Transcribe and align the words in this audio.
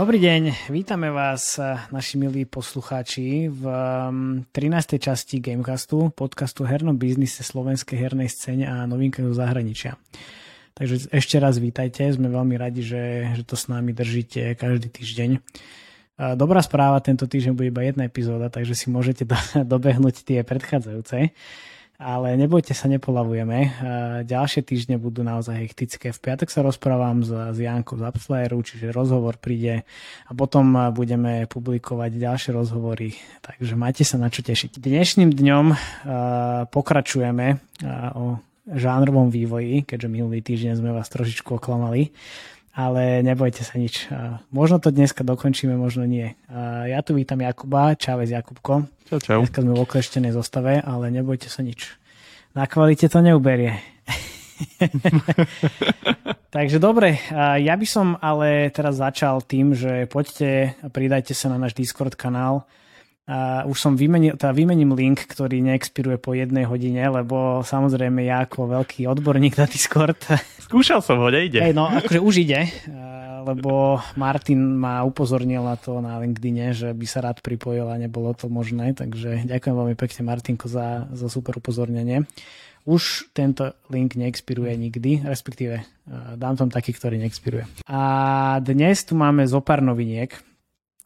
Dobrý 0.00 0.16
deň, 0.16 0.72
vítame 0.72 1.12
vás, 1.12 1.60
naši 1.92 2.16
milí 2.16 2.48
poslucháči, 2.48 3.52
v 3.52 3.64
13. 4.48 4.48
Um, 4.48 4.98
časti 4.98 5.44
Gamecastu, 5.44 6.08
podcastu 6.16 6.64
hernom 6.64 6.96
biznise 6.96 7.44
slovenskej 7.44 8.00
hernej 8.00 8.32
scéne 8.32 8.64
a 8.64 8.88
novinkách 8.88 9.28
do 9.28 9.36
zahraničia. 9.36 10.00
Takže 10.72 11.12
ešte 11.12 11.36
raz 11.36 11.60
vítajte, 11.60 12.08
sme 12.16 12.32
veľmi 12.32 12.56
radi, 12.56 12.80
že, 12.80 13.28
že 13.36 13.44
to 13.44 13.60
s 13.60 13.68
nami 13.68 13.92
držíte 13.92 14.56
každý 14.56 14.88
týždeň. 14.88 15.30
Dobrá 16.20 16.60
správa, 16.60 17.00
tento 17.00 17.24
týždeň 17.24 17.52
bude 17.56 17.72
iba 17.72 17.80
jedna 17.80 18.04
epizóda, 18.04 18.52
takže 18.52 18.76
si 18.76 18.92
môžete 18.92 19.24
do, 19.24 19.36
dobehnúť 19.72 20.20
tie 20.20 20.44
predchádzajúce 20.44 21.32
ale 22.00 22.32
nebojte 22.40 22.72
sa, 22.72 22.88
nepolavujeme. 22.88 23.76
Ďalšie 24.24 24.64
týždne 24.64 24.96
budú 24.96 25.20
naozaj 25.20 25.68
hektické. 25.68 26.16
V 26.16 26.20
piatok 26.32 26.48
sa 26.48 26.64
rozprávam 26.64 27.20
s, 27.20 27.28
s 27.28 27.58
Jankou 27.60 28.00
z 28.00 28.08
Upflayeru, 28.08 28.64
čiže 28.64 28.88
rozhovor 28.88 29.36
príde 29.36 29.84
a 30.24 30.32
potom 30.32 30.96
budeme 30.96 31.44
publikovať 31.44 32.16
ďalšie 32.16 32.50
rozhovory, 32.56 33.20
takže 33.44 33.76
majte 33.76 34.08
sa 34.08 34.16
na 34.16 34.32
čo 34.32 34.40
tešiť. 34.40 34.80
Dnešným 34.80 35.28
dňom 35.28 35.66
pokračujeme 36.72 37.60
o 38.16 38.40
žánrovom 38.64 39.28
vývoji, 39.28 39.84
keďže 39.84 40.08
minulý 40.08 40.40
týždeň 40.40 40.80
sme 40.80 40.96
vás 40.96 41.12
trošičku 41.12 41.60
oklamali 41.60 42.16
ale 42.74 43.22
nebojte 43.26 43.66
sa 43.66 43.74
nič. 43.76 44.06
Možno 44.54 44.78
to 44.78 44.94
dneska 44.94 45.26
dokončíme, 45.26 45.74
možno 45.74 46.06
nie. 46.06 46.34
Ja 46.86 47.02
tu 47.02 47.18
vítam 47.18 47.42
Jakuba, 47.42 47.98
čávez 47.98 48.30
Jakubko. 48.30 48.86
Čau, 49.10 49.18
čau. 49.18 49.40
Dneska 49.42 49.62
sme 49.62 49.74
v 49.74 49.82
okleštenej 49.82 50.32
zostave, 50.32 50.78
ale 50.78 51.10
nebojte 51.10 51.50
sa 51.50 51.66
nič. 51.66 51.98
Na 52.54 52.66
kvalite 52.70 53.10
to 53.10 53.18
neuberie. 53.22 53.78
Takže 56.54 56.82
dobre, 56.82 57.16
ja 57.62 57.74
by 57.78 57.86
som 57.86 58.18
ale 58.18 58.74
teraz 58.74 58.98
začal 58.98 59.40
tým, 59.46 59.72
že 59.72 60.10
poďte 60.10 60.74
pridajte 60.90 61.32
sa 61.32 61.46
na 61.46 61.62
náš 61.62 61.78
Discord 61.78 62.18
kanál 62.18 62.66
a 63.30 63.62
už 63.62 63.78
som 63.78 63.94
vymenil, 63.94 64.34
teda 64.34 64.50
vymením 64.50 64.90
link, 64.98 65.22
ktorý 65.22 65.62
neexpiruje 65.62 66.18
po 66.18 66.34
jednej 66.34 66.66
hodine, 66.66 66.98
lebo 67.06 67.62
samozrejme 67.62 68.26
ja 68.26 68.42
ako 68.42 68.82
veľký 68.82 69.06
odborník 69.06 69.54
na 69.54 69.70
Discord. 69.70 70.18
Skúšal 70.66 70.98
som 70.98 71.22
ho, 71.22 71.30
nejde. 71.30 71.62
Hej, 71.62 71.78
no 71.78 71.86
akože 71.86 72.18
už 72.18 72.42
ide, 72.42 72.66
lebo 73.46 74.02
Martin 74.18 74.74
ma 74.74 75.06
upozornil 75.06 75.62
na 75.62 75.78
to 75.78 76.02
na 76.02 76.18
LinkedIne, 76.18 76.74
že 76.74 76.90
by 76.90 77.06
sa 77.06 77.22
rád 77.22 77.38
pripojil 77.38 77.86
a 77.86 78.02
nebolo 78.02 78.34
to 78.34 78.50
možné, 78.50 78.98
takže 78.98 79.46
ďakujem 79.46 79.74
veľmi 79.78 79.94
pekne 79.94 80.26
Martinko 80.26 80.66
za, 80.66 81.06
za 81.14 81.30
super 81.30 81.54
upozornenie. 81.54 82.26
Už 82.82 83.30
tento 83.30 83.78
link 83.92 84.18
neexpiruje 84.18 84.74
nikdy, 84.74 85.22
respektíve 85.22 85.86
dám 86.34 86.58
tam 86.58 86.66
taký, 86.72 86.96
ktorý 86.96 87.22
neexpiruje. 87.22 87.86
A 87.86 88.02
dnes 88.58 89.06
tu 89.06 89.14
máme 89.14 89.46
zo 89.46 89.62
pár 89.62 89.84
noviniek, 89.84 90.34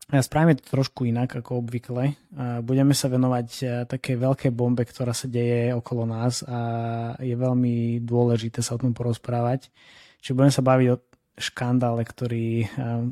Spravíme 0.05 0.53
to 0.61 0.69
trošku 0.69 1.09
inak 1.09 1.41
ako 1.41 1.65
obvykle. 1.65 2.13
Budeme 2.61 2.93
sa 2.93 3.09
venovať 3.09 3.49
e, 3.57 3.65
také 3.89 4.21
veľké 4.21 4.53
bombe, 4.53 4.85
ktorá 4.85 5.17
sa 5.17 5.25
deje 5.33 5.73
okolo 5.73 6.05
nás 6.05 6.45
a 6.45 6.61
je 7.25 7.33
veľmi 7.33 8.05
dôležité 8.05 8.61
sa 8.61 8.77
o 8.77 8.81
tom 8.85 8.93
porozprávať. 8.93 9.73
Čiže 10.21 10.37
budeme 10.37 10.53
sa 10.53 10.61
baviť 10.61 10.89
o 10.93 11.01
škandále, 11.41 12.05
ktorý 12.05 12.49
e, 12.63 12.67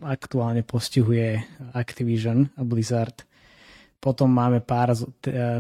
aktuálne 0.05 0.69
postihuje 0.69 1.41
Activision 1.73 2.53
a 2.61 2.63
Blizzard. 2.63 3.25
Potom 3.97 4.29
máme 4.29 4.61
pár 4.61 4.93
e, 4.93 5.01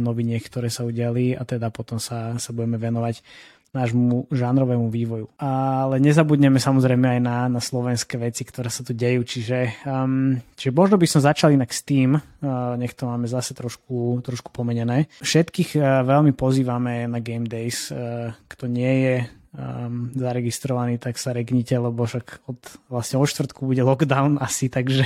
noviniek, 0.04 0.42
ktoré 0.44 0.68
sa 0.68 0.84
udiali 0.84 1.32
a 1.32 1.48
teda 1.48 1.72
potom 1.72 1.96
sa, 1.96 2.36
sa 2.36 2.50
budeme 2.52 2.76
venovať 2.76 3.24
nášmu 3.72 4.28
žánrovému 4.28 4.92
vývoju. 4.92 5.32
Ale 5.40 5.96
nezabudneme 5.96 6.60
samozrejme 6.60 7.18
aj 7.18 7.20
na, 7.24 7.36
na 7.48 7.60
slovenské 7.60 8.20
veci, 8.20 8.44
ktoré 8.44 8.68
sa 8.68 8.84
tu 8.84 8.92
dejú, 8.92 9.24
čiže, 9.24 9.82
um, 9.88 10.36
čiže 10.54 10.76
možno 10.76 11.00
by 11.00 11.06
som 11.08 11.24
začal 11.24 11.56
inak 11.56 11.72
s 11.72 11.80
tým, 11.80 12.20
uh, 12.20 12.76
nech 12.76 12.92
to 12.92 13.08
máme 13.08 13.24
zase 13.24 13.56
trošku, 13.56 14.20
trošku 14.20 14.52
pomenené. 14.52 15.08
Všetkých 15.24 15.80
uh, 15.80 16.04
veľmi 16.04 16.36
pozývame 16.36 17.08
na 17.08 17.18
Game 17.24 17.48
Days, 17.48 17.88
uh, 17.88 18.36
kto 18.44 18.68
nie 18.68 18.92
je 19.08 19.16
um, 19.52 20.08
zaregistrovaný, 20.16 20.96
tak 20.96 21.20
sa 21.20 21.36
regnite, 21.36 21.76
lebo 21.76 22.08
však 22.08 22.48
od, 22.48 22.60
vlastne 22.88 23.20
o 23.20 23.24
štvrtku 23.24 23.68
bude 23.68 23.84
lockdown 23.84 24.40
asi, 24.40 24.72
takže 24.72 25.04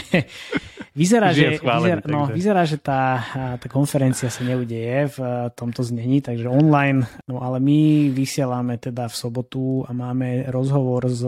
vyzerá, 1.01 1.35
že, 1.35 1.59
vyzerá, 1.59 2.03
no, 2.07 2.31
vyzerá, 2.31 2.63
že 2.63 2.79
tá, 2.79 3.23
tá 3.59 3.67
konferencia 3.67 4.31
sa 4.31 4.43
neudeje 4.47 5.11
v 5.11 5.19
tomto 5.59 5.83
znení, 5.83 6.23
takže 6.23 6.47
online, 6.47 7.07
no 7.27 7.43
ale 7.43 7.59
my 7.59 8.11
vysielame 8.15 8.79
teda 8.79 9.11
v 9.11 9.15
sobotu 9.15 9.83
a 9.87 9.91
máme 9.91 10.47
rozhovor 10.49 11.11
s 11.11 11.23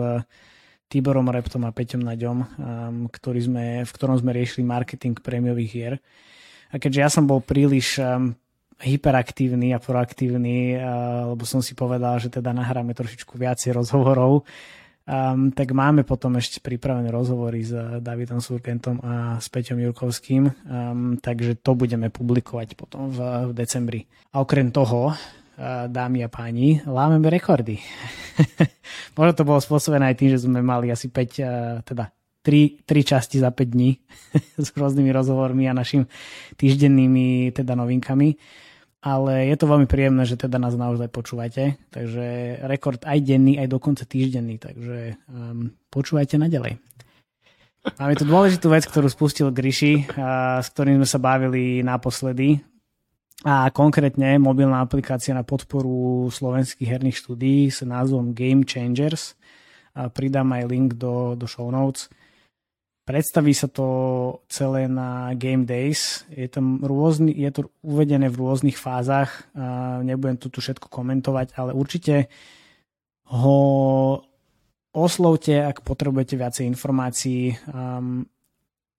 Tiborom 0.88 1.28
Reptom 1.28 1.68
a 1.68 1.74
Peťom 1.74 2.00
Naďom, 2.00 2.38
um, 2.40 2.46
ktorý 3.12 3.40
sme, 3.44 3.64
v 3.84 3.90
ktorom 3.92 4.16
sme 4.16 4.32
riešili 4.32 4.64
marketing 4.64 5.20
prémiových 5.20 5.70
hier. 5.70 5.94
A 6.72 6.80
keďže 6.80 7.00
ja 7.00 7.08
som 7.12 7.28
bol 7.28 7.44
príliš 7.44 8.00
um, 8.00 8.32
hyperaktívny 8.78 9.74
a 9.74 9.82
proaktívny, 9.82 10.78
lebo 11.34 11.42
som 11.42 11.58
si 11.58 11.74
povedal, 11.74 12.22
že 12.22 12.30
teda 12.30 12.54
nahráme 12.54 12.94
trošičku 12.94 13.34
viacej 13.34 13.74
rozhovorov, 13.74 14.46
um, 15.08 15.50
tak 15.50 15.74
máme 15.74 16.04
potom 16.04 16.36
ešte 16.38 16.62
pripravené 16.62 17.10
rozhovory 17.10 17.64
s 17.64 17.72
Davidom 17.98 18.38
Surkentom 18.38 19.00
a 19.02 19.42
s 19.42 19.48
Peťom 19.48 19.80
Jurkovským, 19.82 20.42
um, 20.46 20.52
takže 21.18 21.58
to 21.58 21.74
budeme 21.74 22.12
publikovať 22.12 22.76
potom 22.76 23.10
v, 23.10 23.18
v 23.48 23.52
decembri. 23.56 24.06
A 24.30 24.44
okrem 24.44 24.70
toho, 24.70 25.10
uh, 25.10 25.16
dámy 25.90 26.22
a 26.22 26.30
páni, 26.30 26.84
lámeme 26.86 27.32
rekordy. 27.32 27.80
Možno 29.18 29.32
to 29.34 29.48
bolo 29.48 29.58
spôsobené 29.58 30.12
aj 30.12 30.16
tým, 30.22 30.30
že 30.30 30.44
sme 30.44 30.62
mali 30.62 30.92
asi 30.92 31.10
5, 31.10 31.18
uh, 31.18 31.82
teda 31.82 32.14
3, 32.46 32.86
3 32.86 33.10
časti 33.10 33.42
za 33.42 33.50
5 33.50 33.74
dní 33.74 33.98
s 34.64 34.68
rôznymi 34.70 35.10
rozhovormi 35.10 35.66
a 35.66 35.74
našim 35.74 36.06
týždennými 36.54 37.50
teda 37.50 37.74
novinkami 37.74 38.38
ale 38.98 39.46
je 39.46 39.56
to 39.58 39.70
veľmi 39.70 39.86
príjemné, 39.86 40.26
že 40.26 40.34
teda 40.34 40.58
nás 40.58 40.74
naozaj 40.74 41.06
počúvate, 41.14 41.78
takže 41.94 42.58
rekord 42.66 42.98
aj 43.06 43.18
denný, 43.22 43.62
aj 43.62 43.68
dokonca 43.70 44.02
týždenný, 44.02 44.58
takže 44.58 45.14
um, 45.30 45.70
počúvajte 45.90 46.34
naďalej. 46.34 46.82
Máme 47.94 48.14
tu 48.18 48.26
dôležitú 48.26 48.66
vec, 48.68 48.84
ktorú 48.90 49.06
spustil 49.06 49.54
Gryši, 49.54 50.10
uh, 50.18 50.58
s 50.58 50.68
ktorým 50.74 50.98
sme 51.02 51.08
sa 51.08 51.22
bavili 51.22 51.80
naposledy 51.86 52.58
a 53.46 53.70
konkrétne 53.70 54.34
mobilná 54.42 54.82
aplikácia 54.82 55.30
na 55.30 55.46
podporu 55.46 56.26
slovenských 56.26 56.90
herných 56.90 57.22
štúdií 57.22 57.70
s 57.70 57.86
názvom 57.86 58.34
Game 58.34 58.66
Changers. 58.66 59.38
A 59.94 60.10
pridám 60.10 60.50
aj 60.50 60.66
link 60.66 60.98
do, 60.98 61.38
do 61.38 61.46
show 61.46 61.70
notes. 61.70 62.10
Predstaví 63.08 63.56
sa 63.56 63.72
to 63.72 63.86
celé 64.52 64.84
na 64.84 65.32
Game 65.32 65.64
Days. 65.64 66.28
Je, 66.28 66.44
tam 66.44 66.84
rôzny, 66.84 67.32
je 67.32 67.48
to 67.48 67.72
uvedené 67.80 68.28
v 68.28 68.36
rôznych 68.36 68.76
fázach. 68.76 69.48
Nebudem 70.04 70.36
tu, 70.36 70.52
všetko 70.52 70.92
komentovať, 70.92 71.56
ale 71.56 71.72
určite 71.72 72.28
ho 73.32 73.58
oslovte, 74.92 75.56
ak 75.56 75.80
potrebujete 75.88 76.36
viacej 76.36 76.68
informácií. 76.68 77.56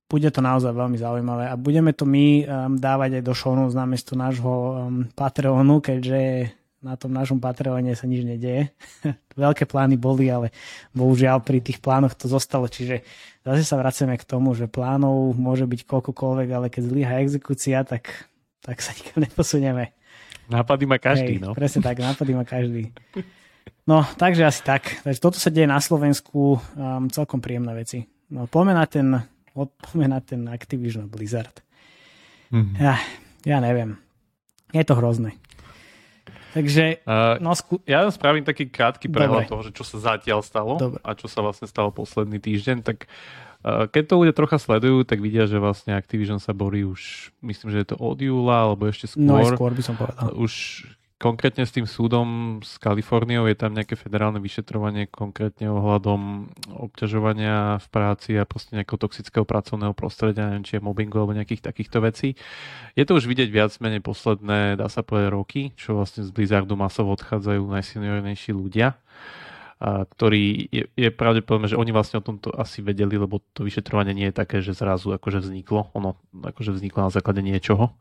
Bude 0.09 0.29
to 0.33 0.41
naozaj 0.41 0.73
veľmi 0.73 0.97
zaujímavé 0.97 1.45
a 1.45 1.53
budeme 1.53 1.93
to 1.93 2.09
my 2.09 2.49
dávať 2.81 3.21
aj 3.21 3.23
do 3.29 3.33
show 3.37 3.53
notes 3.53 3.77
namiesto 3.77 4.17
nášho 4.17 4.89
Patreonu, 5.13 5.85
keďže 5.85 6.49
na 6.79 6.95
tom 6.95 7.11
našom 7.11 7.43
Patreone 7.43 7.91
sa 7.95 8.07
nič 8.07 8.23
nedeje. 8.23 8.71
Veľké 9.35 9.67
plány 9.67 9.99
boli, 9.99 10.31
ale 10.31 10.55
bohužiaľ 10.95 11.43
pri 11.43 11.59
tých 11.59 11.83
plánoch 11.83 12.15
to 12.15 12.31
zostalo, 12.31 12.71
čiže 12.71 13.03
zase 13.43 13.63
sa 13.67 13.75
vraceme 13.75 14.15
k 14.15 14.23
tomu, 14.23 14.55
že 14.55 14.71
plánov 14.71 15.35
môže 15.35 15.67
byť 15.67 15.83
koľkokoľvek, 15.83 16.49
ale 16.51 16.67
keď 16.71 16.83
zlyha 16.87 17.13
exekúcia, 17.23 17.83
tak, 17.83 18.31
tak 18.63 18.79
sa 18.79 18.95
nikam 18.95 19.23
neposunieme. 19.23 19.91
Nápady 20.49 20.83
má 20.89 20.97
každý, 20.97 21.37
Hej, 21.37 21.43
no. 21.45 21.51
Presne 21.53 21.81
tak, 21.83 21.99
nápady 22.07 22.31
má 22.33 22.43
každý. 22.47 22.95
No, 23.85 24.05
takže 24.17 24.45
asi 24.47 24.61
tak. 24.63 25.03
Takže 25.03 25.19
toto 25.19 25.37
sa 25.37 25.51
deje 25.51 25.67
na 25.67 25.81
Slovensku, 25.81 26.57
um, 26.57 27.05
celkom 27.11 27.41
príjemné 27.43 27.75
veci. 27.75 28.07
No, 28.29 28.45
poďme 28.45 28.73
na 28.77 28.85
ten, 28.85 29.07
poďme 29.53 30.07
na 30.07 30.19
ten 30.21 30.45
Activision 30.45 31.09
Blizzard. 31.09 31.65
Mm-hmm. 32.53 32.75
Ja, 32.81 32.97
ja 33.45 33.57
neviem. 33.61 33.97
Je 34.69 34.85
to 34.85 34.93
hrozné. 34.97 35.37
Takže, 36.49 37.05
uh, 37.05 37.37
no, 37.37 37.53
sku- 37.53 37.81
ja 37.85 38.09
spravím 38.09 38.41
taký 38.41 38.67
krátky 38.69 39.05
prehľad 39.05 39.45
toho, 39.45 39.61
že 39.61 39.71
čo 39.73 39.85
sa 39.85 40.17
zatiaľ 40.17 40.41
stalo 40.41 40.81
Dobre. 40.81 40.99
a 41.05 41.13
čo 41.13 41.29
sa 41.29 41.45
vlastne 41.45 41.69
stalo 41.69 41.93
posledný 41.93 42.41
týždeň. 42.41 42.81
Tak 42.81 43.05
uh, 43.05 43.85
keď 43.85 44.03
to 44.09 44.13
ľudia 44.17 44.33
trocha 44.33 44.57
sledujú, 44.57 45.05
tak 45.05 45.21
vidia, 45.21 45.45
že 45.45 45.61
vlastne 45.61 45.93
Activision 45.93 46.41
sa 46.41 46.57
borí 46.57 46.81
už, 46.81 47.31
myslím, 47.45 47.69
že 47.69 47.85
je 47.85 47.87
to 47.93 47.97
od 48.01 48.17
júla, 48.17 48.65
alebo 48.65 48.89
ešte 48.89 49.13
skôr. 49.13 49.23
No 49.23 49.45
skôr 49.45 49.71
by 49.77 49.83
som 49.85 49.93
povedal. 49.93 50.33
Už 50.33 50.85
konkrétne 51.19 51.67
s 51.67 51.75
tým 51.75 51.83
súdom 51.83 52.59
s 52.63 52.79
Kaliforniou 52.79 53.43
je 53.51 53.59
tam 53.59 53.75
nejaké 53.75 53.99
federálne 53.99 54.39
vyšetrovanie 54.39 55.11
konkrétne 55.11 55.67
ohľadom 55.67 56.47
obťažovania 56.79 57.77
v 57.83 57.87
práci 57.91 58.39
a 58.39 58.47
proste 58.47 58.79
nejakého 58.79 58.95
toxického 58.95 59.43
pracovného 59.43 59.91
prostredia, 59.91 60.47
neviem, 60.47 60.63
či 60.63 60.79
je 60.79 60.85
mobbingu 60.87 61.19
alebo 61.19 61.35
nejakých 61.35 61.59
takýchto 61.59 61.99
vecí. 61.99 62.39
Je 62.95 63.03
to 63.03 63.19
už 63.19 63.27
vidieť 63.27 63.51
viac 63.51 63.75
menej 63.83 63.99
posledné, 63.99 64.79
dá 64.79 64.87
sa 64.87 65.03
povedať, 65.03 65.29
roky, 65.29 65.61
čo 65.75 65.99
vlastne 65.99 66.23
z 66.23 66.31
Blizzardu 66.31 66.79
masovo 66.79 67.11
odchádzajú 67.13 67.67
najseniornejší 67.67 68.55
ľudia 68.55 68.95
a 69.79 70.03
ktorý 70.03 70.67
je, 70.67 70.91
je 70.91 71.09
pravdepodobné, 71.09 71.71
že 71.71 71.79
oni 71.79 71.95
vlastne 71.95 72.19
o 72.19 72.25
tomto 72.27 72.51
asi 72.51 72.83
vedeli, 72.83 73.15
lebo 73.15 73.39
to 73.55 73.63
vyšetrovanie 73.63 74.11
nie 74.11 74.27
je 74.27 74.35
také, 74.35 74.59
že 74.59 74.75
zrazu 74.75 75.15
akože 75.15 75.39
vzniklo. 75.39 75.87
Ono 75.95 76.19
akože 76.35 76.75
vzniklo 76.75 77.07
na 77.07 77.11
základe 77.15 77.39
niečoho, 77.39 77.95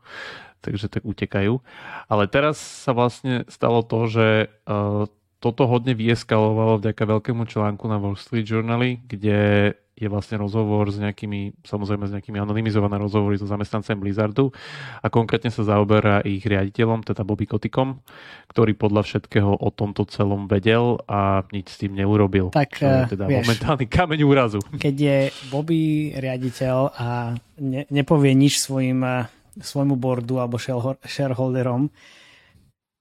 takže 0.59 0.91
tak 0.91 1.07
utekajú. 1.07 1.63
Ale 2.11 2.27
teraz 2.27 2.59
sa 2.59 2.91
vlastne 2.91 3.47
stalo 3.47 3.79
to, 3.87 4.11
že 4.11 4.27
uh, 4.67 5.07
toto 5.39 5.71
hodne 5.71 5.95
vyeskalovalo 5.95 6.83
vďaka 6.83 7.03
veľkému 7.07 7.47
článku 7.47 7.87
na 7.87 7.95
Wall 7.95 8.19
Street 8.19 8.43
Journal, 8.43 8.99
kde 9.07 9.71
je 9.99 10.07
vlastne 10.07 10.39
rozhovor 10.39 10.87
s 10.87 10.97
nejakými, 10.97 11.61
samozrejme 11.67 12.07
s 12.07 12.15
nejakými 12.15 12.39
anonymizované 12.39 12.95
rozhovory 12.95 13.35
so 13.35 13.43
zamestnancem 13.43 13.99
Blizzardu 13.99 14.55
a 15.03 15.07
konkrétne 15.11 15.51
sa 15.51 15.67
zaoberá 15.67 16.23
ich 16.23 16.41
riaditeľom, 16.41 17.03
teda 17.03 17.27
Bobby 17.27 17.45
Kotikom, 17.45 17.99
ktorý 18.47 18.79
podľa 18.79 19.03
všetkého 19.03 19.51
o 19.59 19.69
tomto 19.75 20.07
celom 20.07 20.47
vedel 20.47 21.03
a 21.11 21.43
nič 21.51 21.75
s 21.75 21.77
tým 21.83 21.99
neurobil. 21.99 22.55
Tak, 22.55 22.79
je 22.79 23.19
teda 23.19 23.27
vieš, 23.27 23.43
momentálny 23.43 23.85
kameň 23.91 24.19
úrazu. 24.23 24.59
Keď 24.79 24.95
je 24.95 25.17
Bobby 25.51 26.15
riaditeľ 26.15 26.75
a 26.95 27.35
ne, 27.59 27.83
nepovie 27.91 28.31
nič 28.31 28.63
svojim, 28.63 29.03
eh, 29.03 29.27
svojmu 29.59 29.99
boardu 29.99 30.39
alebo 30.39 30.55
shareholderom, 31.03 31.91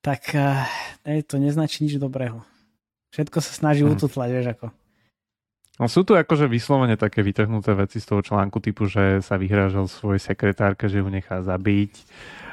tak 0.02 0.34
ne, 1.06 1.22
to 1.26 1.38
neznačí 1.38 1.86
nič 1.86 1.98
dobrého. 1.98 2.42
Všetko 3.12 3.38
sa 3.40 3.52
snaží 3.56 3.82
hmm. 3.84 3.96
ututlať, 3.96 4.28
vieš 4.30 4.48
ako. 4.58 4.66
No 5.78 5.86
sú 5.86 6.02
tu 6.02 6.18
akože 6.18 6.50
vyslovene 6.50 6.98
také 6.98 7.22
vytrhnuté 7.22 7.70
veci 7.78 8.02
z 8.02 8.06
toho 8.10 8.18
článku 8.18 8.58
typu, 8.58 8.90
že 8.90 9.22
sa 9.22 9.38
vyhrážal 9.38 9.86
svojej 9.86 10.18
sekretárke, 10.18 10.90
že 10.90 10.98
ju 10.98 11.06
nechá 11.06 11.38
zabiť 11.46 12.02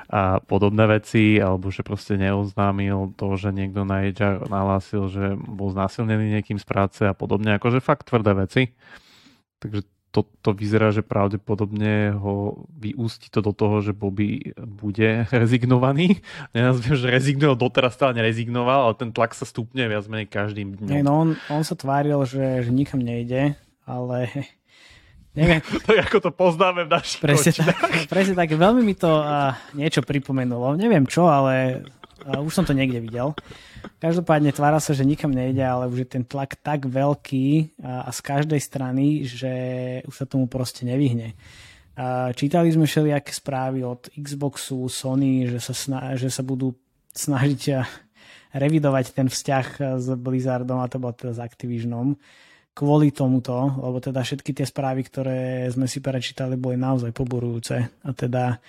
a 0.05 0.37
podobné 0.37 0.85
veci, 0.85 1.41
alebo 1.41 1.73
že 1.73 1.81
proste 1.81 2.13
neoznámil 2.21 3.17
to, 3.17 3.33
že 3.33 3.49
niekto 3.49 3.81
na 3.81 4.05
HR 4.05 4.45
nahlásil, 4.45 5.09
že 5.09 5.33
bol 5.41 5.73
znásilnený 5.73 6.37
niekým 6.37 6.61
z 6.61 6.65
práce 6.69 7.01
a 7.01 7.17
podobne, 7.17 7.57
akože 7.57 7.81
fakt 7.81 8.13
tvrdé 8.13 8.37
veci. 8.37 8.69
Takže 9.57 9.81
to, 10.15 10.23
to 10.39 10.55
vyzerá, 10.55 10.95
že 10.95 11.03
pravdepodobne 11.03 12.15
ho 12.15 12.63
vyústi 12.79 13.27
to 13.27 13.43
do 13.43 13.51
toho, 13.51 13.83
že 13.83 13.91
Bobby 13.91 14.55
bude 14.55 15.27
rezignovaný. 15.43 16.23
Nenazviem, 16.55 16.95
že 16.95 17.11
rezignoval, 17.11 17.59
doteraz 17.59 17.99
stále 17.99 18.15
nerezignoval, 18.15 18.87
ale 18.87 18.95
ten 18.95 19.11
tlak 19.11 19.35
sa 19.35 19.43
stupne 19.43 19.83
viac 19.91 20.07
menej 20.07 20.31
každým 20.31 20.79
dňom. 20.79 20.95
Nie, 20.95 21.03
no 21.03 21.27
on, 21.27 21.29
on 21.51 21.67
sa 21.67 21.75
tváril, 21.75 22.23
že, 22.23 22.63
že 22.63 22.71
nikam 22.71 23.03
nejde, 23.03 23.59
ale 23.83 24.31
neviem. 25.39 25.59
to 25.85 25.91
je 25.91 25.99
ako 25.99 26.23
to 26.23 26.31
poznáme 26.31 26.87
v 26.87 26.89
našich 26.95 27.19
presne 27.19 27.51
tak, 27.51 28.07
presne 28.07 28.39
tak, 28.39 28.55
veľmi 28.55 28.79
mi 28.79 28.95
to 28.95 29.11
uh, 29.11 29.51
niečo 29.75 29.99
pripomenulo. 29.99 30.79
Neviem 30.79 31.03
čo, 31.03 31.27
ale 31.27 31.83
uh, 32.23 32.39
už 32.39 32.55
som 32.55 32.63
to 32.63 32.71
niekde 32.71 33.03
videl. 33.03 33.35
Každopádne 34.01 34.51
tvára 34.51 34.77
sa, 34.81 34.91
že 34.91 35.07
nikam 35.07 35.31
nejde, 35.31 35.61
ale 35.61 35.89
už 35.89 36.05
je 36.05 36.09
ten 36.19 36.23
tlak 36.25 36.59
tak 36.59 36.85
veľký 36.85 37.77
a, 37.81 38.05
a 38.05 38.09
z 38.11 38.19
každej 38.21 38.61
strany, 38.61 39.23
že 39.25 39.53
už 40.05 40.13
sa 40.13 40.25
tomu 40.25 40.45
proste 40.45 40.83
nevyhne. 40.83 41.33
A 41.95 42.35
čítali 42.35 42.69
sme 42.69 42.83
všelijaké 42.85 43.31
správy 43.31 43.87
od 43.87 44.11
Xboxu, 44.11 44.91
Sony, 44.91 45.47
že 45.47 45.63
sa, 45.63 45.71
sna- 45.71 46.13
že 46.19 46.27
sa 46.27 46.43
budú 46.43 46.75
snažiť 47.15 47.61
revidovať 48.51 49.05
ten 49.15 49.27
vzťah 49.31 49.99
s 49.99 50.07
Blizzardom 50.19 50.83
a 50.83 50.91
to 50.91 50.99
bolo 50.99 51.15
teda 51.15 51.35
s 51.35 51.43
Activisionom 51.43 52.19
kvôli 52.75 53.15
tomuto, 53.15 53.55
lebo 53.79 54.03
teda 54.03 54.19
všetky 54.19 54.51
tie 54.51 54.67
správy, 54.67 55.07
ktoré 55.07 55.71
sme 55.71 55.87
si 55.87 56.03
prečítali, 56.03 56.59
boli 56.59 56.75
naozaj 56.75 57.15
poburujúce 57.15 58.03
a 58.03 58.09
teda 58.11 58.59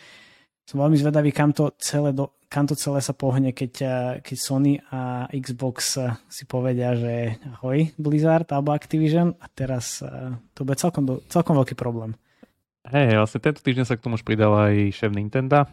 som 0.63 0.83
veľmi 0.83 0.95
zvedavý, 0.95 1.35
kam 1.35 1.51
to 1.51 1.75
celé, 1.79 2.15
do, 2.15 2.36
kam 2.49 2.65
to 2.67 2.75
celé 2.79 3.03
sa 3.03 3.13
pohne, 3.13 3.51
keď, 3.51 3.73
eh, 3.83 3.93
keď 4.23 4.37
Sony 4.39 4.75
a 4.91 5.27
Xbox 5.31 5.99
eh, 5.99 6.15
si 6.31 6.47
povedia, 6.47 6.95
že 6.95 7.39
ahoj 7.59 7.91
Blizzard 7.99 8.49
alebo 8.55 8.73
Activision 8.73 9.35
a 9.39 9.47
teraz 9.51 10.01
eh, 10.03 10.35
to 10.55 10.63
bude 10.63 10.79
celkom, 10.79 11.21
celkom 11.27 11.55
veľký 11.59 11.75
problém. 11.75 12.15
Hej, 12.87 13.19
vlastne 13.19 13.43
tento 13.43 13.61
týždeň 13.67 13.85
sa 13.87 13.99
k 13.99 14.05
tomu 14.07 14.15
už 14.15 14.23
pridal 14.23 14.55
aj 14.55 14.95
šéf 14.95 15.11
Nintendo, 15.11 15.67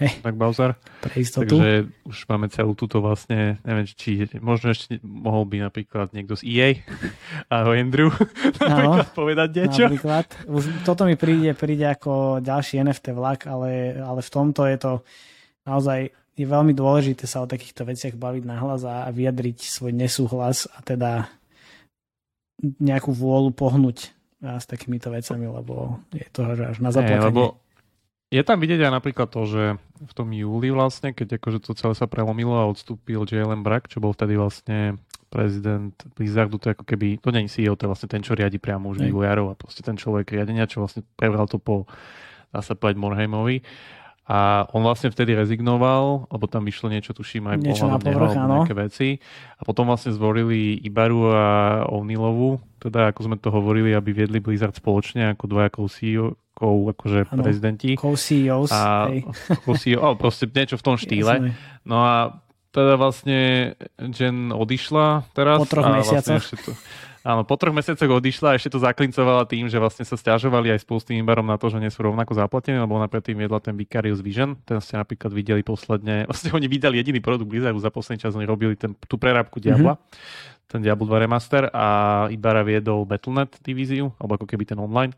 Hey, 0.00 0.16
tak 0.24 0.32
Bowser. 0.32 0.80
Pre 1.04 1.12
istotu. 1.12 1.60
Takže 1.60 1.92
už 2.08 2.18
máme 2.24 2.48
celú 2.48 2.72
túto 2.72 3.04
vlastne, 3.04 3.60
neviem, 3.68 3.84
či 3.84 4.24
možno 4.40 4.72
ešte 4.72 4.96
mohol 5.04 5.44
by 5.44 5.68
napríklad 5.68 6.16
niekto 6.16 6.40
z 6.40 6.48
EA, 6.48 6.68
ahoj 7.52 7.76
Andrew, 7.84 8.08
napríklad 8.64 9.12
povedať 9.12 9.48
niečo. 9.60 9.92
Napríklad. 9.92 10.24
Už 10.48 10.88
toto 10.88 11.04
mi 11.04 11.20
príde, 11.20 11.52
príde 11.52 11.84
ako 11.84 12.40
ďalší 12.40 12.80
NFT 12.80 13.12
vlak, 13.12 13.44
ale, 13.44 14.00
ale 14.00 14.24
v 14.24 14.30
tomto 14.32 14.64
je 14.64 14.78
to 14.80 14.92
naozaj 15.68 16.08
je 16.40 16.46
veľmi 16.48 16.72
dôležité 16.72 17.28
sa 17.28 17.44
o 17.44 17.50
takýchto 17.50 17.84
veciach 17.84 18.16
baviť 18.16 18.48
nahlas 18.48 18.80
a 18.88 19.12
vyjadriť 19.12 19.60
svoj 19.60 19.92
nesúhlas 19.92 20.64
a 20.72 20.80
teda 20.80 21.28
nejakú 22.80 23.12
vôľu 23.12 23.52
pohnúť 23.52 24.16
s 24.40 24.64
takýmito 24.64 25.12
vecami, 25.12 25.44
lebo 25.44 26.00
je 26.16 26.24
to 26.32 26.48
až 26.48 26.80
na 26.80 26.88
zaplakanie. 26.88 27.20
Hey, 27.20 27.28
lebo 27.28 27.60
je 28.32 28.42
tam 28.46 28.56
vidieť 28.56 28.80
aj 28.88 28.92
napríklad 28.94 29.28
to, 29.28 29.42
že 29.44 29.64
v 30.00 30.12
tom 30.16 30.32
júli 30.32 30.72
vlastne, 30.72 31.12
keď 31.12 31.36
akože 31.36 31.60
to 31.60 31.76
celé 31.76 31.92
sa 31.92 32.08
prelomilo 32.08 32.56
a 32.56 32.70
odstúpil 32.70 33.28
Jalen 33.28 33.60
Brack, 33.60 33.92
čo 33.92 34.00
bol 34.00 34.16
vtedy 34.16 34.40
vlastne 34.40 34.96
prezident 35.28 35.92
Blizzardu, 36.16 36.56
to 36.56 36.72
je 36.72 36.74
ako 36.78 36.86
keby, 36.88 37.20
to 37.20 37.30
nie 37.36 37.44
je 37.46 37.60
CEO, 37.60 37.76
to 37.76 37.84
je 37.84 37.90
vlastne 37.92 38.08
ten, 38.08 38.22
čo 38.24 38.32
riadi 38.32 38.56
priamo 38.56 38.90
už 38.90 39.04
vývojárov 39.04 39.52
a 39.52 39.58
proste 39.58 39.84
ten 39.84 39.94
človek 39.94 40.32
riadenia, 40.32 40.70
čo 40.70 40.82
vlastne 40.82 41.04
prebral 41.20 41.46
to 41.46 41.60
po, 41.60 41.84
dá 42.50 42.64
sa 42.64 42.74
povedať, 42.74 42.98
Morheimovi. 42.98 43.62
A 44.30 44.62
on 44.70 44.86
vlastne 44.86 45.10
vtedy 45.10 45.34
rezignoval, 45.34 46.30
lebo 46.30 46.46
tam 46.46 46.62
vyšlo 46.62 46.86
niečo, 46.86 47.10
tuším, 47.10 47.50
aj 47.50 47.56
niečo 47.66 47.90
na 47.90 47.98
povrch, 47.98 48.38
neho, 48.38 48.62
nejaké 48.62 48.74
veci. 48.78 49.08
A 49.58 49.66
potom 49.66 49.90
vlastne 49.90 50.14
zvolili 50.14 50.78
Ibaru 50.86 51.34
a 51.34 51.46
O'Neillovu, 51.90 52.62
teda 52.78 53.10
ako 53.10 53.20
sme 53.26 53.36
to 53.42 53.50
hovorili, 53.50 53.90
aby 53.90 54.14
viedli 54.14 54.38
Blizzard 54.38 54.78
spoločne 54.78 55.34
ako 55.34 55.50
dvojakov 55.50 55.90
CEO, 55.90 56.38
akože 56.62 57.26
ano, 57.26 57.42
prezidenti. 57.42 57.98
Co-CEOs. 57.98 58.70
A, 58.70 59.10
co-CEO, 59.66 59.98
oh, 59.98 60.14
proste 60.14 60.46
niečo 60.46 60.78
v 60.78 60.84
tom 60.86 60.94
štýle. 60.94 61.50
No 61.82 61.98
a 61.98 62.38
teda 62.70 62.94
vlastne 62.94 63.74
Jen 63.98 64.54
odišla 64.54 65.26
teraz. 65.34 65.58
Po 65.58 65.66
troch 65.66 65.90
vlastne 65.90 66.22
mesiacoch. 66.22 66.38
Vlastne 66.38 66.58
to, 66.62 66.72
Áno, 67.20 67.44
po 67.44 67.52
troch 67.60 67.76
mesiacoch 67.76 68.08
odišla 68.08 68.48
a 68.52 68.56
ešte 68.56 68.72
to 68.72 68.80
zaklincovala 68.80 69.44
tým, 69.44 69.68
že 69.68 69.76
vlastne 69.76 70.08
sa 70.08 70.16
stiažovali 70.16 70.72
aj 70.72 70.88
spolu 70.88 71.04
s 71.04 71.08
tým 71.08 71.20
barom 71.20 71.44
na 71.44 71.60
to, 71.60 71.68
že 71.68 71.76
nie 71.76 71.92
sú 71.92 72.00
rovnako 72.00 72.32
zaplatení, 72.32 72.80
lebo 72.80 72.96
ona 72.96 73.12
predtým 73.12 73.36
viedla 73.36 73.60
ten 73.60 73.76
Vicarious 73.76 74.24
Vision. 74.24 74.56
Ten 74.64 74.80
ste 74.80 74.96
napríklad 74.96 75.28
videli 75.28 75.60
posledne, 75.60 76.24
vlastne 76.28 76.56
oni 76.56 76.64
vydali 76.64 76.96
jediný 76.96 77.20
produkt 77.20 77.52
Blizzardu 77.52 77.76
za 77.76 77.92
posledný 77.92 78.24
čas, 78.24 78.32
oni 78.32 78.48
robili 78.48 78.72
ten, 78.72 78.96
tú 79.04 79.20
prerábku 79.20 79.60
Diabla, 79.60 80.00
mm-hmm. 80.00 80.64
ten 80.72 80.80
Diablo 80.80 81.04
2 81.04 81.24
remaster 81.28 81.68
a 81.68 82.24
Ibara 82.32 82.64
viedol 82.64 83.04
Battle.net 83.04 83.60
divíziu, 83.60 84.16
alebo 84.16 84.40
ako 84.40 84.48
keby 84.48 84.64
ten 84.64 84.80
online. 84.80 85.12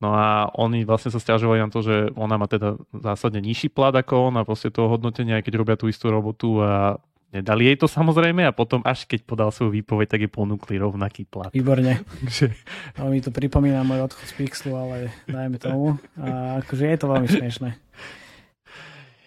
No 0.00 0.16
a 0.16 0.48
oni 0.56 0.82
vlastne 0.88 1.12
sa 1.12 1.20
stiažovali 1.20 1.60
na 1.60 1.68
to, 1.68 1.84
že 1.84 2.10
ona 2.16 2.40
má 2.40 2.48
teda 2.48 2.74
zásadne 2.90 3.38
nižší 3.44 3.68
plat 3.68 3.92
ako 3.92 4.32
on 4.32 4.40
a 4.40 4.48
proste 4.48 4.72
toho 4.72 4.88
hodnotenia, 4.88 5.38
aj 5.38 5.44
keď 5.46 5.54
robia 5.60 5.76
tú 5.76 5.92
istú 5.92 6.08
robotu 6.08 6.58
a 6.58 6.96
Nedali 7.30 7.70
jej 7.70 7.78
to 7.78 7.86
samozrejme 7.86 8.42
a 8.42 8.50
potom 8.50 8.82
až 8.82 9.06
keď 9.06 9.22
podal 9.22 9.54
svoju 9.54 9.70
výpoveď, 9.70 10.06
tak 10.10 10.20
jej 10.26 10.32
ponúkli 10.32 10.82
rovnaký 10.82 11.30
plat. 11.30 11.54
Výborne. 11.54 12.02
Ale 12.98 13.08
mi 13.14 13.22
to 13.22 13.30
pripomína 13.30 13.86
môj 13.86 14.10
odchod 14.10 14.26
z 14.26 14.34
Pixlu, 14.34 14.74
ale 14.74 15.14
dajme 15.30 15.56
tomu. 15.62 15.94
A 16.18 16.58
akože 16.58 16.90
je 16.90 16.98
to 16.98 17.06
veľmi 17.06 17.28
smiešné. 17.30 17.70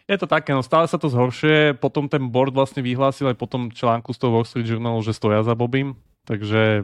Je 0.03 0.19
to 0.19 0.27
také, 0.27 0.51
no 0.51 0.60
stále 0.60 0.83
sa 0.83 1.00
to 1.00 1.07
zhoršuje. 1.07 1.79
Potom 1.79 2.12
ten 2.12 2.27
board 2.27 2.51
vlastne 2.51 2.83
vyhlásil 2.83 3.31
aj 3.31 3.39
potom 3.39 3.72
článku 3.72 4.12
z 4.12 4.19
toho 4.19 4.36
Wall 4.36 4.43
Street 4.43 4.67
Journal, 4.67 5.00
že 5.00 5.15
stoja 5.15 5.39
za 5.48 5.55
Bobim. 5.55 5.95
Takže 6.27 6.83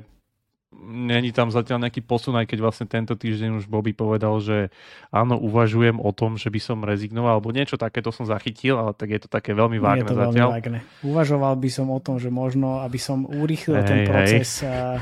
není 0.77 1.33
tam 1.33 1.49
zatiaľ 1.49 1.89
nejaký 1.89 2.05
posun, 2.05 2.37
aj 2.37 2.45
keď 2.45 2.59
vlastne 2.61 2.85
tento 2.85 3.17
týždeň 3.17 3.57
už 3.57 3.65
Bobby 3.65 3.91
povedal, 3.91 4.37
že 4.37 4.69
áno, 5.09 5.37
uvažujem 5.41 5.97
o 5.97 6.11
tom, 6.13 6.37
že 6.37 6.53
by 6.53 6.59
som 6.61 6.85
rezignoval, 6.85 7.37
alebo 7.41 7.49
niečo 7.49 7.75
takéto 7.75 8.13
som 8.13 8.29
zachytil, 8.29 8.77
ale 8.77 8.93
tak 8.93 9.09
je 9.09 9.19
to 9.25 9.29
také 9.29 9.57
veľmi 9.57 9.81
vágne 9.81 10.05
je 10.05 10.13
to 10.13 10.17
zatiaľ. 10.17 10.49
Veľmi 10.53 10.61
vágne. 10.61 10.79
Uvažoval 11.01 11.53
by 11.57 11.69
som 11.73 11.87
o 11.89 11.99
tom, 11.99 12.21
že 12.21 12.29
možno, 12.29 12.85
aby 12.85 13.01
som 13.01 13.25
urýchlil 13.25 13.81
hey, 13.81 13.87
ten 13.87 13.99
proces 14.05 14.61
hey. 14.61 15.01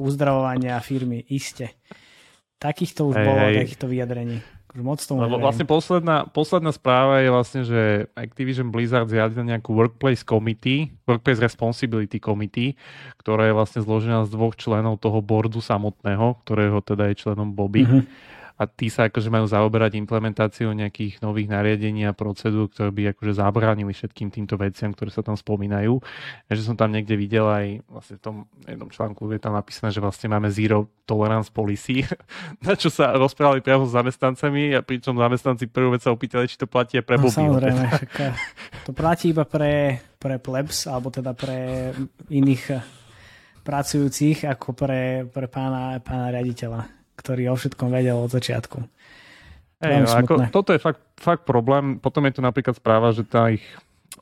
uzdravovania 0.00 0.80
firmy. 0.80 1.20
Iste. 1.28 1.76
Takýchto 2.56 3.04
už 3.10 3.14
hey, 3.20 3.26
bolo, 3.26 3.42
hey. 3.52 3.56
takýchto 3.66 3.86
vyjadrení. 3.90 4.38
Moc 4.72 4.96
tomu 5.04 5.20
Lebo 5.20 5.36
vlastne 5.36 5.68
posledná, 5.68 6.24
posledná 6.32 6.72
správa 6.72 7.20
je 7.20 7.28
vlastne, 7.28 7.60
že 7.60 8.08
Activision 8.16 8.72
Blizzard 8.72 9.04
zriadil 9.04 9.44
nejakú 9.44 9.76
Workplace 9.76 10.24
Committee, 10.24 10.88
Workplace 11.04 11.44
Responsibility 11.44 12.16
Committee, 12.16 12.72
ktorá 13.20 13.52
je 13.52 13.54
vlastne 13.56 13.84
zložená 13.84 14.24
z 14.24 14.32
dvoch 14.32 14.56
členov 14.56 14.96
toho 14.96 15.20
boardu 15.20 15.60
samotného, 15.60 16.40
ktorého 16.40 16.80
teda 16.80 17.12
je 17.12 17.20
členom 17.20 17.52
Bobby. 17.52 17.84
Mm-hmm. 17.84 18.32
A 18.56 18.68
tí 18.68 18.92
sa 18.92 19.08
akože 19.08 19.32
majú 19.32 19.46
zaoberať 19.48 19.96
implementáciou 19.98 20.70
nejakých 20.76 21.24
nových 21.24 21.48
nariadení 21.50 22.04
a 22.06 22.16
procedúr, 22.16 22.68
ktoré 22.68 22.90
by 22.92 23.02
akože 23.16 23.32
zabránili 23.40 23.92
všetkým 23.96 24.28
týmto 24.28 24.60
veciam, 24.60 24.92
ktoré 24.92 25.10
sa 25.10 25.24
tam 25.24 25.34
spomínajú. 25.34 25.98
Ja, 26.48 26.52
že 26.52 26.62
som 26.62 26.76
tam 26.76 26.92
niekde 26.92 27.16
videl 27.16 27.48
aj 27.48 27.66
vlastne 27.88 28.16
v 28.20 28.22
tom 28.22 28.36
jednom 28.64 28.90
článku 28.92 29.24
je 29.32 29.40
tam 29.40 29.56
napísané, 29.56 29.90
že 29.90 30.04
vlastne 30.04 30.28
máme 30.28 30.52
zero 30.52 30.92
tolerance 31.08 31.48
policy, 31.48 32.04
na 32.66 32.76
čo 32.78 32.92
sa 32.92 33.16
rozprávali 33.16 33.64
priamo 33.64 33.88
s 33.88 33.96
zamestnancami 33.96 34.76
a 34.76 34.80
pričom 34.84 35.16
zamestnanci 35.16 35.66
prvú 35.72 35.96
vec 35.96 36.04
sa 36.04 36.12
opýtali, 36.14 36.46
či 36.46 36.60
to 36.60 36.68
platí 36.68 37.00
pre 37.02 37.18
no, 37.18 37.32
Samozrejme, 37.32 37.84
to 38.86 38.90
platí 38.92 39.32
iba 39.32 39.48
pre, 39.48 39.98
pre 40.20 40.36
plebs, 40.38 40.86
alebo 40.86 41.08
teda 41.08 41.32
pre 41.32 41.90
iných 42.28 42.78
pracujúcich 43.62 44.44
ako 44.46 44.74
pre, 44.74 45.26
pre 45.30 45.46
pána, 45.46 46.02
pána 46.02 46.34
riaditeľa 46.34 47.01
ktorý 47.22 47.54
o 47.54 47.56
všetkom 47.56 47.88
vedel 47.88 48.18
od 48.18 48.34
začiatku. 48.34 48.82
Ej, 49.82 50.06
no, 50.06 50.10
ako, 50.14 50.32
toto 50.54 50.70
je 50.70 50.80
fakt, 50.82 51.02
fakt 51.18 51.42
problém. 51.42 51.98
Potom 51.98 52.22
je 52.26 52.38
tu 52.38 52.42
napríklad 52.42 52.78
správa, 52.78 53.10
že 53.10 53.26
tá 53.26 53.50
ich 53.50 53.62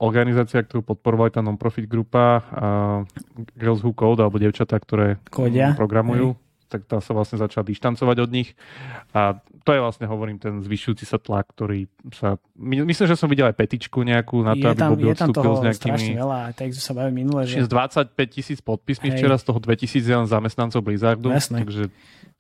organizácia, 0.01 0.65
ktorú 0.65 0.81
podporovala 0.81 1.37
tá 1.37 1.43
non-profit 1.45 1.85
grupa 1.85 2.41
uh, 2.41 3.05
Girls 3.61 3.85
Who 3.85 3.93
Code, 3.93 4.25
alebo 4.25 4.41
devčatá, 4.41 4.81
ktoré 4.81 5.21
Kodia. 5.29 5.77
programujú, 5.77 6.33
Hej 6.33 6.49
tak 6.71 6.87
tá 6.87 7.03
sa 7.03 7.11
vlastne 7.11 7.35
začala 7.35 7.67
dištancovať 7.67 8.17
od 8.23 8.31
nich. 8.31 8.55
A 9.11 9.43
to 9.67 9.75
je 9.75 9.83
vlastne, 9.83 10.07
hovorím, 10.07 10.39
ten 10.39 10.63
zvyšujúci 10.63 11.03
sa 11.03 11.19
tlak, 11.19 11.51
ktorý 11.51 11.91
sa... 12.15 12.39
My, 12.55 12.87
myslím, 12.87 13.11
že 13.11 13.19
som 13.19 13.27
videl 13.27 13.51
aj 13.51 13.59
petičku 13.59 14.07
nejakú 14.07 14.39
na 14.47 14.55
to, 14.55 14.71
je 14.71 14.73
aby 14.73 14.79
tam, 14.79 14.91
Bobby 14.95 15.11
je 15.11 15.17
tam 15.19 15.31
toho 15.35 15.59
s 15.59 15.61
nejakými... 15.67 16.15
veľa, 16.15 16.41
tak 16.55 16.71
sa 16.79 16.95
bavím 16.95 17.27
minule, 17.27 17.43
že... 17.45 17.67
25 17.67 18.15
tisíc 18.31 18.63
podpismi 18.63 19.11
včera, 19.11 19.35
z 19.35 19.45
toho 19.51 19.59
2000 19.59 20.07
len 20.07 20.29
zamestnancov 20.31 20.81
Blizzardu. 20.87 21.35
Jasné. 21.35 21.67
Takže 21.67 21.91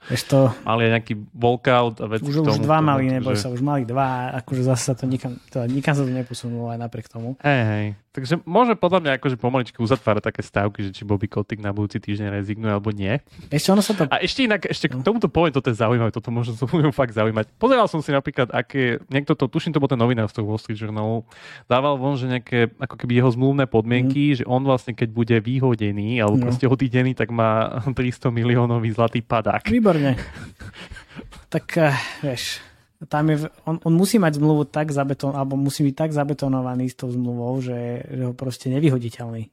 to... 0.08 0.48
Mali 0.64 0.88
nejaký 0.88 1.14
walkout 1.36 2.00
a 2.00 2.06
veci 2.08 2.32
Už, 2.32 2.40
tomu, 2.40 2.56
už 2.56 2.58
dva 2.64 2.80
mali, 2.80 3.12
neboj 3.12 3.36
že... 3.36 3.44
sa, 3.44 3.48
už 3.52 3.60
mali 3.60 3.84
dva, 3.84 4.32
akože 4.40 4.62
zase 4.64 4.82
sa 4.90 4.94
to 4.96 5.04
nikam, 5.04 5.36
to, 5.52 5.60
nikam 5.68 5.92
sa 5.92 6.02
to 6.02 6.12
neposunulo 6.12 6.72
aj 6.72 6.78
napriek 6.80 7.06
tomu. 7.12 7.36
Hej, 7.44 7.62
hej. 7.68 7.86
Takže 8.10 8.42
môže 8.42 8.74
podľa 8.74 9.06
mňa 9.06 9.12
akože 9.22 9.36
pomaličky 9.38 9.78
uzatvárať 9.78 10.34
také 10.34 10.42
stavky, 10.42 10.82
že 10.82 10.90
či 10.90 11.06
Bobby 11.06 11.30
Kotick 11.30 11.62
na 11.62 11.70
budúci 11.70 12.02
týždeň 12.02 12.42
rezignuje 12.42 12.66
alebo 12.74 12.90
nie. 12.90 13.22
Ešte 13.54 13.70
ono 13.70 13.86
sa 13.86 13.94
to... 13.94 14.10
A 14.10 14.18
ešte 14.18 14.50
inak, 14.50 14.66
ešte 14.66 14.90
k 14.90 14.98
no. 14.98 15.06
tomuto 15.06 15.30
poviem, 15.30 15.54
toto 15.54 15.70
je 15.70 15.78
zaujímavé, 15.78 16.10
toto 16.10 16.34
možno 16.34 16.58
sa 16.58 16.66
fakt 16.90 17.14
zaujímať. 17.14 17.54
Pozeral 17.54 17.86
som 17.86 18.02
si 18.02 18.10
napríklad, 18.10 18.50
aké, 18.50 18.98
niekto 19.14 19.38
to, 19.38 19.46
tuším, 19.46 19.70
to 19.70 19.78
bol 19.78 19.86
ten 19.86 19.94
novinár 19.94 20.26
z 20.26 20.42
toho 20.42 20.50
Wall 20.50 20.58
Street 20.58 20.82
Journal, 20.82 21.22
dával 21.70 22.02
von, 22.02 22.18
že 22.18 22.26
nejaké, 22.26 22.74
ako 22.82 22.98
keby 22.98 23.22
jeho 23.22 23.30
zmluvné 23.30 23.70
podmienky, 23.70 24.34
mm. 24.34 24.36
že 24.42 24.44
on 24.50 24.66
vlastne, 24.66 24.90
keď 24.90 25.08
bude 25.14 25.36
výhodený 25.38 26.18
alebo 26.18 26.42
no. 26.42 26.50
proste 26.50 26.66
odídený, 26.66 27.14
tak 27.14 27.30
má 27.30 27.78
300 27.94 28.26
miliónový 28.34 28.90
zlatý 28.90 29.22
padák. 29.22 29.70
Výborne. 29.90 30.14
tak 31.54 31.66
uh, 31.82 31.90
vieš, 32.22 32.62
tam 33.10 33.26
je, 33.26 33.50
on, 33.66 33.82
on 33.82 33.94
musí 33.98 34.22
mať 34.22 34.38
zmluvu 34.38 34.70
tak 34.70 34.94
zabeton, 34.94 35.34
alebo 35.34 35.58
musí 35.58 35.82
byť 35.82 35.94
tak 35.98 36.10
zabetonovaný 36.14 36.86
s 36.86 36.94
tou 36.94 37.10
zmluvou, 37.10 37.58
že, 37.58 38.06
že 38.06 38.22
ho 38.30 38.30
proste 38.30 38.70
nevyhoditeľný. 38.70 39.50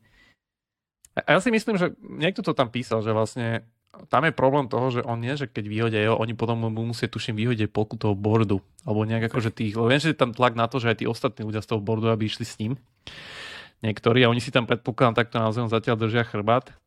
A 1.18 1.34
ja 1.34 1.42
si 1.42 1.50
myslím, 1.50 1.82
že 1.82 1.98
niekto 2.06 2.46
to 2.46 2.54
tam 2.54 2.70
písal, 2.70 3.02
že 3.02 3.10
vlastne 3.10 3.66
tam 4.14 4.30
je 4.30 4.34
problém 4.36 4.70
toho, 4.70 4.94
že 4.94 5.02
on 5.02 5.18
nie, 5.18 5.34
že 5.34 5.50
keď 5.50 5.66
vyhodia 5.66 6.06
jeho, 6.06 6.22
oni 6.22 6.38
potom 6.38 6.70
mu 6.70 6.70
musia, 6.70 7.10
tuším, 7.10 7.34
vyhodiť 7.34 7.74
polku 7.74 7.98
toho 7.98 8.14
bordu. 8.14 8.62
Alebo 8.86 9.10
nejak 9.10 9.34
ako, 9.34 9.42
že 9.42 9.50
tých, 9.50 9.74
lebo 9.74 9.90
viem, 9.90 9.98
že 9.98 10.14
je 10.14 10.22
tam 10.22 10.38
tlak 10.38 10.54
na 10.54 10.70
to, 10.70 10.78
že 10.78 10.94
aj 10.94 11.02
tí 11.02 11.06
ostatní 11.10 11.50
ľudia 11.50 11.66
z 11.66 11.74
toho 11.74 11.82
bordu, 11.82 12.14
aby 12.14 12.30
išli 12.30 12.46
s 12.46 12.62
ním. 12.62 12.78
Niektorí, 13.82 14.22
a 14.22 14.30
oni 14.30 14.38
si 14.38 14.54
tam 14.54 14.70
predpokladám 14.70 15.18
takto 15.18 15.42
naozaj 15.42 15.74
zatiaľ 15.74 15.98
držia 15.98 16.30
chrbát. 16.30 16.78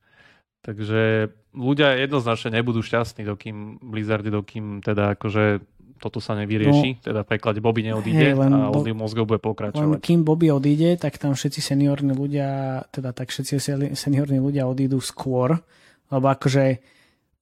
Takže 0.61 1.33
ľudia 1.57 1.97
jednoznačne 1.97 2.61
nebudú 2.61 2.85
šťastní, 2.85 3.25
dokým 3.25 3.81
Blizzardy, 3.81 4.29
dokým 4.29 4.85
teda 4.85 5.17
akože 5.17 5.65
toto 6.01 6.17
sa 6.17 6.33
nevyrieši, 6.33 6.91
no, 6.97 7.01
teda 7.05 7.21
preklad 7.29 7.61
Bobby 7.61 7.85
neodíde 7.85 8.33
hey, 8.33 8.37
len 8.37 8.57
a 8.57 8.73
odliv 8.73 8.97
mozgov 8.97 9.29
bude 9.29 9.41
pokračovať. 9.45 9.85
Len 9.85 10.01
kým 10.01 10.25
Bobby 10.25 10.49
odíde, 10.49 10.97
tak 10.97 11.21
tam 11.21 11.37
všetci 11.37 11.61
seniorní 11.61 12.17
ľudia, 12.17 12.83
teda 12.89 13.13
tak 13.13 13.29
všetci 13.29 13.61
seniorní 13.93 14.41
ľudia 14.41 14.65
odídu 14.65 14.97
skôr, 15.05 15.61
lebo 16.09 16.27
akože 16.33 16.81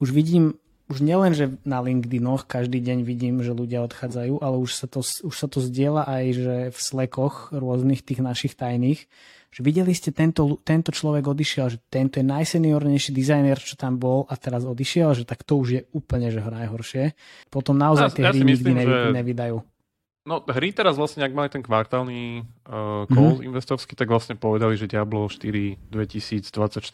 už 0.02 0.08
vidím, 0.10 0.58
už 0.88 1.04
nielen, 1.04 1.37
že 1.37 1.52
na 1.68 1.85
LinkedInoch 1.85 2.49
každý 2.49 2.80
deň 2.80 3.04
vidím, 3.04 3.45
že 3.45 3.52
ľudia 3.52 3.85
odchádzajú, 3.85 4.40
ale 4.40 4.57
už 4.57 4.73
sa 4.73 4.87
to, 4.88 5.04
už 5.04 5.35
sa 5.37 5.45
to 5.45 5.61
zdieľa 5.61 6.09
aj, 6.09 6.25
že 6.33 6.57
v 6.73 6.78
slekoch 6.80 7.52
rôznych 7.52 8.00
tých 8.00 8.25
našich 8.25 8.57
tajných, 8.57 9.04
že 9.49 9.61
videli 9.64 9.92
ste, 9.97 10.12
tento, 10.12 10.61
tento 10.64 10.92
človek 10.92 11.25
odišiel, 11.28 11.66
že 11.73 11.78
tento 11.88 12.21
je 12.21 12.25
najseniornejší 12.25 13.12
dizajner, 13.12 13.57
čo 13.61 13.76
tam 13.76 13.97
bol 13.97 14.28
a 14.28 14.37
teraz 14.37 14.64
odišiel, 14.64 15.16
že 15.16 15.25
tak 15.25 15.45
to 15.45 15.61
už 15.61 15.68
je 15.68 15.83
úplne 15.92 16.28
že 16.28 16.40
najhoršie. 16.40 17.16
Potom 17.49 17.76
naozaj 17.76 18.12
ja, 18.12 18.14
tie 18.16 18.25
ja 18.25 18.30
hry 18.33 18.40
nikdy 18.45 18.52
myslím, 18.52 18.76
že... 18.85 19.12
nevydajú. 19.12 19.57
No 20.28 20.45
hry 20.45 20.76
teraz 20.76 21.00
vlastne, 21.00 21.25
ak 21.25 21.33
mali 21.33 21.49
ten 21.49 21.64
kvartálny 21.64 22.45
uh, 22.68 23.09
call 23.09 23.40
mm-hmm. 23.40 23.49
investorský, 23.49 23.97
tak 23.97 24.12
vlastne 24.12 24.37
povedali, 24.37 24.76
že 24.76 24.85
Diablo 24.85 25.25
4 25.25 25.88
2024 25.88 26.85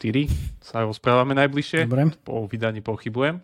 sa 0.63 0.87
rozprávame 0.87 1.35
najbližšie. 1.35 1.83
Dobre. 1.83 2.15
Po 2.23 2.47
vydaní 2.47 2.79
pochybujem. 2.79 3.43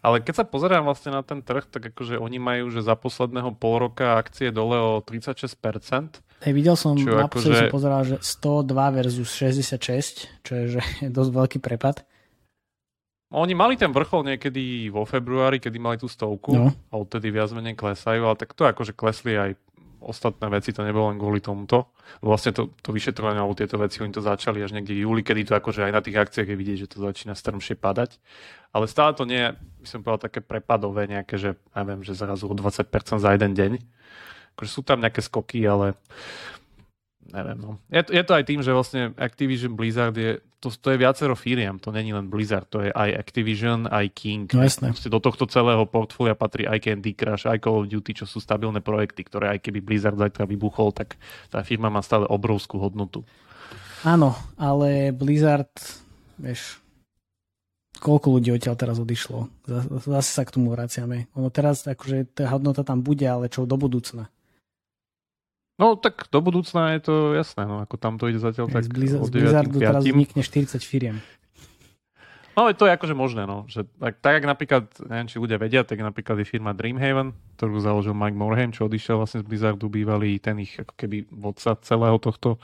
Ale 0.00 0.24
keď 0.24 0.34
sa 0.40 0.44
pozerám 0.48 0.88
vlastne 0.88 1.12
na 1.12 1.20
ten 1.20 1.44
trh, 1.44 1.68
tak 1.68 1.92
akože 1.92 2.16
oni 2.16 2.40
majú, 2.40 2.72
že 2.72 2.80
za 2.80 2.96
posledného 2.96 3.52
pol 3.52 3.84
roka 3.84 4.16
akcie 4.16 4.48
dole 4.48 4.80
o 4.80 5.04
36%. 5.04 6.24
Hej, 6.40 6.52
videl 6.56 6.72
som, 6.72 6.96
naposledy 6.96 7.52
akože... 7.52 7.60
som 7.68 7.76
pozeral, 7.76 8.02
že 8.08 8.16
102 8.16 8.96
versus 8.96 9.28
66, 9.28 10.40
čo 10.40 10.52
je 10.56 10.64
že 10.78 10.80
dosť 11.16 11.30
veľký 11.36 11.58
prepad. 11.60 12.00
Oni 13.30 13.54
mali 13.54 13.78
ten 13.78 13.94
vrchol 13.94 14.26
niekedy 14.26 14.90
vo 14.90 15.06
februári, 15.06 15.62
kedy 15.62 15.78
mali 15.78 16.02
tú 16.02 16.10
stovku 16.10 16.50
no. 16.50 16.74
a 16.90 16.94
odtedy 16.98 17.30
viac 17.30 17.54
menej 17.54 17.78
klesajú, 17.78 18.26
ale 18.26 18.34
tak 18.34 18.58
to 18.58 18.66
akože 18.66 18.90
klesli 18.90 19.38
aj 19.38 19.54
ostatné 20.00 20.48
veci, 20.48 20.72
to 20.72 20.82
nebolo 20.82 21.12
len 21.12 21.20
kvôli 21.20 21.40
tomuto. 21.44 21.92
Vlastne 22.24 22.56
to, 22.56 22.72
to 22.80 22.90
vyšetrovanie 22.90 23.40
alebo 23.40 23.56
tieto 23.56 23.76
veci, 23.76 24.00
oni 24.00 24.12
to 24.12 24.24
začali 24.24 24.60
až 24.64 24.72
niekde 24.72 24.96
v 24.96 25.04
júli, 25.04 25.20
kedy 25.20 25.46
to 25.46 25.54
akože 25.56 25.86
aj 25.86 25.92
na 25.92 26.02
tých 26.02 26.16
akciách 26.16 26.48
je 26.48 26.56
vidieť, 26.56 26.78
že 26.84 26.90
to 26.90 27.04
začína 27.04 27.36
strmšie 27.36 27.76
padať. 27.76 28.16
Ale 28.72 28.88
stále 28.88 29.12
to 29.14 29.28
nie 29.28 29.38
je, 29.38 29.50
by 29.84 29.88
som 29.88 30.00
povedal, 30.00 30.26
také 30.30 30.40
prepadové 30.40 31.06
nejaké, 31.06 31.36
že 31.36 31.50
neviem, 31.76 32.00
že 32.02 32.16
zrazu 32.16 32.48
o 32.48 32.54
20% 32.56 32.86
za 33.20 33.30
jeden 33.34 33.52
deň. 33.52 33.72
Akože 34.56 34.70
sú 34.70 34.82
tam 34.82 35.00
nejaké 35.00 35.22
skoky, 35.22 35.62
ale 35.64 35.94
neviem. 37.30 37.58
No. 37.58 37.70
Je, 37.90 38.02
to, 38.02 38.10
je 38.14 38.22
to 38.26 38.32
aj 38.34 38.44
tým, 38.46 38.60
že 38.60 38.74
vlastne 38.74 39.02
Activision 39.16 39.74
Blizzard 39.74 40.14
je, 40.14 40.38
to, 40.60 40.68
to 40.70 40.92
je 40.92 40.98
viacero 41.00 41.34
firiem, 41.38 41.80
to 41.80 41.94
není 41.94 42.12
len 42.12 42.28
Blizzard, 42.28 42.68
to 42.68 42.84
je 42.84 42.90
aj 42.92 43.10
Activision, 43.16 43.88
aj 43.88 44.06
King. 44.12 44.46
No 44.52 44.66
jasné. 44.66 44.92
do 44.92 45.20
tohto 45.22 45.48
celého 45.48 45.86
portfólia 45.88 46.36
patrí 46.36 46.66
aj 46.66 46.84
Candy 46.84 47.16
Crush, 47.16 47.48
aj 47.48 47.62
Call 47.62 47.80
of 47.80 47.90
Duty, 47.90 48.22
čo 48.22 48.26
sú 48.28 48.38
stabilné 48.42 48.84
projekty, 48.84 49.24
ktoré 49.24 49.56
aj 49.56 49.64
keby 49.64 49.80
Blizzard 49.80 50.18
zajtra 50.20 50.44
vybuchol, 50.44 50.92
tak 50.92 51.16
tá 51.48 51.64
firma 51.64 51.88
má 51.88 52.04
stále 52.04 52.28
obrovskú 52.28 52.76
hodnotu. 52.82 53.24
Áno, 54.04 54.32
ale 54.56 55.12
Blizzard, 55.12 55.70
vieš, 56.40 56.80
koľko 58.00 58.40
ľudí 58.40 58.48
odtiaľ 58.50 58.74
teraz 58.80 58.96
odišlo. 58.96 59.52
Zase 60.08 60.30
sa 60.32 60.42
k 60.48 60.56
tomu 60.56 60.72
vraciame. 60.72 61.28
Ono 61.36 61.52
teraz, 61.52 61.84
akože 61.84 62.32
tá 62.32 62.48
hodnota 62.48 62.80
tam 62.80 63.04
bude, 63.04 63.28
ale 63.28 63.52
čo 63.52 63.68
do 63.68 63.76
budúcna. 63.76 64.32
No 65.80 65.96
tak 65.96 66.28
do 66.28 66.44
budúcna 66.44 66.92
je 67.00 67.08
to 67.08 67.14
jasné, 67.32 67.64
no 67.64 67.80
ako 67.80 67.96
tam 67.96 68.20
to 68.20 68.28
ide 68.28 68.36
zatiaľ 68.36 68.68
tak 68.68 68.84
z, 68.84 68.92
Blizz- 68.92 69.24
z 69.24 69.30
Blizzardu 69.32 69.80
teraz 69.80 70.04
vznikne 70.04 70.44
40 70.44 70.76
firiem. 70.84 71.16
No 72.60 72.66
ale 72.68 72.76
to 72.76 72.84
je 72.84 72.92
akože 72.92 73.16
možné, 73.16 73.48
no. 73.48 73.64
Že, 73.70 73.88
tak, 73.96 74.20
tak, 74.20 74.32
jak 74.36 74.44
napríklad, 74.44 74.84
neviem, 75.06 75.28
či 75.32 75.40
ľudia 75.40 75.56
vedia, 75.56 75.80
tak 75.80 76.02
napríklad 76.02 76.42
je 76.42 76.44
firma 76.44 76.76
Dreamhaven, 76.76 77.32
ktorú 77.56 77.80
založil 77.80 78.12
Mike 78.12 78.36
Morhaime, 78.36 78.74
čo 78.74 78.84
odišiel 78.84 79.16
vlastne 79.16 79.40
z 79.40 79.48
Blizzardu, 79.48 79.88
bývalý 79.88 80.36
ten 80.42 80.60
ich 80.60 80.76
ako 80.76 80.92
keby 80.98 81.30
vodca 81.32 81.78
celého 81.80 82.20
tohto. 82.20 82.60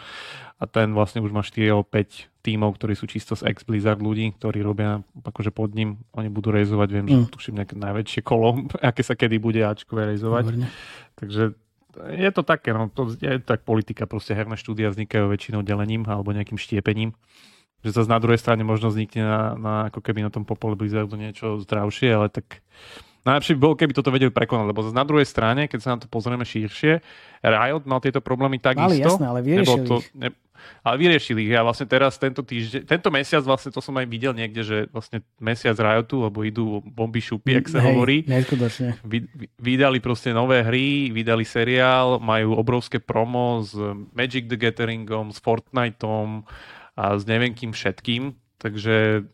A 0.61 0.69
ten 0.69 0.93
vlastne 0.93 1.25
už 1.25 1.33
má 1.33 1.41
4 1.41 1.73
alebo 1.73 1.89
5 1.89 2.29
tímov, 2.45 2.77
ktorí 2.77 2.93
sú 2.99 3.09
čisto 3.09 3.39
z 3.39 3.49
ex-Blizzard 3.49 4.03
ľudí, 4.03 4.37
ktorí 4.37 4.61
robia 4.61 5.01
akože 5.23 5.55
pod 5.55 5.73
ním. 5.73 6.03
Oni 6.13 6.29
budú 6.29 6.51
rejzovať, 6.51 6.89
viem, 6.93 7.07
mm. 7.07 7.11
že 7.17 7.33
tuším 7.33 7.55
nejaké 7.63 7.79
najväčšie 7.79 8.21
kolo, 8.27 8.69
aké 8.91 9.01
sa 9.01 9.17
kedy 9.17 9.41
bude 9.41 9.65
Ačkové 9.65 10.13
rejzovať. 10.13 10.67
Takže 11.17 11.57
je 12.13 12.31
to 12.33 12.43
také, 12.45 12.77
no, 12.77 12.93
to 12.93 13.17
je 13.17 13.41
tak 13.41 13.65
politika, 13.65 14.05
proste 14.05 14.37
herné 14.37 14.61
štúdia 14.61 14.93
vznikajú 14.93 15.33
väčšinou 15.33 15.65
delením 15.65 16.05
alebo 16.05 16.35
nejakým 16.37 16.61
štiepením. 16.61 17.17
Že 17.85 18.03
zase 18.03 18.09
na 18.11 18.21
druhej 18.21 18.41
strane 18.41 18.65
možno 18.65 18.93
vznikne 18.93 19.23
na, 19.25 19.43
na 19.57 19.75
ako 19.93 20.01
keby 20.01 20.25
na 20.25 20.33
tom 20.33 20.49
popole 20.49 20.75
Blizzardu 20.75 21.17
niečo 21.17 21.61
zdravšie, 21.63 22.09
ale 22.13 22.29
tak 22.33 22.65
Najlepšie 23.27 23.59
by 23.59 23.61
bolo, 23.61 23.75
keby 23.75 23.93
toto 23.93 24.15
vedeli 24.15 24.31
prekonať, 24.31 24.67
lebo 24.71 24.87
na 24.95 25.03
druhej 25.03 25.27
strane, 25.27 25.67
keď 25.67 25.79
sa 25.83 25.99
na 25.99 25.99
to 25.99 26.07
pozrieme 26.07 26.47
širšie, 26.47 27.03
Riot 27.43 27.83
mal 27.83 27.99
tieto 27.99 28.23
problémy 28.23 28.63
takisto. 28.63 28.87
Mali, 28.87 29.03
jasné, 29.03 29.27
ale 29.27 29.41
vyriešili 29.43 29.83
to, 29.83 29.99
ne, 30.15 30.31
ale 30.87 30.95
vyriešili 30.95 31.41
ich. 31.43 31.53
Ja 31.53 31.67
vlastne 31.67 31.91
teraz 31.91 32.15
tento 32.23 32.47
týždeň, 32.47 32.87
tento 32.87 33.09
mesiac 33.11 33.43
vlastne 33.43 33.75
to 33.75 33.83
som 33.83 33.99
aj 33.99 34.07
videl 34.07 34.31
niekde, 34.31 34.63
že 34.63 34.77
vlastne 34.95 35.27
mesiac 35.43 35.75
Riotu, 35.75 36.23
lebo 36.23 36.47
idú 36.47 36.79
bomby 36.87 37.19
šupy, 37.19 37.59
ak 37.59 37.67
sa 37.67 37.83
Hej, 37.83 37.87
hovorí. 37.91 38.17
Neskutočne. 38.31 39.03
Vy, 39.03 39.27
vydali 39.59 39.99
proste 39.99 40.31
nové 40.31 40.63
hry, 40.63 41.11
vydali 41.11 41.43
seriál, 41.43 42.23
majú 42.23 42.55
obrovské 42.55 43.03
promo 43.03 43.67
s 43.67 43.75
Magic 44.15 44.47
the 44.47 44.55
Gatheringom, 44.55 45.35
s 45.35 45.43
Fortniteom 45.43 46.47
a 46.95 47.05
s 47.19 47.27
neviem 47.27 47.53
kým 47.59 47.75
všetkým. 47.75 48.39
Takže 48.57 49.27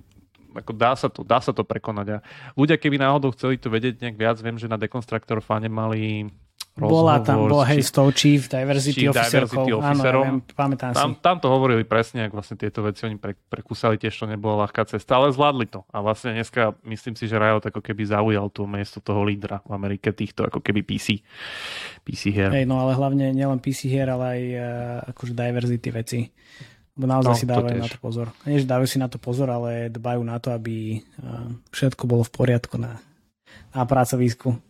ako 0.54 0.72
dá 0.76 0.92
sa 0.94 1.08
to, 1.08 1.24
dá 1.24 1.40
sa 1.40 1.50
to 1.56 1.64
prekonať. 1.64 2.06
A 2.14 2.16
ľudia, 2.54 2.76
keby 2.76 3.00
náhodou 3.00 3.32
chceli 3.32 3.56
to 3.56 3.72
vedieť 3.72 4.00
nejak 4.04 4.16
viac, 4.16 4.36
viem, 4.38 4.56
že 4.60 4.68
na 4.68 4.76
Deconstructor 4.76 5.40
fane 5.40 5.72
mali 5.72 6.30
bola 6.72 7.20
tam, 7.20 7.52
bola 7.52 7.68
hej, 7.68 7.84
s 7.84 7.92
tou 7.92 8.08
Chief 8.08 8.48
Diversity 8.48 9.04
Chief 9.04 9.12
Diversity 9.12 9.76
Officerom. 9.76 10.24
Áno, 10.24 10.40
ja 10.40 10.56
pamätám 10.56 10.96
tam, 10.96 11.10
si. 11.12 11.20
Tam 11.20 11.36
to 11.36 11.52
hovorili 11.52 11.84
presne, 11.84 12.24
ak 12.24 12.32
vlastne 12.32 12.56
tieto 12.56 12.80
veci 12.80 13.04
oni 13.04 13.20
pre, 13.20 13.36
prekúsali 13.36 14.00
tiež, 14.00 14.16
to 14.16 14.24
nebola 14.24 14.64
ľahká 14.64 14.88
cesta, 14.88 15.20
ale 15.20 15.36
zvládli 15.36 15.68
to. 15.68 15.84
A 15.92 16.00
vlastne 16.00 16.32
dneska 16.32 16.72
myslím 16.88 17.12
si, 17.12 17.28
že 17.28 17.36
Riot 17.36 17.68
ako 17.68 17.84
keby 17.84 18.08
zaujal 18.08 18.48
to 18.48 18.64
miesto 18.64 19.04
toho 19.04 19.20
lídra 19.20 19.60
v 19.68 19.72
Amerike 19.76 20.16
týchto 20.16 20.48
ako 20.48 20.64
keby 20.64 20.80
PC, 20.80 21.20
PC 22.08 22.32
hier. 22.32 22.48
Hej, 22.48 22.64
no 22.64 22.80
ale 22.80 22.96
hlavne 22.96 23.36
nielen 23.36 23.60
PC 23.60 23.92
hier, 23.92 24.08
ale 24.08 24.24
aj 24.24 24.40
uh, 24.56 24.64
akože 25.12 25.36
diversity 25.36 25.88
veci. 25.92 26.20
Bo 26.92 27.08
naozaj 27.08 27.32
no, 27.32 27.40
si 27.40 27.46
dávajú 27.48 27.78
na 27.80 27.88
to 27.88 27.98
pozor. 27.98 28.26
Nie, 28.44 28.60
že 28.60 28.68
dávajú 28.68 28.88
si 28.88 28.98
na 29.00 29.08
to 29.08 29.16
pozor, 29.16 29.48
ale 29.48 29.88
dbajú 29.88 30.20
na 30.28 30.36
to, 30.36 30.52
aby 30.52 31.00
uh, 31.00 31.48
všetko 31.72 32.04
bolo 32.04 32.20
v 32.20 32.32
poriadku 32.36 32.76
na, 32.76 33.00
na 33.72 33.88
pracovisku. 33.88 34.60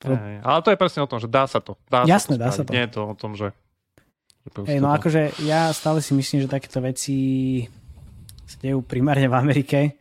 To... 0.00 0.14
Ale 0.16 0.60
to 0.64 0.72
je 0.72 0.80
presne 0.80 1.04
o 1.04 1.10
tom, 1.10 1.20
že 1.20 1.28
dá 1.28 1.44
sa 1.44 1.60
to. 1.60 1.76
Dá 1.92 2.08
Jasné, 2.08 2.38
sa 2.38 2.40
to 2.40 2.42
dá 2.42 2.48
sa 2.54 2.62
to. 2.64 2.70
Nie 2.72 2.88
je 2.88 2.92
to 2.96 3.02
o 3.12 3.14
tom, 3.18 3.36
že... 3.36 3.52
Hej, 4.48 4.80
no 4.80 4.88
akože 4.96 5.44
ja 5.44 5.68
stále 5.76 6.00
si 6.00 6.16
myslím, 6.16 6.40
že 6.40 6.48
takéto 6.48 6.80
veci 6.80 7.60
sa 8.48 8.56
dejú 8.64 8.80
primárne 8.80 9.28
v 9.28 9.36
Amerike. 9.36 10.00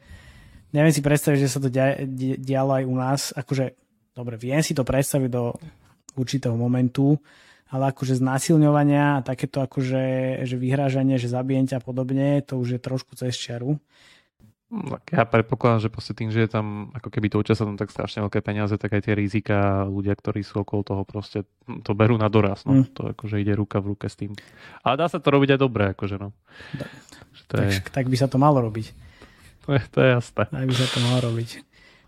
Neviem 0.72 0.96
si 0.96 1.04
predstaviť, 1.04 1.40
že 1.44 1.52
sa 1.52 1.60
to 1.60 1.68
dia, 1.68 2.00
di, 2.08 2.40
dialo 2.40 2.72
aj 2.80 2.84
u 2.88 2.96
nás. 2.96 3.22
Akože, 3.36 3.76
dobre, 4.16 4.40
viem 4.40 4.64
si 4.64 4.72
to 4.72 4.88
predstaviť 4.88 5.28
do 5.28 5.52
určitého 6.16 6.56
momentu, 6.56 7.20
ale 7.68 7.92
akože 7.92 8.20
znásilňovania 8.20 9.20
a 9.20 9.26
takéto 9.26 9.60
akože 9.60 10.04
že 10.48 10.56
vyhrážanie, 10.56 11.20
že 11.20 11.32
zabijem 11.32 11.68
ťa 11.68 11.80
a 11.80 11.84
podobne, 11.84 12.40
to 12.44 12.56
už 12.60 12.78
je 12.78 12.80
trošku 12.80 13.16
cez 13.20 13.36
čiaru. 13.36 13.80
No, 14.68 15.00
tak 15.00 15.16
ja 15.16 15.24
predpokladám, 15.24 15.88
že 15.88 15.94
proste 15.94 16.12
tým, 16.12 16.28
že 16.28 16.44
je 16.44 16.52
tam 16.52 16.92
ako 16.92 17.08
keby 17.08 17.32
to 17.32 17.40
sa 17.56 17.64
tam 17.64 17.80
tak 17.80 17.88
strašne 17.88 18.20
veľké 18.28 18.44
peniaze, 18.44 18.76
tak 18.76 19.00
aj 19.00 19.08
tie 19.08 19.16
rizika 19.16 19.88
ľudia, 19.88 20.12
ktorí 20.12 20.44
sú 20.44 20.60
okolo 20.60 20.84
toho 20.84 21.04
proste 21.08 21.48
to 21.88 21.96
berú 21.96 22.20
na 22.20 22.28
doraz. 22.28 22.68
No. 22.68 22.84
Mm. 22.84 22.92
To 23.00 23.16
akože 23.16 23.40
ide 23.40 23.56
ruka 23.56 23.80
v 23.80 23.96
ruke 23.96 24.12
s 24.12 24.20
tým. 24.20 24.36
Ale 24.84 25.00
dá 25.00 25.08
sa 25.08 25.24
to 25.24 25.32
robiť 25.32 25.56
aj 25.56 25.60
dobre, 25.64 25.84
akože 25.96 26.20
no. 26.20 26.36
Da. 26.76 26.84
To 27.48 27.64
tak, 27.64 27.68
je... 27.72 27.80
tak 27.96 28.06
by 28.12 28.18
sa 28.20 28.28
to 28.28 28.36
malo 28.36 28.60
robiť. 28.60 28.92
To 29.68 29.76
je, 29.76 29.82
to 29.88 29.98
je 30.04 30.10
jasné. 30.20 30.44
Tak 30.52 30.68
by 30.68 30.76
sa 30.76 30.88
to 30.92 31.00
malo 31.00 31.20
robiť. 31.32 31.50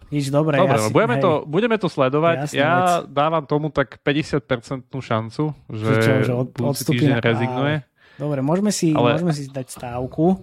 Nič 0.09 0.33
dobré. 0.33 0.57
Dobre, 0.57 0.73
ja 0.73 0.81
no, 0.81 0.89
budeme, 0.89 1.15
hej, 1.17 1.23
to, 1.23 1.31
budeme 1.45 1.77
to 1.77 1.85
sledovať. 1.85 2.49
Ja 2.57 3.05
vec. 3.05 3.13
dávam 3.13 3.45
tomu 3.45 3.69
tak 3.69 4.01
50% 4.01 4.89
šancu, 4.89 5.43
že, 5.69 5.91
čo, 6.01 6.11
že 6.25 6.33
od, 6.33 6.49
odstupí 6.57 7.05
na... 7.05 7.21
rezignuje. 7.21 7.85
Dobre, 8.17 8.41
môžeme 8.41 8.73
si, 8.73 8.91
Ale... 8.91 9.15
môžeme 9.15 9.31
si 9.37 9.45
dať 9.47 9.69
stávku. 9.69 10.41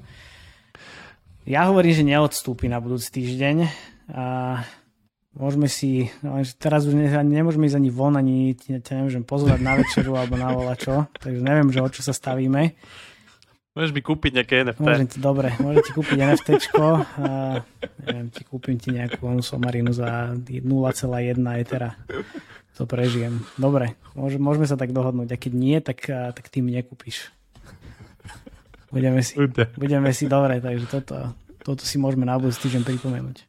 Ja 1.46 1.66
hovorím, 1.70 1.92
že 1.94 2.02
neodstúpi 2.06 2.70
na 2.70 2.78
budúci 2.78 3.10
týždeň. 3.10 3.66
A 4.14 4.24
môžeme 5.34 5.66
si, 5.66 6.08
no, 6.22 6.38
teraz 6.56 6.86
už 6.86 6.94
ne, 6.94 7.10
nemôžeme 7.10 7.66
ísť 7.68 7.78
ani 7.78 7.90
von, 7.90 8.14
ani 8.14 8.54
ťa 8.56 9.02
nemôžem 9.02 9.26
pozvať 9.26 9.60
na 9.60 9.76
večeru 9.76 10.16
alebo 10.16 10.38
na 10.40 10.54
volačo, 10.54 11.10
takže 11.20 11.42
neviem, 11.44 11.68
že 11.74 11.84
o 11.84 11.88
čo 11.92 12.00
sa 12.00 12.16
stavíme. 12.16 12.72
Môžeš 13.76 13.92
mi 13.92 14.00
kúpiť 14.00 14.32
nejaké 14.40 14.64
NFT. 14.64 14.80
Môžem 14.80 15.08
ti, 15.12 15.18
dobre, 15.20 15.52
môžem 15.60 15.84
ti 15.84 15.92
kúpiť. 15.92 16.16
A, 17.20 17.60
neviem, 18.08 18.32
ti 18.32 18.42
kúpim 18.48 18.80
ti 18.80 18.88
nejakú 18.88 19.28
somarinu 19.44 19.92
za 19.92 20.32
0,1 20.32 20.64
etera. 21.60 21.92
To 22.80 22.88
prežijem. 22.88 23.44
Dobre, 23.60 24.00
môžeme 24.16 24.64
sa 24.64 24.80
tak 24.80 24.96
dohodnúť. 24.96 25.28
A 25.28 25.36
keď 25.36 25.52
nie, 25.52 25.76
tak, 25.84 26.08
tak 26.08 26.48
ty 26.48 26.64
mi 26.64 26.72
nekúpiš. 26.72 27.28
Budeme 28.88 29.20
si, 29.20 29.36
budeme 29.76 30.08
si 30.16 30.24
dobre, 30.24 30.56
takže 30.56 30.88
toto, 30.88 31.36
toto 31.60 31.84
si 31.84 32.00
môžeme 32.00 32.24
na 32.24 32.40
budúci 32.40 32.64
týždeň 32.64 32.80
pripomenúť. 32.80 33.44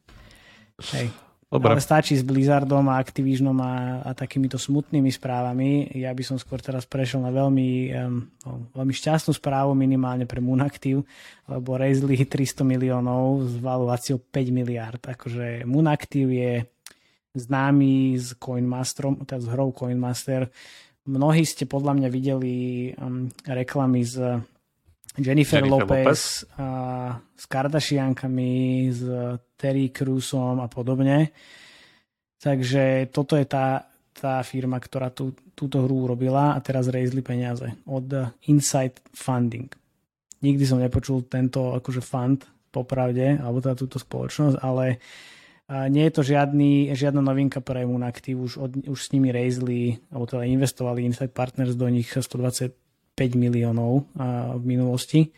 Hej. 0.92 1.08
Dobre. 1.48 1.80
Ale 1.80 1.80
stačí 1.80 2.12
s 2.20 2.28
Blizzardom 2.28 2.92
a 2.92 3.00
Activisionom 3.00 3.56
a, 3.64 4.04
a 4.04 4.12
takýmito 4.12 4.60
smutnými 4.60 5.08
správami. 5.08 5.96
Ja 5.96 6.12
by 6.12 6.20
som 6.20 6.36
skôr 6.36 6.60
teraz 6.60 6.84
prešiel 6.84 7.24
na 7.24 7.32
veľmi, 7.32 7.70
um, 7.96 8.28
veľmi 8.76 8.92
šťastnú 8.92 9.32
správu 9.32 9.72
minimálne 9.72 10.28
pre 10.28 10.44
Moonactive, 10.44 11.08
lebo 11.48 11.80
raisli 11.80 12.20
300 12.20 12.68
miliónov 12.68 13.48
s 13.48 13.54
valuáciou 13.64 14.20
5 14.20 14.52
miliard. 14.52 15.00
Akože 15.00 15.64
Moonactive 15.64 16.32
je 16.36 16.54
známy 17.32 18.20
s 18.20 18.36
Coinmasterom, 18.36 19.24
teda 19.24 19.40
s 19.40 19.48
hrou 19.48 19.72
Coinmaster. 19.72 20.52
Mnohí 21.08 21.48
ste 21.48 21.64
podľa 21.64 21.96
mňa 21.96 22.10
videli 22.12 22.56
um, 23.00 23.32
reklamy 23.48 24.04
z 24.04 24.44
Jennifer, 25.18 25.66
Jennifer 25.66 25.66
Lopez, 25.66 25.90
Lopez. 25.90 26.22
A, 26.62 26.68
s 27.34 27.46
Kardashiankami, 27.50 28.54
s 28.94 29.02
Terry 29.58 29.90
Cruisom 29.90 30.62
a 30.62 30.70
podobne. 30.70 31.34
Takže 32.38 33.10
toto 33.10 33.34
je 33.34 33.50
tá, 33.50 33.90
tá 34.14 34.46
firma, 34.46 34.78
ktorá 34.78 35.10
tú, 35.10 35.34
túto 35.58 35.82
hru 35.82 36.06
urobila 36.06 36.54
a 36.54 36.62
teraz 36.62 36.86
rejzli 36.94 37.26
peniaze 37.26 37.74
od 37.90 38.06
Insight 38.46 39.02
Funding. 39.10 39.74
Nikdy 40.46 40.64
som 40.70 40.78
nepočul 40.78 41.26
tento 41.26 41.74
akože 41.74 42.02
fund 42.06 42.46
popravde, 42.70 43.42
alebo 43.42 43.58
teda 43.58 43.74
túto 43.74 43.98
spoločnosť, 43.98 44.62
ale 44.62 45.02
nie 45.90 46.06
je 46.08 46.14
to 46.14 46.22
žiadny, 46.22 46.94
žiadna 46.94 47.26
novinka 47.26 47.58
pre 47.60 47.90
Moonactive, 47.90 48.38
už, 48.38 48.54
od, 48.62 48.72
už 48.86 49.00
s 49.02 49.12
nimi 49.18 49.34
rejzli, 49.34 49.98
alebo 50.14 50.30
teda 50.30 50.46
investovali 50.46 51.04
Insight 51.04 51.34
Partners 51.34 51.74
do 51.74 51.90
nich 51.90 52.14
120 52.14 52.70
5 52.70 52.87
miliónov 53.18 54.14
v 54.62 54.64
minulosti. 54.64 55.34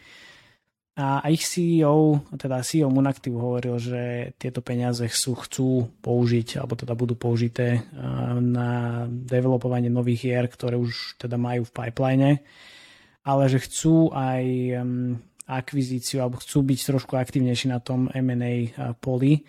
A 1.00 1.24
ich 1.32 1.48
CEO, 1.48 2.28
teda 2.36 2.60
CEO 2.60 2.92
Munactiv 2.92 3.40
hovoril, 3.40 3.80
že 3.80 4.36
tieto 4.36 4.60
peniaze 4.60 5.08
sú, 5.08 5.32
chcú 5.40 5.88
použiť, 6.04 6.60
alebo 6.60 6.76
teda 6.76 6.92
budú 6.92 7.16
použité 7.16 7.88
na 8.44 9.08
developovanie 9.08 9.88
nových 9.88 10.28
hier, 10.28 10.44
ktoré 10.52 10.76
už 10.76 11.16
teda 11.16 11.40
majú 11.40 11.64
v 11.64 11.72
pipeline, 11.72 12.32
ale 13.24 13.44
že 13.48 13.64
chcú 13.64 14.12
aj 14.12 14.44
akvizíciu, 15.48 16.20
alebo 16.20 16.44
chcú 16.44 16.68
byť 16.68 16.80
trošku 16.92 17.16
aktivnejší 17.16 17.72
na 17.72 17.80
tom 17.80 18.12
M&A 18.12 18.68
poli 19.00 19.48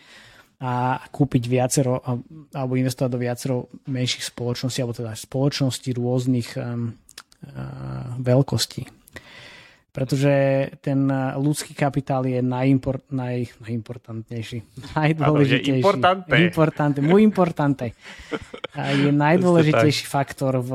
a 0.62 1.03
kúpiť 1.03 1.43
viacero, 1.51 1.99
alebo 2.55 2.79
investovať 2.79 3.11
do 3.11 3.19
viacero 3.19 3.57
menších 3.90 4.23
spoločností, 4.31 4.87
alebo 4.87 4.95
teda 4.95 5.19
spoločností 5.19 5.99
rôznych 5.99 6.55
veľkosti. 8.21 9.01
Pretože 9.91 10.31
ten 10.87 11.11
ľudský 11.35 11.75
kapitál 11.75 12.23
je 12.23 12.39
najimport, 12.39 13.03
naj, 13.11 13.59
najimportantnejší. 13.59 14.63
Najdôležitejší. 14.95 15.83
Importante. 15.83 16.31
Importante, 16.31 16.99
muy 17.03 17.27
importante. 17.27 17.99
Je 18.79 19.11
najdôležitejší 19.11 20.07
faktor 20.07 20.63
v, 20.63 20.71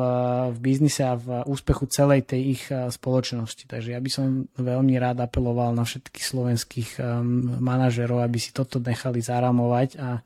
v 0.52 0.58
biznise 0.60 1.08
a 1.08 1.16
v 1.16 1.48
úspechu 1.48 1.88
celej 1.88 2.28
tej 2.28 2.60
ich 2.60 2.64
spoločnosti. 2.68 3.64
Takže 3.72 3.96
ja 3.96 4.04
by 4.04 4.10
som 4.12 4.52
veľmi 4.60 5.00
rád 5.00 5.24
apeloval 5.24 5.72
na 5.72 5.88
všetkých 5.88 6.26
slovenských 6.36 6.90
um, 7.00 7.64
manažerov, 7.64 8.20
aby 8.20 8.36
si 8.36 8.52
toto 8.52 8.84
nechali 8.84 9.24
zaramovať 9.24 9.96
a, 9.96 10.20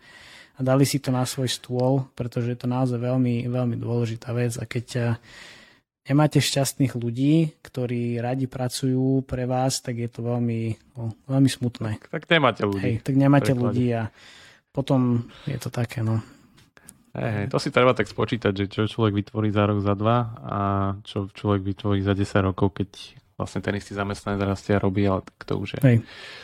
a 0.57 0.59
dali 0.65 0.89
si 0.89 0.97
to 0.97 1.13
na 1.13 1.29
svoj 1.29 1.45
stôl, 1.45 2.09
pretože 2.17 2.57
je 2.57 2.57
to 2.57 2.65
naozaj 2.65 2.97
veľmi, 2.97 3.45
veľmi 3.53 3.77
dôležitá 3.77 4.33
vec. 4.33 4.57
A 4.57 4.65
keď 4.65 5.21
nemáte 6.09 6.41
šťastných 6.41 6.97
ľudí, 6.97 7.53
ktorí 7.61 8.17
radi 8.17 8.49
pracujú 8.49 9.21
pre 9.23 9.45
vás, 9.45 9.79
tak 9.85 10.01
je 10.01 10.09
to 10.09 10.25
veľmi, 10.25 10.73
no, 10.97 11.13
veľmi 11.29 11.49
smutné. 11.49 12.01
Tak, 12.09 12.09
tak 12.09 12.23
nemáte 12.33 12.65
ľudí. 12.65 12.81
Hej, 12.81 12.95
tak 13.05 13.15
nemáte 13.15 13.53
ľudí 13.53 13.93
a 13.93 14.09
potom 14.73 15.29
je 15.45 15.57
to 15.61 15.69
také, 15.69 16.01
no. 16.01 16.25
Hej, 17.13 17.31
hej, 17.33 17.45
to 17.53 17.57
si 17.61 17.69
treba 17.69 17.93
tak 17.93 18.09
spočítať, 18.09 18.53
že 18.53 18.65
čo 18.69 18.89
človek 18.89 19.13
vytvorí 19.21 19.49
za 19.53 19.63
rok, 19.69 19.79
za 19.85 19.93
dva 19.93 20.17
a 20.41 20.59
čo 21.05 21.29
človek 21.29 21.61
vytvorí 21.61 22.01
za 22.01 22.17
10 22.17 22.49
rokov, 22.53 22.81
keď 22.81 22.89
vlastne 23.39 23.63
ten 23.63 23.71
istý 23.79 23.95
zamestnanec 23.95 24.43
rastie 24.43 24.75
a 24.75 24.83
robí, 24.83 25.07
ale 25.07 25.23
tak 25.23 25.47
to 25.47 25.53
už 25.57 25.79
je... 25.79 25.81
Hej, 25.81 25.97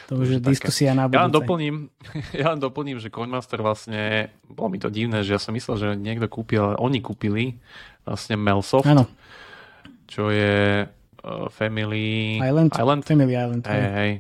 to 0.08 0.14
už 0.16 0.28
je 0.32 0.40
diskusia 0.40 0.96
na 0.96 1.12
budúce. 1.12 1.20
Ja 1.20 1.26
len 1.28 1.34
doplním, 1.34 1.76
ja 2.42 2.46
len 2.56 2.60
doplním, 2.62 2.98
že 3.04 3.12
Coinmaster 3.12 3.60
vlastne, 3.60 4.32
bolo 4.48 4.72
mi 4.72 4.80
to 4.80 4.88
divné, 4.88 5.22
že 5.22 5.36
ja 5.36 5.42
som 5.42 5.54
myslel, 5.54 5.76
že 5.76 5.88
niekto 6.00 6.32
kúpil, 6.32 6.62
ale 6.74 6.76
oni 6.80 7.04
kúpili 7.04 7.60
vlastne 8.08 8.38
Melsoft. 8.38 8.88
Áno 8.90 9.10
čo 10.06 10.30
je 10.30 10.86
uh, 10.86 11.48
Family 11.50 12.38
Island. 12.40 12.72
Island. 12.74 13.02
Family 13.06 13.36
Island. 13.36 13.64
Hej, 13.66 13.84
hej. 13.94 14.12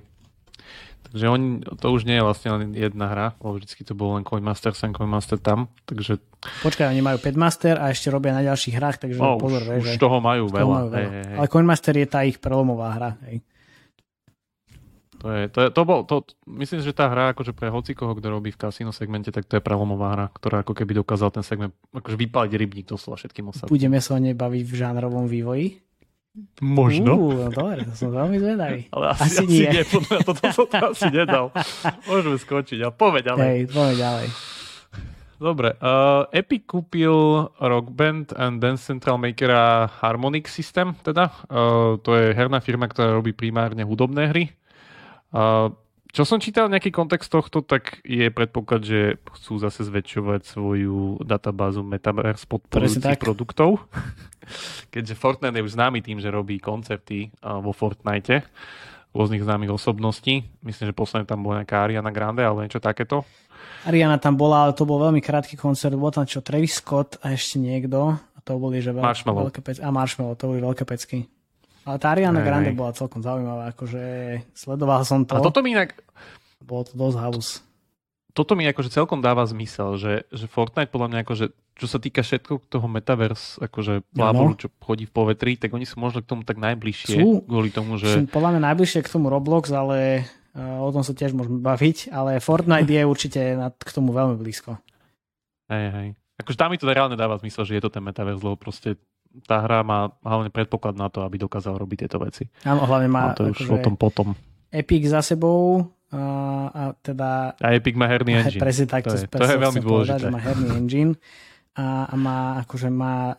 Takže 1.15 1.31
on, 1.31 1.63
to 1.63 1.95
už 1.95 2.03
nie 2.03 2.19
je 2.19 2.27
vlastne 2.27 2.49
len 2.51 2.75
jedna 2.75 3.07
hra, 3.07 3.27
lebo 3.39 3.55
vždycky 3.55 3.87
to 3.87 3.95
bol 3.95 4.19
len 4.19 4.27
Coinmaster 4.27 4.75
sem, 4.75 4.91
Coinmaster 4.91 5.39
tam, 5.39 5.71
takže... 5.87 6.19
Počkaj, 6.59 6.91
oni 6.91 6.99
majú 6.99 7.23
5 7.23 7.39
Master 7.39 7.79
a 7.79 7.87
ešte 7.87 8.11
robia 8.11 8.35
na 8.35 8.43
ďalších 8.43 8.75
hrách, 8.75 8.99
takže 8.99 9.15
no, 9.15 9.39
pozor, 9.39 9.63
už, 9.63 9.79
že... 9.79 9.95
už 9.95 10.03
toho 10.03 10.19
majú 10.19 10.51
veľa. 10.51 10.59
Toho 10.59 10.75
majú 10.75 10.87
veľa. 10.91 10.99
Hej, 10.99 11.23
hej. 11.23 11.35
Ale 11.39 11.47
Coinmaster 11.47 11.95
je 11.95 12.07
tá 12.11 12.19
ich 12.27 12.35
prelomová 12.35 12.99
hra, 12.99 13.11
hej. 13.31 13.39
To 15.23 15.27
je, 15.31 15.47
to 15.47 15.59
je, 15.63 15.67
to 15.71 15.81
bol, 15.87 16.03
to, 16.03 16.27
myslím, 16.45 16.83
že 16.83 16.91
tá 16.91 17.07
hra 17.07 17.31
akože 17.31 17.55
pre 17.55 17.71
hocikoho, 17.71 18.13
kto 18.13 18.27
robí 18.29 18.51
v 18.51 18.59
kasino 18.59 18.91
segmente, 18.91 19.31
tak 19.31 19.47
to 19.47 19.57
je 19.57 19.63
prelomová 19.63 20.13
hra, 20.13 20.25
ktorá 20.35 20.61
ako 20.61 20.75
keby 20.75 21.01
dokázal 21.01 21.31
ten 21.31 21.41
segment 21.41 21.71
akože 21.95 22.19
vypaliť 22.19 22.51
rybník 22.51 22.85
doslova 22.85 23.17
všetkým 23.17 23.49
osadom. 23.49 23.71
Budeme 23.71 24.03
sa 24.03 24.15
o 24.15 24.19
nej 24.19 24.35
baviť 24.35 24.63
v 24.67 24.73
žánrovom 24.75 25.25
vývoji? 25.25 25.85
Možno. 26.59 27.15
Uh, 27.15 27.47
no 27.47 27.49
dobre, 27.51 27.87
to 27.87 27.95
som 27.95 28.11
veľmi 28.11 28.37
zvedavý. 28.43 28.79
Ale 28.95 29.05
asi, 29.15 29.23
asi, 29.23 29.37
asi 29.39 29.47
nie. 29.47 29.69
nie 29.71 29.83
podľa 29.87 30.17
toto 30.27 30.43
som 30.51 30.67
to 30.67 30.85
asi 30.91 31.07
nedal. 31.07 31.45
Môžeme 32.11 32.35
skočiť, 32.35 32.77
ale 32.83 32.91
povedz 32.91 33.23
ďalej. 33.31 33.43
Hej, 33.47 33.59
ďalej. 33.95 34.27
Dobre, 35.35 35.75
uh, 35.83 36.23
Epic 36.31 36.63
kúpil 36.63 37.11
Rock 37.59 37.87
Band 37.91 38.31
and 38.39 38.63
Dance 38.63 38.87
Central 38.87 39.19
Makera 39.19 39.87
Harmonic 39.99 40.47
System, 40.47 40.95
teda. 41.03 41.27
Uh, 41.51 41.99
to 41.99 42.15
je 42.15 42.31
herná 42.31 42.63
firma, 42.63 42.87
ktorá 42.87 43.15
robí 43.15 43.35
primárne 43.35 43.83
hudobné 43.83 44.31
hry. 44.31 44.51
Čo 46.15 46.23
som 46.23 46.39
čítal 46.39 46.71
nejaký 46.71 46.95
kontext 46.95 47.27
tohto, 47.27 47.59
tak 47.59 47.99
je 48.07 48.31
predpoklad, 48.31 48.87
že 48.87 49.19
chcú 49.35 49.59
zase 49.59 49.83
zväčšovať 49.83 50.47
svoju 50.47 51.19
databázu 51.27 51.83
Metaverse 51.83 52.47
podporujúcich 52.47 53.19
produktov. 53.19 53.83
Keďže 54.95 55.19
Fortnite 55.19 55.59
je 55.59 55.65
už 55.67 55.75
známy 55.75 55.99
tým, 55.99 56.23
že 56.23 56.31
robí 56.31 56.55
koncerty 56.63 57.35
vo 57.43 57.75
Fortnite 57.75 58.47
rôznych 59.11 59.43
známych 59.43 59.75
osobností. 59.75 60.47
Myslím, 60.63 60.91
že 60.91 60.95
posledne 60.95 61.27
tam 61.27 61.43
bola 61.43 61.63
nejaká 61.63 61.83
Ariana 61.83 62.11
Grande 62.15 62.43
alebo 62.43 62.63
niečo 62.63 62.83
takéto. 62.83 63.27
Ariana 63.87 64.19
tam 64.19 64.35
bola, 64.35 64.67
ale 64.67 64.71
to 64.75 64.83
bol 64.83 64.99
veľmi 64.99 65.23
krátky 65.23 65.55
koncert. 65.59 65.95
Bol 65.95 66.15
tam 66.15 66.27
čo, 66.27 66.43
Travis 66.43 66.79
Scott 66.79 67.19
a 67.23 67.31
ešte 67.35 67.59
niekto. 67.59 68.15
A 68.15 68.37
to 68.43 68.55
boli, 68.55 68.83
že 68.83 68.91
veľké, 68.91 69.27
veľké 69.27 69.59
pecky. 69.63 69.81
A 69.83 69.91
Marshmallow, 69.91 70.35
to 70.35 70.51
boli 70.51 70.59
veľké 70.63 70.83
pecky. 70.83 71.27
Ale 71.85 72.01
tá 72.01 72.17
Ariana 72.17 72.41
hey, 72.41 72.47
Grande 72.49 72.71
bola 72.73 72.97
celkom 72.97 73.21
zaujímavá, 73.21 73.69
akože 73.69 74.01
sledoval 74.57 75.05
som 75.05 75.21
to. 75.21 75.37
A 75.37 75.45
toto 75.45 75.61
mi 75.61 75.77
inak... 75.77 75.93
Bolo 76.65 76.81
to 76.81 76.97
dosť 76.97 77.17
halus. 77.21 77.49
Toto 78.33 78.57
mi 78.57 78.65
akože 78.65 78.89
celkom 78.89 79.21
dáva 79.21 79.45
zmysel, 79.45 79.95
že, 79.95 80.13
že 80.33 80.49
Fortnite 80.49 80.89
podľa 80.89 81.07
mňa 81.13 81.19
akože, 81.23 81.45
čo 81.77 81.87
sa 81.87 82.01
týka 82.01 82.25
všetko 82.25 82.67
toho 82.67 82.89
metaverse, 82.89 83.61
akože 83.61 84.01
blábolu, 84.11 84.57
čo 84.57 84.67
chodí 84.81 85.05
v 85.05 85.13
povetri, 85.13 85.55
tak 85.55 85.71
oni 85.71 85.85
sú 85.85 86.01
možno 86.01 86.25
k 86.25 86.27
tomu 86.27 86.41
tak 86.41 86.57
najbližšie. 86.57 87.21
Sú, 87.21 87.45
kvôli 87.45 87.69
tomu, 87.69 88.01
že... 88.01 88.11
Sú 88.11 88.27
podľa 88.27 88.57
mňa 88.57 88.61
najbližšie 88.73 89.05
k 89.05 89.11
tomu 89.13 89.29
Roblox, 89.29 89.69
ale 89.71 90.27
uh, 90.57 90.83
o 90.83 90.89
tom 90.91 91.05
sa 91.05 91.15
tiež 91.15 91.31
môžeme 91.37 91.61
baviť, 91.63 92.11
ale 92.11 92.41
Fortnite 92.41 92.91
je 92.91 93.03
určite 93.13 93.41
k 93.71 93.89
tomu 93.93 94.09
veľmi 94.11 94.35
blízko. 94.41 94.81
Hej, 95.69 95.85
hej. 95.93 96.07
Akože 96.35 96.59
tam 96.59 96.73
mi 96.73 96.81
to 96.81 96.91
reálne 96.91 97.15
dáva 97.15 97.39
zmysel, 97.39 97.63
že 97.63 97.79
je 97.79 97.83
to 97.87 97.93
ten 97.93 98.03
metaverse, 98.03 98.43
lebo 98.43 98.59
proste 98.59 98.99
tá 99.43 99.59
hra 99.59 99.83
má 99.83 100.15
hlavne 100.23 100.47
predpoklad 100.47 100.95
na 100.95 101.11
to, 101.11 101.27
aby 101.27 101.35
dokázal 101.35 101.75
robiť 101.75 102.07
tieto 102.07 102.17
veci. 102.23 102.47
Áno, 102.63 102.87
hlavne 102.87 103.09
má... 103.11 103.31
A 103.31 103.35
to 103.35 103.51
už 103.51 103.67
akože 103.67 103.73
o 103.75 103.77
tom 103.83 103.95
potom. 103.99 104.27
Epic 104.71 105.03
za 105.11 105.19
sebou 105.19 105.91
a, 106.11 106.23
a 106.71 106.81
teda... 106.95 107.59
A 107.59 107.75
Epic 107.75 107.99
má 107.99 108.07
herný 108.07 108.35
engine. 108.39 108.61
Presne 108.63 108.87
tak, 108.87 109.07
to, 109.07 109.15
je, 109.15 109.27
to 109.27 109.43
je 109.43 109.59
veľmi 109.59 109.81
dôležité. 109.83 110.27
Povedať, 110.27 110.35
má 110.35 110.39
herný 110.39 110.67
engine 110.79 111.11
a, 111.75 112.07
a 112.07 112.13
má 112.15 112.39
akože 112.63 112.87
má 112.87 113.35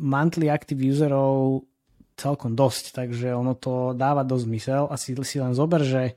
monthly 0.00 0.48
active 0.48 0.80
userov 0.80 1.68
celkom 2.16 2.52
dosť, 2.52 2.96
takže 2.96 3.32
ono 3.32 3.56
to 3.56 3.92
dáva 3.96 4.24
dosť 4.24 4.44
zmysel 4.44 4.84
a 4.88 4.96
si, 4.96 5.12
si 5.24 5.36
len 5.40 5.52
zober, 5.52 5.84
že 5.84 6.16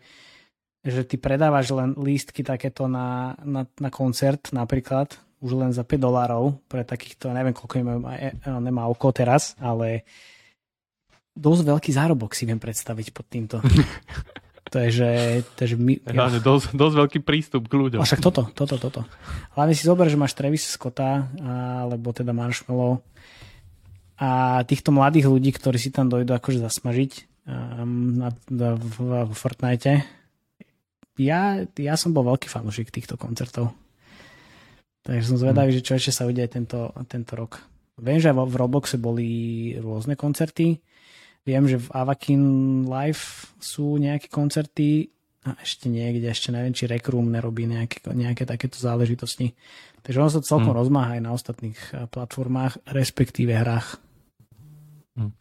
že 0.84 1.08
ty 1.08 1.16
predávaš 1.16 1.72
len 1.72 1.96
lístky 1.96 2.44
takéto 2.44 2.92
na, 2.92 3.39
na, 3.39 3.63
na 3.80 3.88
koncert 3.88 4.52
napríklad 4.52 5.16
už 5.43 5.51
len 5.60 5.71
za 5.75 5.84
5 5.84 5.99
dolárov 5.99 6.56
pre 6.71 6.88
takýchto, 6.88 7.36
neviem 7.36 7.51
koľko 7.51 7.84
im 7.84 7.88
nemá 8.63 8.88
oko 8.88 9.12
teraz, 9.12 9.60
ale 9.60 10.08
dosť 11.36 11.62
veľký 11.67 11.91
zárobok 11.91 12.32
si 12.32 12.47
viem 12.47 12.58
predstaviť 12.58 13.12
pod 13.12 13.25
týmto. 13.27 13.58
to 14.73 14.77
je, 14.88 15.03
že... 15.03 15.10
To 15.60 15.60
je, 15.67 15.75
že 15.75 15.77
my, 15.77 15.93
ja. 16.08 16.32
dosť, 16.39 16.71
dosť 16.71 16.95
veľký 16.95 17.19
prístup 17.27 17.67
k 17.67 17.75
ľuďom. 17.75 17.99
A 17.99 18.08
však 18.08 18.23
toto, 18.23 18.47
toto, 18.56 18.79
toto. 18.79 19.03
Hlavne 19.60 19.75
si 19.75 19.84
zober, 19.84 20.08
že 20.08 20.15
máš 20.15 20.32
Travis 20.32 20.63
Scotta, 20.63 21.27
alebo 21.84 22.15
teda 22.15 22.32
Marshmallow 22.32 23.03
a 24.23 24.62
týchto 24.63 24.95
mladých 24.95 25.27
ľudí, 25.27 25.51
ktorí 25.51 25.75
si 25.75 25.91
tam 25.91 26.08
dojdú 26.08 26.32
akože 26.32 26.63
zasmažiť 26.63 27.12
um, 27.49 28.15
na, 28.23 28.29
na, 28.47 28.79
v, 28.79 29.27
v 29.27 29.32
Fortnite. 29.34 30.06
Ja, 31.19 31.60
ja 31.75 31.95
som 31.99 32.15
bol 32.15 32.23
veľký 32.25 32.47
fanúšik 32.47 32.93
týchto 32.93 33.19
koncertov. 33.19 33.73
Takže 35.04 35.36
som 35.36 35.38
zvedavý, 35.39 35.76
hmm. 35.76 35.78
že 35.80 35.86
čo 35.86 35.94
ešte 36.00 36.12
sa 36.16 36.24
udeje 36.24 36.48
tento, 36.48 36.96
tento 37.12 37.36
rok. 37.36 37.60
Viem, 38.00 38.24
že 38.24 38.34
v 38.34 38.56
Robloxe 38.56 38.98
boli 38.98 39.30
rôzne 39.78 40.18
koncerty. 40.18 40.82
Viem, 41.44 41.68
že 41.68 41.78
v 41.78 41.92
Avakin 41.92 42.44
Live 42.88 43.52
sú 43.60 44.00
nejaké 44.00 44.32
koncerty 44.32 45.12
a 45.44 45.60
ešte 45.60 45.92
niekde, 45.92 46.32
ešte 46.32 46.56
neviem, 46.56 46.72
či 46.72 46.88
Rec 46.88 47.04
Room 47.12 47.28
nerobí 47.28 47.68
nejaké, 47.68 48.00
nejaké 48.16 48.48
takéto 48.48 48.80
záležitosti. 48.80 49.52
Takže 50.08 50.18
ono 50.24 50.32
sa 50.32 50.39
celkom 50.39 50.72
hmm. 50.72 50.82
rozmáha 50.88 51.20
aj 51.20 51.22
na 51.22 51.32
ostatných 51.36 51.80
eh, 51.92 52.08
platformách, 52.08 52.80
respektíve 52.88 53.52
hrách. 53.52 54.00
Hmm. 55.20 55.36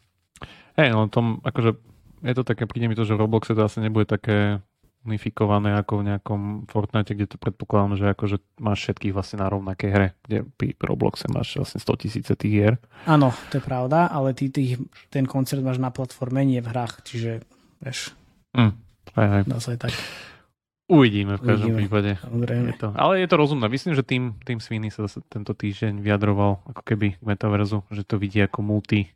Hej, 0.75 0.91
no 0.91 1.07
tom, 1.07 1.39
akože 1.39 1.79
je 2.23 2.33
to 2.35 2.43
také, 2.43 2.67
príde 2.67 2.91
mi 2.91 2.99
to, 2.99 3.07
že 3.07 3.15
v 3.15 3.23
Robloxe 3.23 3.55
to 3.55 3.63
asi 3.63 3.79
nebude 3.79 4.07
také 4.07 4.59
unifikované 5.03 5.75
ako 5.75 5.99
v 5.99 6.07
nejakom 6.11 6.41
Fortnite, 6.71 7.11
kde 7.11 7.35
to 7.35 7.37
predpokladám, 7.37 7.99
že 7.99 8.05
akože 8.15 8.37
máš 8.63 8.87
všetkých 8.87 9.13
vlastne 9.13 9.43
na 9.43 9.51
rovnakej 9.51 9.89
hre, 9.91 10.07
kde 10.23 10.47
pri 10.55 10.79
Robloxe 10.79 11.27
máš 11.27 11.59
vlastne 11.59 11.83
100 11.83 12.01
tisíce 12.07 12.31
tých 12.39 12.53
hier. 12.53 12.73
Áno, 13.03 13.35
to 13.51 13.59
je 13.59 13.63
pravda, 13.63 14.07
ale 14.07 14.31
ty 14.31 14.47
tých, 14.47 14.79
ten 15.11 15.27
koncert 15.27 15.59
máš 15.59 15.77
na 15.77 15.91
platforme, 15.91 16.47
nie 16.47 16.63
v 16.63 16.71
hrách, 16.71 17.03
čiže 17.03 17.43
vieš. 17.83 18.15
Mm, 18.55 18.73
aj, 19.19 19.27
aj. 19.27 19.41
Dá 19.47 19.57
sa 19.59 19.69
aj 19.75 19.79
tak. 19.89 19.93
Uvidíme 20.83 21.39
v 21.39 21.43
každom 21.47 21.73
Uvidíme, 21.73 21.79
prípade. 21.87 22.11
Je 22.69 22.75
to, 22.75 22.91
ale 22.91 23.23
je 23.23 23.27
to 23.31 23.35
rozumné. 23.39 23.71
Myslím, 23.71 23.95
že 23.95 24.03
tým, 24.03 24.35
tým 24.43 24.59
Sweeney 24.59 24.91
sa 24.91 25.07
tento 25.31 25.55
týždeň 25.55 26.03
vyjadroval 26.03 26.59
ako 26.69 26.81
keby 26.83 27.17
k 27.17 27.23
metaverzu, 27.23 27.87
že 27.87 28.03
to 28.03 28.19
vidí 28.19 28.43
ako 28.43 28.59
multi 28.59 29.07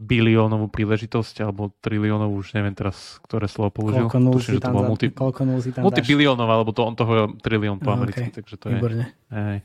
biliónovú 0.00 0.72
príležitosť, 0.72 1.44
alebo 1.44 1.76
triliónovú, 1.84 2.40
už 2.40 2.56
neviem 2.56 2.72
teraz, 2.72 3.20
ktoré 3.28 3.44
slovo 3.52 3.68
použil. 3.84 4.08
Koľko 4.08 4.18
nul 4.18 4.40
si 4.40 4.56
tam, 4.56 4.72
multi, 4.80 5.12
koľko 5.12 5.42
nul 5.44 5.60
si 5.60 5.70
tam 5.76 5.84
Multibiliónov, 5.84 6.48
alebo 6.48 6.72
to, 6.72 6.88
on 6.88 6.96
to 6.96 7.04
hovoril 7.04 7.36
trilión 7.36 7.76
po 7.76 7.92
no, 7.92 8.00
americky, 8.00 8.32
okay. 8.32 8.36
takže 8.40 8.54
to 8.56 8.66
Výborne. 8.72 9.04
je... 9.04 9.36
Hej. 9.36 9.58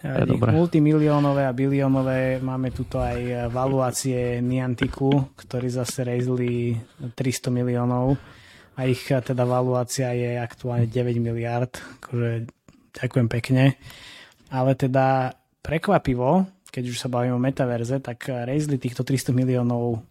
Ja, 0.00 0.22
je 0.22 0.26
dobré. 0.32 0.50
Multimiliónové 0.56 1.42
a 1.44 1.52
biliónové, 1.52 2.40
máme 2.40 2.72
tuto 2.72 2.96
aj 2.96 3.50
valuácie 3.52 4.40
Niantiku, 4.40 5.36
ktorí 5.36 5.68
zase 5.68 6.04
rejzli 6.04 6.76
300 7.16 7.52
miliónov 7.52 8.16
a 8.76 8.80
ich 8.88 9.04
teda 9.04 9.44
valuácia 9.44 10.12
je 10.16 10.36
aktuálne 10.36 10.88
9 10.88 11.16
miliard, 11.20 11.72
akože 12.00 12.48
ďakujem 12.92 13.28
pekne. 13.28 13.64
Ale 14.48 14.78
teda 14.78 15.36
prekvapivo, 15.64 16.46
keď 16.68 16.84
už 16.92 16.98
sa 16.98 17.08
bavíme 17.08 17.36
o 17.36 17.42
metaverze, 17.42 18.02
tak 18.02 18.28
rejzli 18.28 18.76
týchto 18.76 19.02
300 19.02 19.32
miliónov. 19.32 20.02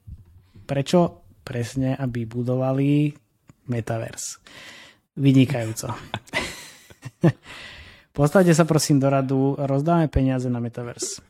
Prečo? 0.65 1.25
Presne, 1.45 1.93
aby 1.93 2.25
budovali 2.25 3.13
metaverse. 3.69 4.41
Vynikajúco. 5.15 5.93
Postavte 8.17 8.55
sa 8.55 8.63
prosím 8.63 8.97
do 9.03 9.11
radu, 9.11 9.59
rozdáme 9.59 10.07
peniaze 10.07 10.47
na 10.47 10.63
metaverse. 10.63 11.21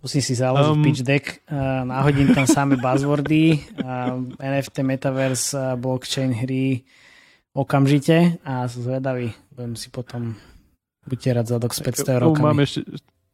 Musím 0.00 0.22
si 0.24 0.32
založiť 0.32 0.74
um, 0.74 0.80
pitch 0.80 1.02
deck, 1.04 1.24
uh, 1.52 1.84
náhodím 1.84 2.32
tam 2.32 2.48
samé 2.48 2.80
buzzwordy, 2.80 3.60
uh, 3.84 4.16
NFT, 4.40 4.80
metaverse, 4.80 5.52
uh, 5.52 5.76
blockchain 5.76 6.32
hry 6.32 6.88
okamžite 7.52 8.40
a 8.40 8.64
zvedavý. 8.64 9.36
Budem 9.52 9.76
si 9.76 9.92
potom 9.92 10.40
rád 11.04 11.46
zadok 11.46 11.74
s 11.74 11.84
500 11.84 12.22
rokami. 12.22 12.46
Mám 12.46 12.60
ešte, 12.64 12.80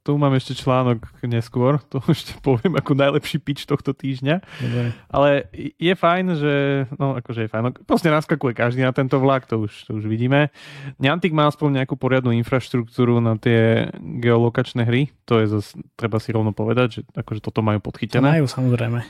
tu 0.07 0.14
mám 0.14 0.31
ešte 0.38 0.55
článok 0.55 1.03
neskôr, 1.27 1.83
to 1.90 1.99
ešte 2.07 2.38
poviem 2.38 2.79
ako 2.79 2.95
najlepší 2.95 3.42
pitch 3.42 3.66
tohto 3.66 3.90
týždňa. 3.90 4.38
Dobre. 4.38 4.95
Ale 5.11 5.51
je 5.75 5.95
fajn, 5.99 6.25
že, 6.38 6.55
no 6.95 7.19
akože 7.19 7.47
je 7.47 7.51
fajn, 7.51 7.62
no, 7.66 7.71
proste 7.83 8.07
naskakuje 8.14 8.55
každý 8.55 8.87
na 8.87 8.95
tento 8.95 9.19
vlak, 9.19 9.51
to 9.51 9.66
už, 9.66 9.90
to 9.90 9.99
už 9.99 10.07
vidíme. 10.07 10.55
Niantic 11.03 11.35
má 11.35 11.51
aspoň 11.51 11.83
nejakú 11.83 11.99
poriadnu 11.99 12.31
infraštruktúru 12.38 13.19
na 13.19 13.35
tie 13.35 13.90
geolokačné 13.99 14.87
hry, 14.87 15.11
to 15.27 15.42
je 15.42 15.51
zase, 15.51 15.75
treba 15.99 16.23
si 16.23 16.31
rovno 16.31 16.55
povedať, 16.55 16.88
že 16.88 17.01
akože 17.19 17.42
toto 17.42 17.66
majú 17.66 17.83
podchytené. 17.83 18.23
To 18.23 18.35
majú 18.38 18.47
samozrejme. 18.47 19.03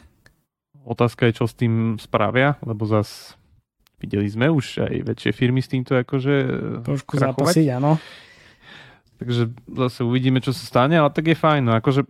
Otázka 0.87 1.29
je, 1.29 1.43
čo 1.43 1.45
s 1.45 1.55
tým 1.59 2.01
spravia, 2.01 2.57
lebo 2.65 2.89
zase 2.89 3.37
videli 3.99 4.29
sme 4.31 4.49
už 4.49 4.87
aj 4.87 4.95
väčšie 5.13 5.31
firmy 5.35 5.61
s 5.61 5.69
týmto 5.69 5.99
akože 5.99 6.35
Trošku 6.87 7.19
zápasiť, 7.19 7.67
áno. 7.75 7.99
Takže 9.17 9.49
zase 9.65 10.05
uvidíme, 10.05 10.45
čo 10.45 10.53
sa 10.53 10.65
stane, 10.65 11.01
ale 11.01 11.09
tak 11.09 11.33
je 11.33 11.37
fajn. 11.37 11.63
No 11.65 11.73
akože 11.81 12.05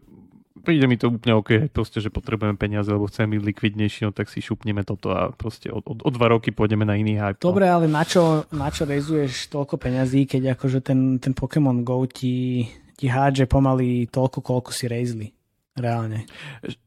príde 0.66 0.90
mi 0.90 0.98
to 0.98 1.14
úplne 1.14 1.38
OK, 1.38 1.70
proste, 1.70 2.02
že 2.02 2.10
potrebujeme 2.10 2.58
peniaze, 2.58 2.90
lebo 2.90 3.06
chceme 3.06 3.38
byť 3.38 3.42
likvidnejší, 3.46 4.00
no 4.02 4.10
tak 4.10 4.26
si 4.26 4.42
šupneme 4.42 4.82
toto 4.82 5.14
a 5.14 5.30
proste 5.30 5.70
o, 5.70 5.78
o, 5.78 5.94
o 5.94 6.10
dva 6.10 6.34
roky 6.34 6.50
pôjdeme 6.50 6.82
na 6.82 6.98
iný 6.98 7.14
hype. 7.14 7.38
No. 7.38 7.54
Dobre, 7.54 7.70
ale 7.70 7.86
na 7.86 8.02
čo, 8.02 8.42
na 8.50 8.66
čo 8.74 8.82
rezuješ 8.82 9.46
toľko 9.54 9.78
peňazí, 9.78 10.26
keď 10.26 10.58
akože 10.58 10.82
ten, 10.82 11.22
ten 11.22 11.30
Pokémon 11.30 11.86
Go 11.86 12.02
ti, 12.10 12.66
ti 12.98 13.06
hádže 13.06 13.46
pomaly 13.46 14.10
toľko, 14.10 14.42
koľko 14.42 14.74
si 14.74 14.90
rejzli. 14.90 15.35
Reálne. 15.76 16.24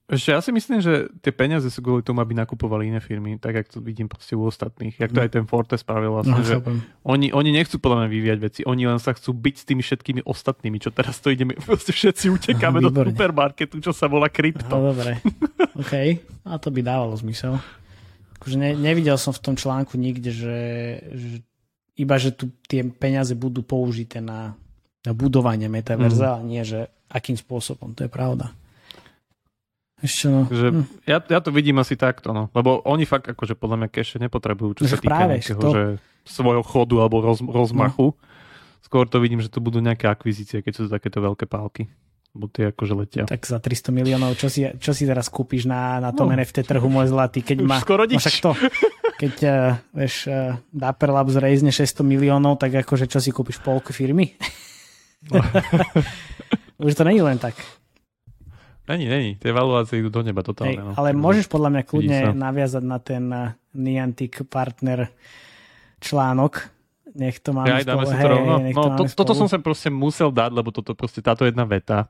Ešte 0.10 0.34
ja 0.34 0.42
si 0.42 0.50
myslím, 0.50 0.82
že 0.82 1.14
tie 1.22 1.30
peniaze 1.30 1.70
sú 1.70 1.86
kvôli 1.86 2.02
tomu, 2.02 2.26
aby 2.26 2.34
nakupovali 2.34 2.90
iné 2.90 2.98
firmy, 2.98 3.38
tak 3.38 3.54
jak 3.54 3.70
to 3.70 3.78
vidím 3.78 4.10
proste 4.10 4.34
u 4.34 4.50
ostatných. 4.50 4.98
Jak 4.98 5.14
to 5.14 5.22
aj 5.22 5.30
ten 5.30 5.46
Forte 5.46 5.78
spravil 5.78 6.18
vlastne, 6.18 6.42
no, 6.42 6.42
že 6.42 6.58
oni, 7.06 7.30
oni 7.30 7.54
nechcú 7.54 7.78
podľa 7.78 8.02
mňa 8.02 8.10
vyvíjať 8.10 8.40
veci, 8.42 8.62
oni 8.66 8.90
len 8.90 8.98
sa 8.98 9.14
chcú 9.14 9.38
byť 9.38 9.56
s 9.62 9.64
tými 9.70 9.86
všetkými 9.86 10.22
ostatnými, 10.26 10.82
čo 10.82 10.90
teraz 10.90 11.22
to 11.22 11.30
ideme, 11.30 11.54
proste 11.70 11.94
všetci 11.94 12.34
utekáme 12.34 12.82
do 12.86 12.90
supermarketu, 12.90 13.78
čo 13.78 13.94
sa 13.94 14.10
volá 14.10 14.34
krypto. 14.34 14.74
No 14.74 14.90
dobre, 14.90 15.22
OK, 15.78 15.94
a 16.50 16.58
to 16.58 16.74
by 16.74 16.82
dávalo 16.82 17.14
zmysel. 17.14 17.62
Akože 18.42 18.58
ne, 18.58 18.74
nevidel 18.74 19.22
som 19.22 19.38
v 19.38 19.44
tom 19.46 19.54
článku 19.54 20.02
nikde, 20.02 20.34
že, 20.34 20.58
že 21.14 21.46
iba, 21.94 22.18
že 22.18 22.34
tu 22.34 22.50
tie 22.66 22.82
peniaze 22.90 23.38
budú 23.38 23.62
použité 23.62 24.18
na, 24.18 24.58
na 25.06 25.14
budovanie 25.14 25.70
metaverza, 25.70 26.34
mm. 26.34 26.38
a 26.42 26.42
nie, 26.42 26.64
že 26.66 26.90
akým 27.14 27.38
spôsobom, 27.38 27.94
to 27.94 28.06
je 28.06 28.10
pravda. 28.10 28.50
Ešte 30.00 30.26
no. 30.32 30.48
Že 30.48 30.68
hm. 30.72 30.84
ja, 31.04 31.18
ja 31.20 31.40
to 31.44 31.52
vidím 31.52 31.80
asi 31.84 32.00
takto, 32.00 32.32
no. 32.32 32.48
Lebo 32.56 32.80
oni 32.88 33.04
fakt 33.04 33.28
akože 33.28 33.60
podľa 33.60 33.86
mňa 33.86 33.90
keše 33.92 34.18
nepotrebujú, 34.24 34.80
čo 34.80 34.88
že 34.88 34.96
sa 34.96 35.04
týka 35.04 35.26
nejakého, 35.28 35.60
to... 35.60 35.70
že 35.76 35.84
svojho 36.24 36.64
chodu 36.64 36.96
alebo 37.04 37.20
roz, 37.20 37.44
rozmachu. 37.44 38.16
No. 38.16 38.20
Skôr 38.80 39.06
to 39.12 39.20
vidím, 39.20 39.44
že 39.44 39.52
to 39.52 39.60
budú 39.60 39.84
nejaké 39.84 40.08
akvizície, 40.08 40.64
keď 40.64 40.72
sú 40.74 40.82
to 40.88 40.90
takéto 40.96 41.20
veľké 41.20 41.46
pálky. 41.46 41.92
Lebo 42.38 42.46
tie 42.46 42.70
akože 42.70 42.94
letia. 42.94 43.24
Tak 43.26 43.42
za 43.42 43.58
300 43.58 43.90
miliónov, 43.90 44.38
čo 44.38 44.54
si, 44.54 44.62
čo 44.78 44.94
si 44.94 45.04
teraz 45.10 45.34
kúpiš 45.34 45.66
na, 45.66 45.98
na 45.98 46.14
tom 46.14 46.30
no. 46.30 46.38
NFT 46.38 46.62
trhu, 46.62 46.86
môj 46.86 47.10
zlatý, 47.10 47.42
keď 47.42 47.58
má... 47.66 47.78
Skoro 47.82 48.06
nič. 48.06 48.22
Však 48.22 48.38
to, 48.46 48.52
keď 49.22 49.34
uh, 49.50 49.54
vieš, 49.98 50.30
uh, 50.30 50.56
Dapper 50.70 51.10
Labs 51.10 51.36
rejzne 51.42 51.74
600 51.74 52.06
miliónov, 52.06 52.62
tak 52.62 52.86
akože 52.86 53.10
čo 53.10 53.18
si 53.18 53.34
kúpiš 53.34 53.60
polku 53.60 53.92
firmy? 53.92 54.38
No. 55.28 55.42
Už 56.86 56.96
to 56.96 57.04
není 57.04 57.20
len 57.20 57.42
tak. 57.42 57.58
Není, 58.90 59.06
není. 59.06 59.32
Tie 59.38 59.54
valuácie 59.54 60.02
idú 60.02 60.10
do 60.10 60.26
neba 60.26 60.42
totálne. 60.42 60.82
Hej, 60.82 60.82
no. 60.82 60.94
Ale 60.98 61.14
môžeš 61.14 61.46
podľa 61.46 61.70
mňa 61.78 61.84
kľudne 61.86 62.20
naviazať 62.34 62.84
na 62.84 62.98
ten 62.98 63.24
uh, 63.30 63.54
Niantic 63.78 64.50
partner 64.50 65.14
článok. 66.02 66.74
Nech 67.14 67.38
to 67.38 67.54
máme 67.54 67.70
ja, 67.70 67.86
spolu. 67.86 68.10
si 68.10 68.18
to 68.18 68.28
rovno. 68.34 68.56
Hej, 68.66 68.74
no, 68.74 68.84
to, 68.98 69.06
to 69.06 69.14
toto 69.14 69.34
som 69.38 69.46
sa 69.46 69.62
proste 69.62 69.94
musel 69.94 70.34
dať, 70.34 70.50
lebo 70.50 70.74
toto 70.74 70.98
proste 70.98 71.22
táto 71.22 71.46
jedna 71.46 71.70
veta. 71.70 72.10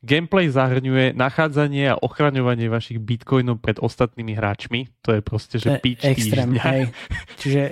Gameplay 0.00 0.48
zahrňuje 0.48 1.12
nachádzanie 1.12 1.92
a 1.92 2.00
ochraňovanie 2.00 2.70
vašich 2.70 3.02
bitcoinov 3.02 3.60
pred 3.60 3.76
ostatnými 3.76 4.32
hráčmi. 4.32 4.88
To 5.04 5.12
je 5.12 5.20
proste, 5.20 5.60
že 5.60 5.76
pič 5.76 6.00
Extrém, 6.06 6.56
hej. 6.56 6.88
Čiže 7.36 7.62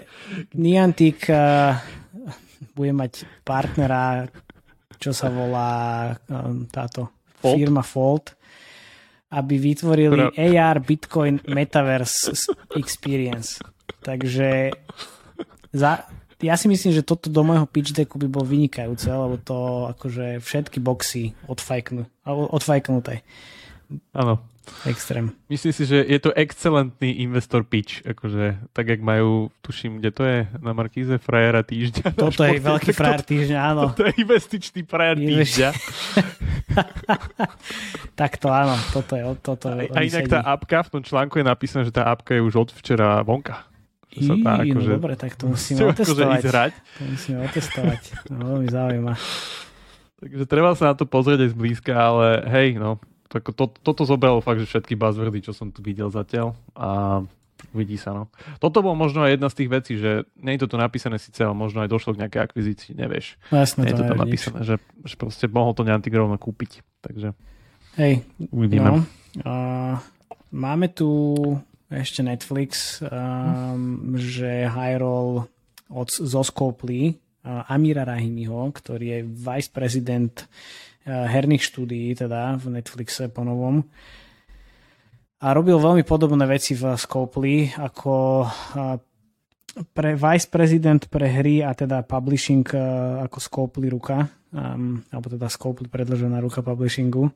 Niantic 0.58 1.24
uh, 1.32 1.80
bude 2.76 2.92
mať 2.92 3.24
partnera, 3.46 4.28
čo 5.00 5.16
sa 5.16 5.32
volá 5.32 6.12
um, 6.28 6.68
táto 6.68 7.15
Fold. 7.46 7.56
firma 7.58 7.82
Fold, 7.86 8.24
aby 9.30 9.54
vytvorili 9.58 10.30
Pra... 10.30 10.34
AR 10.34 10.82
Bitcoin 10.82 11.40
Metaverse 11.46 12.34
Experience. 12.74 13.62
Takže 14.02 14.70
za, 15.70 16.06
ja 16.42 16.54
si 16.58 16.66
myslím, 16.68 16.92
že 16.92 17.06
toto 17.06 17.30
do 17.32 17.42
môjho 17.46 17.66
pitch 17.66 17.94
decku 17.94 18.18
by 18.18 18.28
bol 18.28 18.44
vynikajúce, 18.44 19.08
lebo 19.08 19.38
to 19.40 19.88
akože 19.96 20.42
všetky 20.42 20.78
boxy 20.82 21.32
odfajknú, 21.48 22.06
odfajknuté. 22.26 23.22
Áno. 24.12 24.42
Extrém. 24.86 25.30
Myslím 25.48 25.72
si, 25.72 25.86
že 25.86 25.98
je 26.02 26.18
to 26.18 26.34
excelentný 26.34 27.22
investor 27.22 27.62
pitch, 27.62 28.02
akože 28.06 28.70
tak, 28.74 28.86
jak 28.88 29.00
majú, 29.02 29.50
tuším, 29.62 29.98
kde 29.98 30.10
to 30.10 30.22
je 30.26 30.38
na 30.62 30.72
Markíze, 30.74 31.18
frajera 31.18 31.62
týždňa. 31.62 32.14
Toto 32.14 32.42
je 32.42 32.58
veľký 32.58 32.90
frajer 32.94 33.22
týždňa, 33.22 33.58
áno. 33.58 33.94
To 33.94 34.06
je 34.06 34.12
investičný 34.18 34.82
frajer 34.86 35.16
týždňa. 35.22 35.70
tak 38.20 38.38
to 38.42 38.48
áno, 38.50 38.74
toto 38.90 39.12
je, 39.14 39.22
toto 39.42 39.66
A, 39.70 39.86
a 39.86 39.98
inak 40.02 40.26
tá 40.26 40.42
apka, 40.42 40.82
v 40.86 40.90
tom 40.98 41.02
článku 41.02 41.38
je 41.38 41.46
napísané, 41.46 41.82
že 41.86 41.94
tá 41.94 42.10
apka 42.10 42.34
je 42.34 42.42
už 42.42 42.54
od 42.66 42.68
včera 42.74 43.22
vonka. 43.22 43.66
Í, 44.16 44.40
tá, 44.40 44.64
no 44.64 44.80
akože, 44.80 44.90
dobre, 44.96 45.14
tak 45.18 45.36
to 45.36 45.44
musíme 45.52 45.92
akože 45.92 45.92
otestovať. 45.92 46.40
Akože. 46.46 46.72
To 46.72 47.02
musíme 47.04 47.38
otestovať. 47.44 48.02
No, 48.32 48.42
veľmi 48.56 48.68
zaujíma. 48.72 49.12
Takže 50.16 50.44
treba 50.48 50.72
sa 50.72 50.90
na 50.90 50.94
to 50.96 51.04
pozrieť 51.04 51.44
aj 51.44 51.50
zblízka, 51.52 51.92
ale 51.92 52.40
hej, 52.48 52.80
no, 52.80 52.96
tak 53.36 53.52
to, 53.52 53.68
toto 53.68 54.02
zobralo 54.08 54.40
fakt, 54.40 54.64
že 54.64 54.68
všetky 54.68 54.96
buzzwordy, 54.96 55.44
čo 55.44 55.52
som 55.52 55.68
tu 55.68 55.84
videl 55.84 56.08
zatiaľ 56.08 56.56
a 56.72 57.20
vidí 57.72 57.96
sa, 58.00 58.12
no. 58.12 58.32
Toto 58.60 58.80
bolo 58.80 58.96
možno 58.96 59.24
aj 59.24 59.36
jedna 59.36 59.48
z 59.52 59.56
tých 59.60 59.70
vecí, 59.72 59.92
že 60.00 60.28
nie 60.40 60.56
je 60.56 60.64
to 60.64 60.72
tu 60.72 60.76
napísané 60.80 61.20
síce, 61.20 61.40
ale 61.44 61.56
možno 61.56 61.84
aj 61.84 61.92
došlo 61.92 62.16
k 62.16 62.24
nejakej 62.24 62.40
akvizícii, 62.40 62.92
nevieš. 62.96 63.36
No, 63.52 63.60
jasne, 63.60 63.84
nie 63.84 63.92
je 63.92 63.96
to, 63.96 64.04
to 64.04 64.10
tam 64.12 64.20
napísané, 64.20 64.58
že, 64.64 64.76
že 65.04 65.14
proste 65.16 65.44
mohol 65.48 65.72
to 65.76 65.84
Niantic 65.84 66.12
rovno 66.12 66.36
kúpiť, 66.36 66.84
takže 67.04 67.36
Hej, 67.96 68.24
uvidíme. 68.52 68.88
No, 68.88 68.94
uh, 69.44 69.96
máme 70.52 70.92
tu 70.92 71.40
ešte 71.88 72.20
Netflix, 72.20 73.00
um, 73.00 73.08
hm. 73.08 74.20
že 74.20 74.68
Hyrule 74.68 75.48
od, 75.88 76.08
zo 76.12 76.42
uh, 76.42 77.72
Amira 77.72 78.04
Rahimiho, 78.04 78.68
ktorý 78.74 79.06
je 79.06 79.20
vice 79.24 79.70
prezident 79.72 80.34
Eh, 80.34 80.85
herných 81.06 81.62
štúdií, 81.62 82.18
teda 82.18 82.58
v 82.58 82.82
Netflixe 82.82 83.30
po 83.30 83.46
novom. 83.46 83.86
A 85.36 85.52
robil 85.52 85.76
veľmi 85.76 86.02
podobné 86.02 86.48
veci 86.48 86.72
v 86.72 86.96
Scopely, 86.96 87.76
ako 87.76 88.14
eh, 88.42 88.96
pre 89.92 90.16
vice 90.16 90.48
prezident 90.48 91.04
pre 91.12 91.28
hry 91.28 91.60
a 91.60 91.76
teda 91.76 92.00
publishing 92.08 92.64
eh, 92.72 92.80
ako 93.28 93.38
Scopely 93.38 93.92
ruka, 93.92 94.24
um, 94.56 95.04
alebo 95.12 95.28
teda 95.28 95.52
Scopely 95.52 95.92
predložená 95.92 96.40
ruka 96.40 96.64
publishingu. 96.64 97.30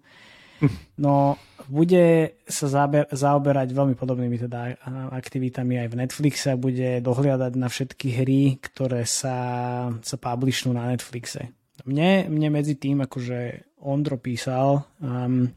No, 1.00 1.40
bude 1.72 2.36
sa 2.44 2.68
zaber, 2.68 3.08
zaoberať 3.08 3.72
veľmi 3.72 3.96
podobnými 3.96 4.36
teda 4.44 4.76
aktivitami 5.08 5.80
aj 5.80 5.88
v 5.88 5.98
Netflixe 6.04 6.52
a 6.52 6.60
bude 6.60 7.00
dohliadať 7.00 7.52
na 7.56 7.72
všetky 7.72 8.20
hry, 8.20 8.60
ktoré 8.60 9.08
sa, 9.08 9.88
sa 10.04 10.16
publishnú 10.20 10.76
na 10.76 10.92
Netflixe. 10.92 11.48
Mne, 11.84 12.28
mne 12.28 12.48
medzi 12.50 12.74
tým, 12.76 13.04
akože 13.04 13.68
Ondro 13.80 14.20
písal, 14.20 14.84
um, 15.00 15.48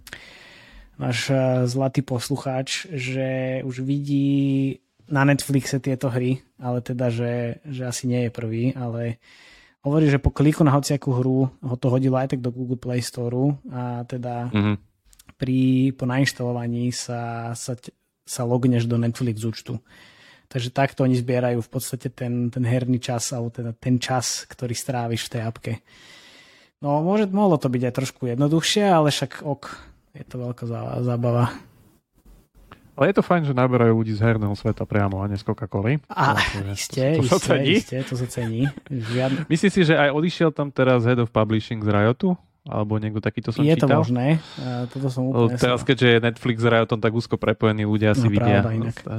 náš 0.96 1.18
uh, 1.34 1.68
zlatý 1.68 2.06
poslucháč, 2.06 2.88
že 2.88 3.60
už 3.68 3.84
vidí 3.84 4.80
na 5.12 5.28
Netflixe 5.28 5.84
tieto 5.84 6.08
hry, 6.08 6.40
ale 6.56 6.80
teda, 6.80 7.12
že, 7.12 7.60
že 7.68 7.84
asi 7.84 8.08
nie 8.08 8.28
je 8.28 8.32
prvý, 8.32 8.72
ale 8.72 9.20
hovorí, 9.84 10.08
že 10.08 10.24
po 10.24 10.32
kliku 10.32 10.64
na 10.64 10.72
hociakú 10.72 11.12
hru 11.12 11.52
ho 11.52 11.76
to 11.76 11.88
hodilo 11.92 12.16
aj 12.16 12.36
tak 12.36 12.40
do 12.40 12.56
Google 12.56 12.80
Play 12.80 13.04
Store 13.04 13.60
a 13.68 14.08
teda 14.08 14.48
mm-hmm. 14.48 14.76
pri, 15.36 15.92
po 16.00 16.08
nainštalovaní 16.08 16.96
sa, 16.96 17.52
sa, 17.52 17.76
sa 18.24 18.42
logneš 18.48 18.88
do 18.88 18.96
Netflix 18.96 19.44
účtu. 19.44 19.84
Takže 20.54 20.70
takto 20.70 21.02
oni 21.02 21.18
zbierajú 21.18 21.66
v 21.66 21.70
podstate 21.74 22.14
ten, 22.14 22.54
ten 22.54 22.62
herný 22.62 23.02
čas, 23.02 23.34
alebo 23.34 23.50
teda 23.50 23.74
ten 23.74 23.98
čas, 23.98 24.46
ktorý 24.46 24.78
stráviš 24.78 25.26
v 25.26 25.32
tej 25.34 25.42
apke. 25.50 25.74
No, 26.78 27.02
môže, 27.02 27.26
mohlo 27.34 27.58
to 27.58 27.74
byť 27.74 27.90
aj 27.90 27.94
trošku 27.98 28.30
jednoduchšie, 28.30 28.86
ale 28.86 29.10
však 29.10 29.42
ok, 29.42 29.64
je 30.14 30.26
to 30.30 30.36
veľká 30.38 30.70
zábava. 31.02 31.58
Ale 32.94 33.10
je 33.10 33.18
to 33.18 33.26
fajn, 33.26 33.50
že 33.50 33.58
naberajú 33.58 33.98
ľudí 33.98 34.14
z 34.14 34.22
herného 34.22 34.54
sveta 34.54 34.86
priamo 34.86 35.18
a 35.18 35.26
nie 35.26 35.42
z 35.42 35.50
Coca-Coly. 35.50 36.06
A, 36.14 36.38
isté, 36.78 37.18
to, 37.18 37.26
to, 37.26 37.42
isté, 37.42 37.58
isté, 37.66 37.98
to 38.06 38.14
sa 38.14 38.30
cení. 38.30 38.70
Žiadne... 38.94 39.50
Myslíš 39.50 39.72
si, 39.74 39.82
že 39.90 39.98
aj 39.98 40.14
odišiel 40.14 40.54
tam 40.54 40.70
teraz 40.70 41.02
Head 41.10 41.18
of 41.18 41.34
Publishing 41.34 41.82
z 41.82 41.90
Riotu? 41.90 42.38
Alebo 42.64 42.96
niekto 42.96 43.20
takýto 43.20 43.52
som 43.52 43.60
je 43.60 43.76
čítal? 43.76 43.76
Je 43.76 43.92
to 43.92 44.00
možné. 44.08 44.28
Toto 44.88 45.08
som 45.12 45.28
úplne 45.28 45.60
Teraz, 45.60 45.84
keďže 45.84 46.24
Netflix 46.24 46.64
s 46.64 46.68
Riotom 46.72 47.00
tak 47.04 47.12
úzko 47.12 47.36
prepojený, 47.36 47.84
ľudia 47.84 48.16
no, 48.16 48.20
si 48.24 48.28
vidia, 48.32 48.64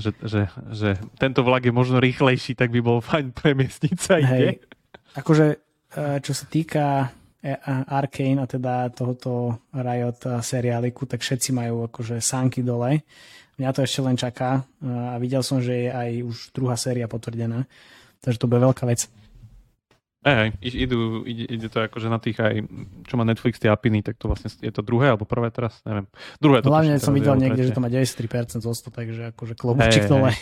že, 0.00 0.10
že, 0.24 0.40
že, 0.72 0.96
tento 1.20 1.44
vlak 1.44 1.68
je 1.68 1.72
možno 1.76 2.00
rýchlejší, 2.00 2.56
tak 2.56 2.72
by 2.72 2.80
bol 2.80 3.04
fajn 3.04 3.36
premiestniť 3.36 3.96
sa 4.00 4.16
ide. 4.16 4.64
Akože, 5.12 5.60
uh, 5.60 6.18
čo 6.24 6.32
sa 6.32 6.44
týka 6.48 7.12
E, 7.44 7.52
Arkane 7.92 8.40
a 8.40 8.48
teda 8.48 8.88
tohoto 8.88 9.60
Riot 9.76 10.40
seriáliku, 10.40 11.04
tak 11.04 11.20
všetci 11.20 11.52
majú 11.52 11.84
akože 11.92 12.16
sánky 12.16 12.64
dole. 12.64 13.04
Mňa 13.60 13.70
to 13.76 13.84
ešte 13.84 14.00
len 14.00 14.16
čaká 14.16 14.64
a 14.82 15.20
videl 15.20 15.44
som, 15.44 15.60
že 15.60 15.86
je 15.86 15.88
aj 15.92 16.10
už 16.24 16.36
druhá 16.56 16.74
séria 16.80 17.04
potvrdená. 17.04 17.68
Takže 18.24 18.40
to 18.40 18.48
bude 18.48 18.64
veľká 18.64 18.88
vec. 18.88 19.06
Hej, 20.24 20.56
idú, 20.64 21.20
ide, 21.28 21.44
ide 21.52 21.68
to 21.68 21.84
akože 21.84 22.08
na 22.08 22.16
tých 22.16 22.40
aj, 22.40 22.64
čo 23.04 23.14
má 23.20 23.28
Netflix, 23.28 23.60
tie 23.60 23.68
apiny, 23.68 24.00
tak 24.00 24.16
to 24.16 24.32
vlastne 24.32 24.48
je 24.48 24.72
to 24.72 24.80
druhé 24.80 25.12
alebo 25.12 25.28
prvé 25.28 25.52
teraz, 25.52 25.84
neviem. 25.84 26.08
Druhé 26.40 26.64
to 26.64 26.72
Hlavne 26.72 26.96
som 26.96 27.12
videl 27.12 27.36
niekde, 27.36 27.68
že 27.68 27.76
to 27.76 27.84
má 27.84 27.92
93% 27.92 28.64
zo 28.64 28.72
100, 28.72 28.88
takže 28.88 29.22
akože 29.36 29.52
klobúčik 29.52 30.08
dole. 30.08 30.32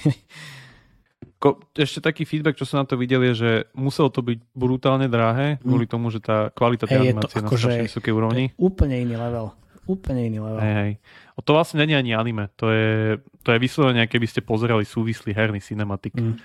Ko, 1.42 1.58
ešte 1.74 1.98
taký 1.98 2.22
feedback, 2.22 2.54
čo 2.54 2.62
som 2.62 2.78
na 2.78 2.86
to 2.86 2.94
videl, 2.94 3.18
je, 3.26 3.34
že 3.34 3.50
muselo 3.74 4.06
to 4.06 4.22
byť 4.22 4.54
brutálne 4.54 5.10
drahé, 5.10 5.58
mm. 5.58 5.66
kvôli 5.66 5.86
tomu, 5.90 6.14
že 6.14 6.22
tá 6.22 6.54
kvalita 6.54 6.86
tej 6.86 7.02
hey, 7.02 7.04
animácie 7.10 7.42
je, 7.42 7.42
to, 7.42 7.42
je 7.42 7.46
na 7.46 7.50
strašne 7.50 7.82
vysokej 7.90 8.12
úrovni. 8.14 8.44
úplne 8.54 9.02
iný 9.02 9.18
level. 9.18 9.50
Úplne 9.90 10.30
iný 10.30 10.38
level. 10.38 10.62
Hey, 10.62 10.74
hey. 10.78 10.92
O 11.34 11.42
to 11.42 11.58
vlastne 11.58 11.82
není 11.82 11.98
ani 11.98 12.14
anime. 12.14 12.54
To 12.62 12.70
je, 12.70 13.18
to 13.42 13.50
je 13.50 13.58
vyslovene, 13.58 14.06
keby 14.06 14.30
ste 14.30 14.46
pozerali 14.46 14.86
súvislý 14.86 15.34
herný 15.34 15.58
cinematik. 15.58 16.14
Mm. 16.14 16.38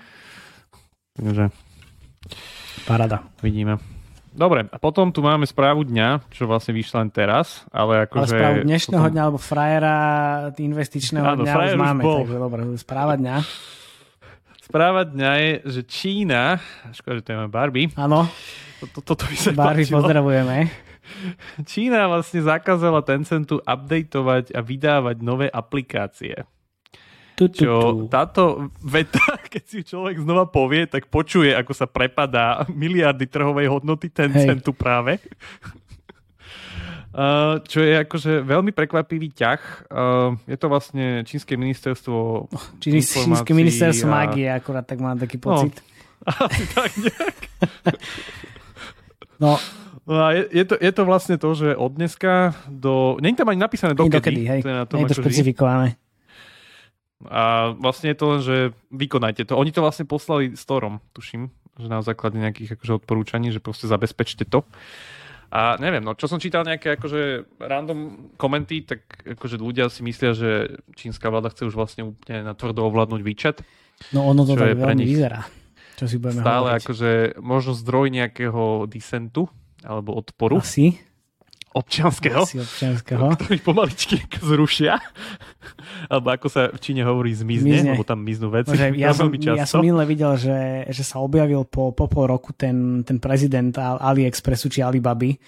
Takže... 1.14 1.44
Parada. 2.86 3.24
Vidíme. 3.42 3.78
Dobre, 4.38 4.70
a 4.70 4.76
potom 4.78 5.10
tu 5.10 5.18
máme 5.18 5.42
správu 5.50 5.82
dňa, 5.82 6.30
čo 6.30 6.46
vlastne 6.46 6.70
vyšla 6.70 7.02
len 7.02 7.10
teraz, 7.10 7.66
ale 7.74 8.06
akože... 8.06 8.36
Ale 8.36 8.38
správu 8.38 8.58
dnešného 8.70 9.02
potom... 9.02 9.12
dňa, 9.16 9.22
alebo 9.26 9.40
frajera 9.40 9.96
investičného 10.54 11.24
Áno, 11.26 11.42
dňa 11.42 11.54
už 11.58 11.74
máme, 11.74 12.02
bol. 12.06 12.22
takže 12.22 12.38
dobre, 12.38 12.60
správa 12.78 13.14
dňa. 13.18 13.36
Správa 14.62 15.02
dňa 15.08 15.30
je, 15.40 15.50
že 15.64 15.80
Čína, 15.88 16.60
škoda, 16.94 17.18
že 17.18 17.22
to 17.24 17.30
je 17.34 17.38
Barbie. 17.50 17.88
Áno. 17.98 18.28
Toto 18.94 19.18
to 19.18 19.24
by 19.26 19.34
sa 19.34 19.50
Barbie 19.56 19.88
páčilo. 19.88 19.96
pozdravujeme. 20.04 20.56
Čína 21.64 22.06
vlastne 22.06 22.44
zakázala 22.44 23.02
Tencentu 23.02 23.58
updateovať 23.64 24.54
a 24.54 24.60
vydávať 24.62 25.16
nové 25.24 25.48
aplikácie. 25.50 26.46
Tu, 27.38 27.46
tu, 27.54 27.62
čo 27.62 27.74
tu. 27.94 28.10
táto 28.10 28.66
veta, 28.82 29.22
keď 29.52 29.62
si 29.62 29.86
človek 29.86 30.18
znova 30.18 30.50
povie, 30.50 30.90
tak 30.90 31.06
počuje, 31.06 31.54
ako 31.54 31.70
sa 31.70 31.86
prepadá 31.86 32.66
miliardy 32.66 33.30
trhovej 33.30 33.70
hodnoty 33.70 34.10
Tencentu 34.10 34.74
Hej. 34.74 34.78
práve. 34.82 35.12
Uh, 37.14 37.62
čo 37.70 37.78
je 37.78 38.02
akože 38.02 38.42
veľmi 38.42 38.74
prekvapivý 38.74 39.30
ťah. 39.30 39.86
Uh, 39.86 40.34
je 40.50 40.58
to 40.58 40.66
vlastne 40.66 41.22
čínske 41.22 41.54
ministerstvo 41.54 42.50
Číny, 42.82 43.06
Čínske 43.06 43.54
ministerstvo 43.54 44.10
a... 44.10 44.26
mágie, 44.26 44.50
akurát 44.50 44.82
tak 44.82 44.98
mám 44.98 45.14
taký 45.14 45.38
no, 45.38 45.42
pocit. 45.46 45.78
No, 45.78 46.42
asi 46.50 46.64
tak 46.74 46.90
nejak. 46.98 47.36
no, 49.38 49.54
No 50.08 50.24
a 50.24 50.32
je, 50.32 50.48
je, 50.56 50.64
to, 50.64 50.74
je 50.80 50.88
to 50.88 51.02
vlastne 51.04 51.36
to, 51.36 51.52
že 51.52 51.76
od 51.76 51.92
dneska 51.92 52.56
do... 52.64 53.20
Není 53.20 53.36
tam 53.36 53.52
ani 53.52 53.60
napísané 53.60 53.92
dokedy. 53.92 54.16
dokedy 54.16 54.42
hej. 54.48 54.60
To 54.64 54.68
je, 54.72 54.76
na 54.80 54.86
tom, 54.88 55.04
je 55.04 55.12
to 55.12 55.20
špecifikované. 55.20 56.00
A 57.26 57.74
vlastne 57.74 58.14
je 58.14 58.18
to 58.18 58.26
len, 58.30 58.40
že 58.46 58.56
vykonajte 58.94 59.50
to. 59.50 59.58
Oni 59.58 59.74
to 59.74 59.82
vlastne 59.82 60.06
poslali 60.06 60.54
storom, 60.54 61.02
tuším, 61.10 61.50
že 61.74 61.90
na 61.90 61.98
základe 61.98 62.38
nejakých 62.38 62.78
akože 62.78 63.02
odporúčaní, 63.02 63.50
že 63.50 63.58
proste 63.58 63.90
zabezpečte 63.90 64.46
to. 64.46 64.62
A 65.48 65.80
neviem, 65.80 66.04
no 66.04 66.12
čo 66.12 66.28
som 66.28 66.36
čítal 66.36 66.62
nejaké 66.62 67.00
akože 67.00 67.56
random 67.56 68.30
komenty, 68.36 68.84
tak 68.84 69.00
akože 69.24 69.56
ľudia 69.56 69.88
si 69.88 70.04
myslia, 70.04 70.36
že 70.36 70.78
čínska 70.92 71.32
vláda 71.32 71.48
chce 71.48 71.72
už 71.72 71.74
vlastne 71.74 72.12
úplne 72.12 72.44
na 72.44 72.52
tvrdo 72.52 72.84
ovládnuť 72.84 73.20
výčet. 73.24 73.56
No 74.12 74.28
ono 74.28 74.44
to 74.44 74.54
tak 74.54 74.76
veľmi 74.76 75.08
vyzerá. 75.08 75.48
Čo 75.98 76.04
si 76.06 76.20
budeme 76.20 76.44
stále 76.44 76.68
hovoriť. 76.70 76.82
akože 76.84 77.10
možno 77.42 77.72
zdroj 77.74 78.06
nejakého 78.12 78.86
disentu, 78.86 79.50
alebo 79.82 80.14
odporu. 80.14 80.60
Asi. 80.60 81.00
Občianského. 81.78 82.42
Asi 82.42 82.58
občianského. 82.58 83.22
Ktorý 83.38 83.58
pomaličky 83.62 84.18
zrušia. 84.42 84.98
alebo 86.10 86.34
ako 86.34 86.46
sa 86.50 86.62
v 86.74 86.78
Číne 86.82 87.06
hovorí 87.06 87.30
zmizne, 87.30 87.78
zmizne. 87.78 87.90
lebo 87.94 88.02
tam 88.02 88.18
miznú 88.26 88.50
veci. 88.50 88.74
Môže, 88.74 88.98
ja, 88.98 89.14
som, 89.18 89.30
ja 89.30 89.66
som 89.66 89.78
minule 89.78 90.02
videl, 90.02 90.34
že, 90.34 90.90
že 90.90 91.02
sa 91.06 91.22
objavil 91.22 91.62
po, 91.62 91.94
po 91.94 92.10
pol 92.10 92.26
roku 92.26 92.50
ten, 92.50 93.06
ten 93.06 93.22
prezident 93.22 93.70
AliExpressu 93.78 94.66
či 94.66 94.82
Alibaby. 94.82 95.38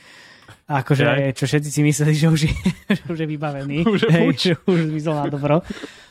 Akože, 0.71 1.03
ja. 1.03 1.35
čo 1.35 1.51
všetci 1.51 1.67
si 1.67 1.81
mysleli, 1.83 2.15
že 2.15 2.27
už 2.31 2.41
je, 2.47 2.55
že 2.99 3.05
už 3.11 3.19
je 3.19 3.29
vybavený. 3.29 3.83
Už 3.83 4.07
je 4.07 4.11
Hej, 4.15 4.29
že 4.39 4.53
už 4.71 4.95
zmizol 4.95 5.19
na 5.19 5.27
dobro 5.27 5.67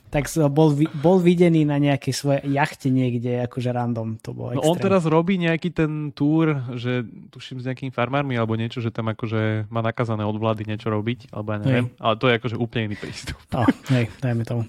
tak 0.09 0.25
bol, 0.49 0.73
bol 0.97 1.21
videný 1.21 1.69
na 1.69 1.77
nejakej 1.77 2.13
svojej 2.13 2.41
jachte 2.49 2.89
niekde, 2.89 3.45
akože 3.45 3.69
random, 3.69 4.17
to 4.17 4.33
bolo 4.33 4.57
No 4.57 4.65
on 4.65 4.77
teraz 4.81 5.05
robí 5.05 5.37
nejaký 5.37 5.69
ten 5.69 6.09
túr, 6.09 6.57
že 6.73 7.05
tuším 7.29 7.61
s 7.61 7.67
nejakými 7.69 7.93
farmármi 7.93 8.33
alebo 8.33 8.57
niečo, 8.57 8.81
že 8.81 8.89
tam 8.89 9.13
akože 9.13 9.69
má 9.69 9.85
nakazané 9.85 10.25
od 10.25 10.33
vlády 10.41 10.65
niečo 10.65 10.89
robiť, 10.89 11.29
alebo 11.29 11.53
ja 11.53 11.57
neviem, 11.61 11.87
hej. 11.93 12.01
ale 12.01 12.13
to 12.17 12.25
je 12.25 12.33
akože 12.41 12.55
úplne 12.57 12.89
iný 12.89 12.97
prístup. 12.97 13.37
No, 13.53 13.69
hej, 13.93 14.09
dajme 14.17 14.43
tomu. 14.49 14.65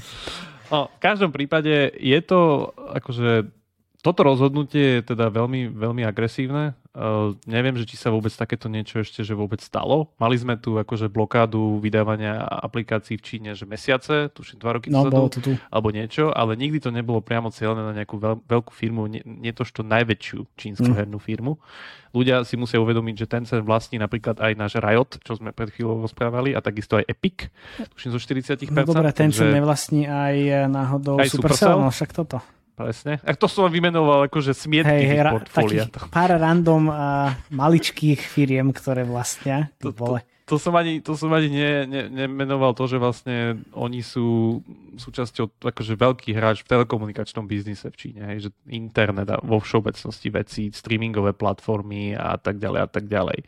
no, 0.72 0.88
v 0.88 1.00
každom 1.04 1.28
prípade 1.28 1.92
je 2.00 2.20
to 2.24 2.72
akože 2.72 3.52
toto 4.00 4.24
rozhodnutie 4.24 5.00
je 5.00 5.12
teda 5.12 5.28
veľmi, 5.28 5.76
veľmi 5.76 6.02
agresívne. 6.08 6.72
Uh, 6.90 7.38
neviem, 7.46 7.78
že 7.78 7.86
či 7.86 7.94
sa 7.94 8.10
vôbec 8.10 8.34
takéto 8.34 8.66
niečo 8.66 8.98
ešte 8.98 9.22
že 9.22 9.38
vôbec 9.38 9.62
stalo. 9.62 10.10
Mali 10.18 10.34
sme 10.34 10.58
tu 10.58 10.74
akože 10.74 11.06
blokádu 11.06 11.78
vydávania 11.78 12.42
aplikácií 12.42 13.14
v 13.14 13.22
Číne, 13.22 13.50
že 13.54 13.62
mesiace, 13.62 14.26
tuším 14.34 14.58
dva 14.58 14.74
roky 14.74 14.90
no, 14.90 15.06
dozadu, 15.06 15.38
tu. 15.38 15.54
alebo 15.70 15.94
niečo, 15.94 16.34
ale 16.34 16.58
nikdy 16.58 16.82
to 16.82 16.90
nebolo 16.90 17.22
priamo 17.22 17.54
cieľené 17.54 17.86
na 17.86 17.94
nejakú 17.94 18.18
veľ, 18.18 18.42
veľkú 18.42 18.74
firmu, 18.74 19.06
nie, 19.06 19.22
nie 19.22 19.54
to, 19.54 19.62
čo 19.62 19.86
najväčšiu 19.86 20.58
čínsku 20.58 20.90
mm. 20.90 20.96
hernú 20.98 21.22
firmu. 21.22 21.62
Ľudia 22.10 22.42
si 22.42 22.58
musia 22.58 22.82
uvedomiť, 22.82 23.14
že 23.22 23.26
ten 23.30 23.46
sa 23.46 23.62
vlastní 23.62 24.02
napríklad 24.02 24.42
aj 24.42 24.52
náš 24.58 24.82
Riot, 24.82 25.22
čo 25.22 25.38
sme 25.38 25.54
pred 25.54 25.70
chvíľou 25.70 26.02
rozprávali, 26.02 26.58
a 26.58 26.60
takisto 26.60 26.98
aj 26.98 27.06
Epic, 27.06 27.54
tuším 27.94 28.10
zo 28.10 28.18
40%. 28.18 28.66
No 28.66 28.82
dobré, 28.82 29.14
ten 29.14 29.30
sa 29.30 29.46
nevlastní 29.46 30.10
aj 30.10 30.66
náhodou 30.66 31.22
aj 31.22 31.30
Supercell, 31.30 31.70
Supercell, 31.70 31.78
no 31.86 31.90
však 31.94 32.10
toto. 32.18 32.42
Presne. 32.80 33.20
A 33.20 33.36
to 33.36 33.46
som 33.46 33.68
vymenoval 33.68 34.32
akože 34.32 34.56
smietky 34.56 34.88
hey, 34.88 35.04
hey, 35.04 35.20
ra- 35.20 35.36
portfólia. 35.36 35.84
pár 36.08 36.32
random 36.32 36.88
uh, 36.88 37.36
maličkých 37.52 38.20
firiem, 38.24 38.72
ktoré 38.72 39.04
vlastnia. 39.04 39.68
To, 39.84 39.92
to, 39.92 40.16
to 40.50 40.56
som 40.58 40.74
ani, 40.74 40.98
to 40.98 41.14
som 41.14 41.30
ani 41.30 41.46
ne, 41.46 41.72
ne, 41.86 42.02
nemenoval 42.10 42.74
to, 42.74 42.90
že 42.90 42.98
vlastne 42.98 43.62
oni 43.70 44.02
sú 44.02 44.58
súčasťou 44.98 45.62
akože 45.62 45.94
veľký 45.94 46.34
hráč 46.34 46.66
v 46.66 46.70
telekomunikačnom 46.74 47.46
biznise 47.46 47.86
v 47.86 47.98
Číne, 48.00 48.34
hej, 48.34 48.48
že 48.48 48.50
internet 48.66 49.30
a 49.30 49.38
vo 49.38 49.62
všeobecnosti 49.62 50.28
veci, 50.34 50.62
streamingové 50.74 51.38
platformy 51.38 52.18
a 52.18 52.34
tak 52.34 52.58
ďalej 52.58 52.80
a 52.82 52.88
tak 52.90 53.06
ďalej. 53.06 53.46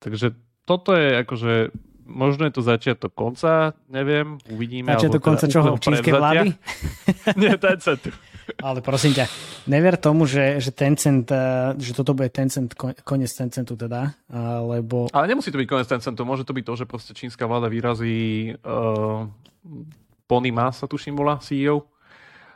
Takže 0.00 0.32
toto 0.64 0.96
je 0.96 1.20
akože 1.20 1.52
možno 2.10 2.50
je 2.50 2.52
to 2.58 2.62
začiatok 2.66 3.14
konca, 3.14 3.78
neviem, 3.86 4.36
uvidíme. 4.50 4.90
Začiatok 4.98 5.22
konca 5.22 5.46
teda 5.46 5.54
čoho? 5.54 5.68
Čínskej 5.78 6.12
vlády? 6.12 6.48
Nie, 7.40 7.54
Tencentu. 7.54 8.10
Ale 8.58 8.82
prosím 8.82 9.14
ťa, 9.14 9.30
never 9.70 9.94
tomu, 9.94 10.26
že, 10.26 10.58
že 10.58 10.74
Tencent, 10.74 11.30
eh, 11.30 11.78
že 11.78 11.94
toto 11.94 12.18
bude 12.18 12.34
Tencent, 12.34 12.74
koniec 13.06 13.30
Tencentu 13.30 13.78
teda, 13.78 14.10
lebo... 14.66 15.06
Ale 15.14 15.30
nemusí 15.30 15.54
to 15.54 15.60
byť 15.62 15.68
koniec 15.70 15.86
Tencentu, 15.86 16.26
môže 16.26 16.42
to 16.42 16.50
byť 16.50 16.64
to, 16.66 16.74
že 16.82 16.84
proste 16.90 17.12
čínska 17.14 17.46
vláda 17.46 17.70
vyrazí 17.70 18.50
uh, 18.66 19.30
Pony 20.26 20.50
Ma 20.50 20.74
sa 20.74 20.90
tuším 20.90 21.14
bola 21.14 21.38
CEO 21.38 21.86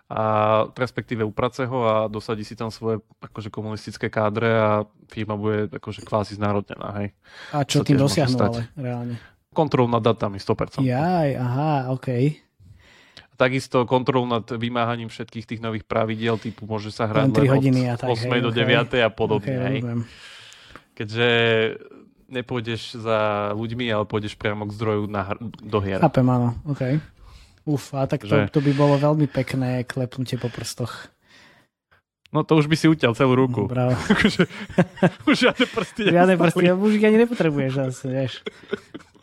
a 0.04 0.22
respektíve 0.76 1.24
uprace 1.24 1.64
ho 1.64 1.78
a 1.88 1.94
dosadí 2.12 2.44
si 2.44 2.52
tam 2.54 2.68
svoje 2.68 3.00
akože 3.24 3.48
komunistické 3.48 4.12
kádre 4.12 4.50
a 4.52 4.70
firma 5.08 5.34
bude 5.34 5.72
akože 5.72 6.04
kvázi 6.04 6.36
znárodnená, 6.36 7.02
hej. 7.02 7.08
A 7.56 7.64
čo 7.64 7.80
tým 7.80 7.96
dosiahnu 7.96 8.36
ale 8.36 8.68
reálne? 8.76 9.16
Kontrol 9.54 9.86
nad 9.86 10.02
datami 10.02 10.42
100%. 10.42 10.82
Jaj, 10.82 11.30
aha. 11.38 11.94
Okay. 11.94 12.42
Takisto 13.34 13.86
kontrol 13.86 14.26
nad 14.26 14.46
vymáhaním 14.46 15.10
všetkých 15.10 15.46
tých 15.46 15.60
nových 15.62 15.86
pravidiel, 15.86 16.38
typu 16.38 16.66
môže 16.66 16.90
sa 16.90 17.06
hrať 17.06 17.34
len 17.34 17.50
hodiny 17.50 17.82
od 17.90 17.94
a 17.94 17.94
tak, 17.98 18.08
8 18.14 18.30
hej, 18.30 18.42
do 18.42 18.50
9 18.50 18.90
okay. 18.90 19.02
a 19.02 19.10
podobne. 19.10 19.54
Okay, 19.54 19.66
hej. 19.66 19.78
Keďže 20.94 21.28
nepôjdeš 22.30 22.98
za 22.98 23.50
ľuďmi, 23.54 23.90
ale 23.90 24.04
pôjdeš 24.06 24.34
priamo 24.38 24.66
k 24.66 24.74
zdroju 24.74 25.10
na, 25.10 25.34
do 25.42 25.78
hier. 25.82 25.98
Chápem, 26.02 26.26
áno, 26.26 26.58
OK. 26.66 26.98
Uf, 27.64 27.96
a 27.96 28.04
tak 28.04 28.28
to, 28.28 28.44
to 28.52 28.60
by 28.60 28.72
bolo 28.76 29.00
veľmi 29.00 29.24
pekné 29.24 29.88
klepnutie 29.88 30.36
po 30.36 30.52
prstoch. 30.52 31.13
No 32.34 32.42
to 32.42 32.58
už 32.58 32.66
by 32.66 32.74
si 32.74 32.90
utiaľ 32.90 33.14
celú 33.14 33.38
ruku. 33.38 33.70
Bravo. 33.70 33.94
Akože, 34.10 34.50
už 35.30 35.34
žiadne 35.38 35.66
prsty. 35.70 36.02
Žiadne 36.10 36.34
prsty, 36.34 36.62
už 36.74 36.92
ich 36.98 37.06
ani 37.06 37.22
nepotrebuješ 37.22 37.72
zase, 37.78 38.04
vieš. 38.10 38.32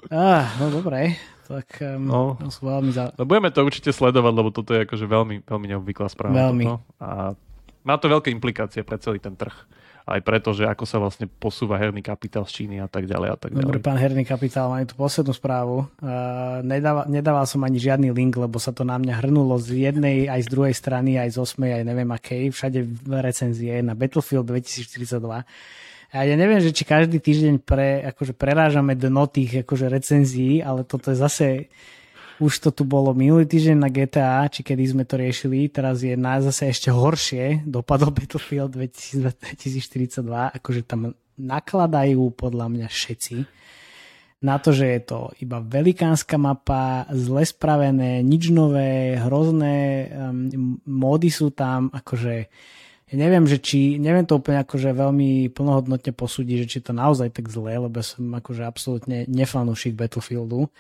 Ah, 0.08 0.48
no 0.64 0.72
dobre 0.72 1.20
tak 1.52 1.84
um, 1.84 2.08
no. 2.08 2.22
sú 2.48 2.64
veľmi 2.64 2.92
za... 2.96 3.12
No 3.20 3.28
budeme 3.28 3.52
to 3.52 3.68
určite 3.68 3.92
sledovať, 3.92 4.34
lebo 4.34 4.50
toto 4.56 4.72
je 4.72 4.88
akože 4.88 5.04
veľmi, 5.04 5.36
veľmi 5.44 5.68
neobvyklá 5.76 6.08
správa. 6.08 6.48
Veľmi. 6.48 6.64
Toto. 6.64 6.80
A 7.04 7.36
má 7.84 7.96
to 8.00 8.08
veľké 8.08 8.32
implikácie 8.32 8.88
pre 8.88 8.96
celý 9.04 9.20
ten 9.20 9.36
trh. 9.36 9.54
Aj 10.06 10.20
preto, 10.20 10.52
že 10.52 10.66
ako 10.66 10.84
sa 10.84 10.98
vlastne 10.98 11.30
posúva 11.30 11.78
herný 11.78 12.02
kapitál 12.02 12.44
z 12.50 12.64
Číny 12.64 12.82
a 12.82 12.90
tak 12.90 13.06
ďalej 13.06 13.30
a 13.34 13.38
tak 13.38 13.52
ďalej. 13.54 13.66
Dobre, 13.66 13.80
pán 13.80 14.00
herný 14.02 14.26
kapitál, 14.26 14.74
mám 14.74 14.84
tu 14.86 14.98
poslednú 14.98 15.34
správu. 15.34 15.86
Uh, 16.02 16.62
nedával, 16.66 17.06
nedával 17.08 17.46
som 17.46 17.62
ani 17.62 17.78
žiadny 17.78 18.10
link, 18.10 18.34
lebo 18.36 18.58
sa 18.58 18.74
to 18.74 18.82
na 18.82 18.98
mňa 18.98 19.22
hrnulo 19.22 19.62
z 19.62 19.92
jednej, 19.92 20.26
aj 20.26 20.46
z 20.46 20.50
druhej 20.50 20.76
strany, 20.76 21.22
aj 21.22 21.34
z 21.34 21.38
osmej, 21.38 21.72
aj 21.78 21.84
neviem 21.86 22.10
akej. 22.10 22.50
Všade 22.50 22.80
recenzie 23.22 23.80
na 23.86 23.94
Battlefield 23.94 24.50
2042 24.50 25.46
a 26.12 26.28
ja 26.28 26.36
neviem, 26.36 26.60
že 26.60 26.76
či 26.76 26.84
každý 26.84 27.24
týždeň 27.24 27.64
pre, 27.64 28.04
akože 28.12 28.36
prerážame 28.36 29.00
dno 29.00 29.32
tých 29.32 29.64
akože 29.64 29.88
recenzií, 29.88 30.60
ale 30.60 30.84
toto 30.84 31.08
je 31.08 31.18
zase 31.18 31.48
už 32.42 32.54
to 32.58 32.70
tu 32.74 32.84
bolo 32.90 33.14
minulý 33.14 33.46
týždeň 33.46 33.78
na 33.78 33.94
GTA, 33.94 34.50
či 34.50 34.66
kedy 34.66 34.84
sme 34.90 35.04
to 35.06 35.22
riešili, 35.22 35.70
teraz 35.70 36.02
je 36.02 36.18
na 36.18 36.42
zase 36.42 36.74
ešte 36.74 36.90
horšie, 36.90 37.62
dopadol 37.70 38.10
Battlefield 38.10 38.74
2042, 38.74 40.26
akože 40.58 40.82
tam 40.82 41.14
nakladajú 41.38 42.34
podľa 42.34 42.68
mňa 42.74 42.88
všetci. 42.90 43.36
Na 44.42 44.58
to, 44.58 44.74
že 44.74 44.90
je 44.90 45.02
to 45.06 45.30
iba 45.38 45.62
velikánska 45.62 46.42
mapa, 46.42 47.06
zle 47.14 47.46
spravené, 47.46 48.26
nič 48.26 48.50
nové, 48.50 49.22
hrozné 49.22 50.10
módy 50.90 51.30
sú 51.30 51.54
tam, 51.54 51.94
akože 51.94 52.50
ja 53.12 53.16
neviem, 53.20 53.44
že 53.46 53.62
či, 53.62 54.02
neviem 54.02 54.24
to 54.26 54.40
úplne 54.40 54.64
akože 54.66 54.98
veľmi 54.98 55.52
plnohodnotne 55.54 56.16
posúdiť, 56.16 56.66
že 56.66 56.70
či 56.74 56.80
to 56.80 56.96
naozaj 56.96 57.30
tak 57.30 57.52
zlé, 57.52 57.78
lebo 57.78 58.02
som 58.02 58.34
akože 58.34 58.64
absolútne 58.66 59.30
nefanúšik 59.30 59.94
Battlefieldu, 59.94 60.72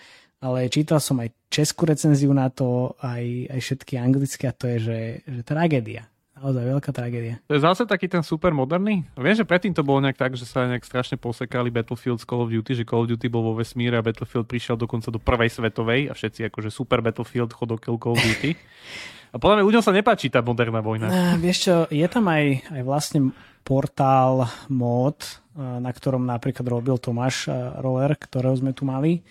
ale 0.42 0.68
čítal 0.74 0.98
som 0.98 1.22
aj 1.22 1.30
českú 1.54 1.86
recenziu 1.86 2.34
na 2.34 2.50
to, 2.50 2.98
aj, 3.00 3.54
aj 3.54 3.60
všetky 3.62 3.94
anglické 4.02 4.50
a 4.50 4.58
to 4.58 4.66
je, 4.66 4.78
že, 4.82 5.00
že 5.22 5.42
tragédia. 5.46 6.10
Naozaj 6.42 6.64
veľká 6.74 6.90
tragédia. 6.90 7.38
To 7.46 7.54
je 7.54 7.62
zase 7.62 7.86
taký 7.86 8.10
ten 8.10 8.26
super 8.26 8.50
moderný. 8.50 9.06
Viem, 9.14 9.38
že 9.38 9.46
predtým 9.46 9.78
to 9.78 9.86
bolo 9.86 10.02
nejak 10.02 10.18
tak, 10.18 10.34
že 10.34 10.50
sa 10.50 10.66
nejak 10.66 10.82
strašne 10.82 11.14
posekali 11.22 11.70
Battlefield 11.70 12.18
z 12.18 12.26
Call 12.26 12.42
of 12.42 12.50
Duty, 12.50 12.82
že 12.82 12.90
Call 12.90 13.06
of 13.06 13.14
Duty 13.14 13.30
bol 13.30 13.46
vo 13.46 13.54
vesmíre 13.54 13.94
a 13.94 14.02
Battlefield 14.02 14.50
prišiel 14.50 14.74
dokonca 14.74 15.14
do 15.14 15.22
prvej 15.22 15.54
svetovej 15.54 16.10
a 16.10 16.18
všetci 16.18 16.50
akože 16.50 16.74
super 16.74 17.06
Battlefield 17.06 17.54
chodok 17.54 17.86
Call 17.86 18.18
of 18.18 18.26
Duty. 18.26 18.58
A 19.32 19.38
podľa 19.38 19.62
mňa 19.62 19.68
ľuďom 19.70 19.84
sa 19.86 19.94
nepáči 19.94 20.34
tá 20.34 20.42
moderná 20.42 20.82
vojna. 20.82 21.14
Uh, 21.14 21.38
vieš 21.38 21.70
čo, 21.70 21.86
je 21.94 22.08
tam 22.10 22.26
aj, 22.26 22.74
aj 22.74 22.82
vlastne 22.90 23.30
portál 23.62 24.50
mod, 24.66 25.22
na 25.54 25.94
ktorom 25.94 26.26
napríklad 26.26 26.66
robil 26.66 26.98
Tomáš 26.98 27.46
Roller, 27.78 28.18
ktorého 28.18 28.58
sme 28.58 28.74
tu 28.74 28.90
mali, 28.90 29.22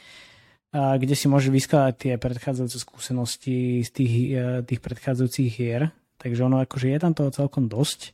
kde 0.72 1.14
si 1.18 1.26
môže 1.26 1.50
vyskladať 1.50 1.94
tie 1.98 2.12
predchádzajúce 2.14 2.78
skúsenosti 2.78 3.82
z 3.82 3.90
tých, 3.90 4.14
tých 4.66 4.80
predchádzajúcich 4.82 5.50
hier 5.50 5.90
Takže 6.20 6.44
ono 6.44 6.60
akože 6.60 6.92
je 6.92 6.98
tam 7.00 7.16
toho 7.16 7.32
celkom 7.32 7.64
dosť. 7.64 8.12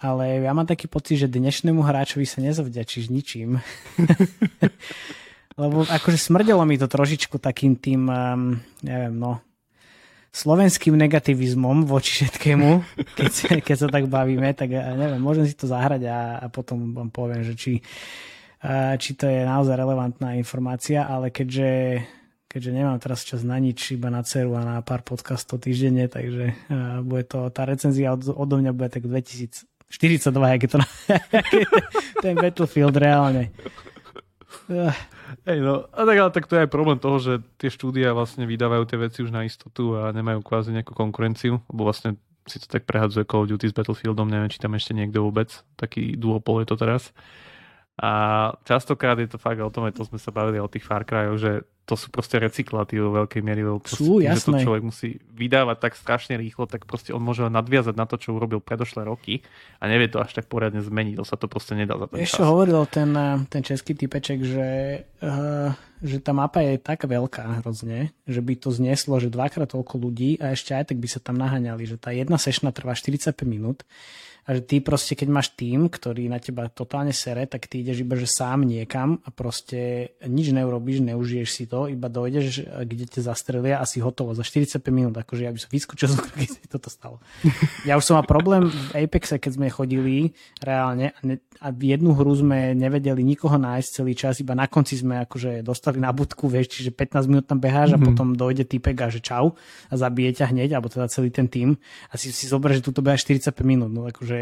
Ale 0.00 0.40
ja 0.44 0.52
mám 0.56 0.68
taký 0.68 0.88
pocit, 0.88 1.20
že 1.20 1.28
dnešnému 1.28 1.84
hráčovi 1.84 2.24
sa 2.24 2.40
nezavďačíš 2.40 3.12
ničím. 3.12 3.60
Lebo 5.60 5.84
akože 5.88 6.20
smrdelo 6.20 6.64
mi 6.68 6.80
to 6.80 6.88
trošičku 6.88 7.40
takým 7.40 7.80
tým, 7.80 8.08
um, 8.08 8.60
neviem, 8.84 9.16
no, 9.16 9.40
slovenským 10.36 10.92
negativizmom 11.00 11.88
voči 11.88 12.20
všetkému, 12.20 12.84
keď, 13.16 13.64
keď 13.64 13.76
sa 13.76 13.88
tak 13.88 14.04
bavíme, 14.12 14.52
tak 14.52 14.76
ja 14.76 14.92
neviem, 14.92 15.16
môžem 15.16 15.48
si 15.48 15.56
to 15.56 15.64
zahrať 15.64 16.12
a, 16.12 16.44
a 16.44 16.46
potom 16.52 16.92
vám 16.92 17.08
poviem, 17.08 17.40
že 17.40 17.56
či, 17.56 17.80
či 18.96 19.10
to 19.14 19.28
je 19.28 19.44
naozaj 19.44 19.76
relevantná 19.76 20.34
informácia, 20.38 21.04
ale 21.04 21.28
keďže 21.30 22.02
keďže 22.56 22.72
nemám 22.72 22.96
teraz 22.96 23.20
čas 23.20 23.44
na 23.44 23.60
nič, 23.60 23.92
iba 23.92 24.08
na 24.08 24.24
ceru 24.24 24.56
a 24.56 24.64
na 24.64 24.76
pár 24.80 25.04
podcastov 25.04 25.60
týždenne, 25.60 26.08
takže 26.08 26.56
bude 27.04 27.28
to, 27.28 27.52
tá 27.52 27.68
recenzia 27.68 28.16
od, 28.16 28.32
odo 28.32 28.56
mňa 28.56 28.72
bude 28.72 28.88
tak 28.88 29.04
2042, 29.04 29.68
jak 30.32 30.62
je 30.64 30.70
to 30.72 30.78
ten 32.24 32.32
Battlefield 32.32 32.96
reálne. 32.96 33.52
Hej, 35.44 35.58
no, 35.60 35.84
a 35.92 36.00
tak, 36.08 36.16
ale 36.16 36.30
tak 36.32 36.48
to 36.48 36.56
je 36.56 36.64
aj 36.64 36.72
problém 36.72 36.96
toho, 36.96 37.20
že 37.20 37.44
tie 37.60 37.68
štúdia 37.68 38.16
vlastne 38.16 38.48
vydávajú 38.48 38.88
tie 38.88 38.98
veci 39.04 39.18
už 39.20 39.36
na 39.36 39.44
istotu 39.44 39.92
a 39.92 40.08
nemajú 40.16 40.40
kvázi 40.40 40.72
nejakú 40.72 40.96
konkurenciu, 40.96 41.60
lebo 41.68 41.84
vlastne 41.84 42.16
si 42.48 42.56
to 42.62 42.66
tak 42.70 42.88
prehadzuje 42.88 43.28
Call 43.28 43.44
of 43.44 43.50
Duty 43.52 43.68
s 43.68 43.76
Battlefieldom, 43.76 44.32
neviem, 44.32 44.48
či 44.48 44.62
tam 44.62 44.72
ešte 44.78 44.94
niekto 44.94 45.20
vôbec, 45.20 45.50
taký 45.76 46.16
duopol 46.16 46.64
je 46.64 46.72
to 46.72 46.76
teraz. 46.78 47.12
A 47.96 48.10
častokrát 48.68 49.16
je 49.16 49.24
to 49.24 49.40
fakt 49.40 49.56
o 49.56 49.72
tom, 49.72 49.88
aj 49.88 49.96
to 49.96 50.04
sme 50.04 50.20
sa 50.20 50.28
bavili 50.28 50.60
o 50.60 50.68
tých 50.68 50.84
Far 50.84 51.08
Cryoch, 51.08 51.40
že 51.40 51.64
to 51.86 51.94
sú 51.94 52.10
proste 52.10 52.42
recyklaty 52.42 52.98
vo 52.98 53.14
veľkej 53.24 53.40
miery. 53.46 53.62
Sú, 53.86 54.18
jasné. 54.18 54.36
Že 54.36 54.42
to 54.42 54.64
človek 54.66 54.82
musí 54.82 55.08
vydávať 55.32 55.76
tak 55.80 55.92
strašne 55.94 56.34
rýchlo, 56.34 56.66
tak 56.66 56.82
proste 56.84 57.14
on 57.14 57.22
môže 57.22 57.46
nadviazať 57.46 57.94
na 57.94 58.04
to, 58.10 58.18
čo 58.18 58.34
urobil 58.34 58.58
predošlé 58.58 59.06
roky 59.06 59.46
a 59.78 59.86
nevie 59.86 60.10
to 60.10 60.18
až 60.18 60.34
tak 60.34 60.50
poriadne 60.50 60.82
zmeniť. 60.82 61.14
To 61.14 61.24
sa 61.24 61.38
to 61.38 61.46
proste 61.46 61.78
nedá 61.78 61.94
za 61.94 62.10
ten 62.10 62.26
Ešte 62.26 62.42
čas. 62.42 62.50
hovoril 62.50 62.82
ten, 62.90 63.10
eh, 63.14 63.38
ten 63.46 63.62
český 63.62 63.94
typeček, 63.94 64.42
že, 64.42 64.68
uh, 65.22 65.70
že 66.02 66.18
tá 66.18 66.34
mapa 66.34 66.60
je 66.66 66.82
tak 66.82 67.06
veľká 67.06 67.62
hrozne, 67.62 68.10
že 68.26 68.42
by 68.42 68.58
to 68.58 68.74
znieslo, 68.74 69.22
že 69.22 69.30
dvakrát 69.30 69.70
toľko 69.70 70.02
ľudí 70.02 70.42
a 70.42 70.58
ešte 70.58 70.74
aj 70.74 70.90
tak 70.90 70.98
by 70.98 71.08
sa 71.08 71.22
tam 71.22 71.38
naháňali, 71.38 71.86
že 71.86 71.96
tá 72.02 72.10
jedna 72.10 72.36
sešna 72.36 72.74
trvá 72.74 72.98
45 72.98 73.46
minút 73.46 73.86
a 74.46 74.54
že 74.54 74.62
ty 74.62 74.78
proste, 74.78 75.18
keď 75.18 75.28
máš 75.28 75.58
tým, 75.58 75.90
ktorý 75.90 76.30
na 76.30 76.38
teba 76.38 76.70
totálne 76.70 77.10
sere, 77.10 77.50
tak 77.50 77.66
ty 77.66 77.82
ideš 77.82 78.06
iba, 78.06 78.14
že 78.14 78.30
sám 78.30 78.62
niekam 78.62 79.18
a 79.26 79.34
proste 79.34 80.14
nič 80.22 80.54
neurobíš, 80.54 81.02
neužiješ 81.02 81.48
si 81.50 81.66
to, 81.66 81.90
iba 81.90 82.06
dojdeš, 82.06 82.62
kde 82.86 83.10
ťa 83.10 83.26
zastrelia 83.26 83.82
a 83.82 83.84
si 83.90 83.98
hotovo 83.98 84.38
za 84.38 84.46
45 84.46 84.86
minút, 84.94 85.18
akože 85.18 85.42
ja 85.42 85.50
by 85.50 85.58
som 85.58 85.70
vyskočil, 85.74 86.14
keď 86.38 86.46
si 86.46 86.62
toto 86.70 86.86
stalo. 86.94 87.18
Ja 87.82 87.98
už 87.98 88.06
som 88.06 88.14
mal 88.14 88.22
problém 88.22 88.70
v 88.70 89.02
Apexe, 89.02 89.42
keď 89.42 89.58
sme 89.58 89.66
chodili 89.66 90.30
reálne 90.62 91.10
a, 91.10 91.20
ne, 91.26 91.42
a 91.58 91.74
v 91.74 91.98
jednu 91.98 92.14
hru 92.14 92.30
sme 92.38 92.70
nevedeli 92.78 93.26
nikoho 93.26 93.58
nájsť 93.58 93.88
celý 93.90 94.14
čas, 94.14 94.38
iba 94.38 94.54
na 94.54 94.70
konci 94.70 94.94
sme 94.94 95.26
akože 95.26 95.66
dostali 95.66 95.98
na 95.98 96.14
budku, 96.14 96.46
vieš, 96.46 96.78
čiže 96.78 96.94
15 96.94 97.26
minút 97.26 97.50
tam 97.50 97.58
beháš 97.58 97.98
mm-hmm. 97.98 97.98
a 97.98 98.06
mhm. 98.06 98.08
potom 98.14 98.28
dojde 98.38 98.62
typek 98.62 98.94
a 99.02 99.10
že 99.10 99.18
čau 99.18 99.58
a 99.90 99.94
zabije 99.98 100.38
ťa 100.38 100.54
hneď, 100.54 100.78
alebo 100.78 100.86
teda 100.86 101.10
celý 101.10 101.34
ten 101.34 101.50
tým 101.50 101.74
a 102.10 102.14
si 102.14 102.30
si 102.30 102.46
zober, 102.46 102.70
že 102.70 102.86
tu 102.86 102.94
beháš 103.02 103.26
45 103.26 103.50
minút, 103.66 103.90
no 103.90 104.06
akože 104.06 104.35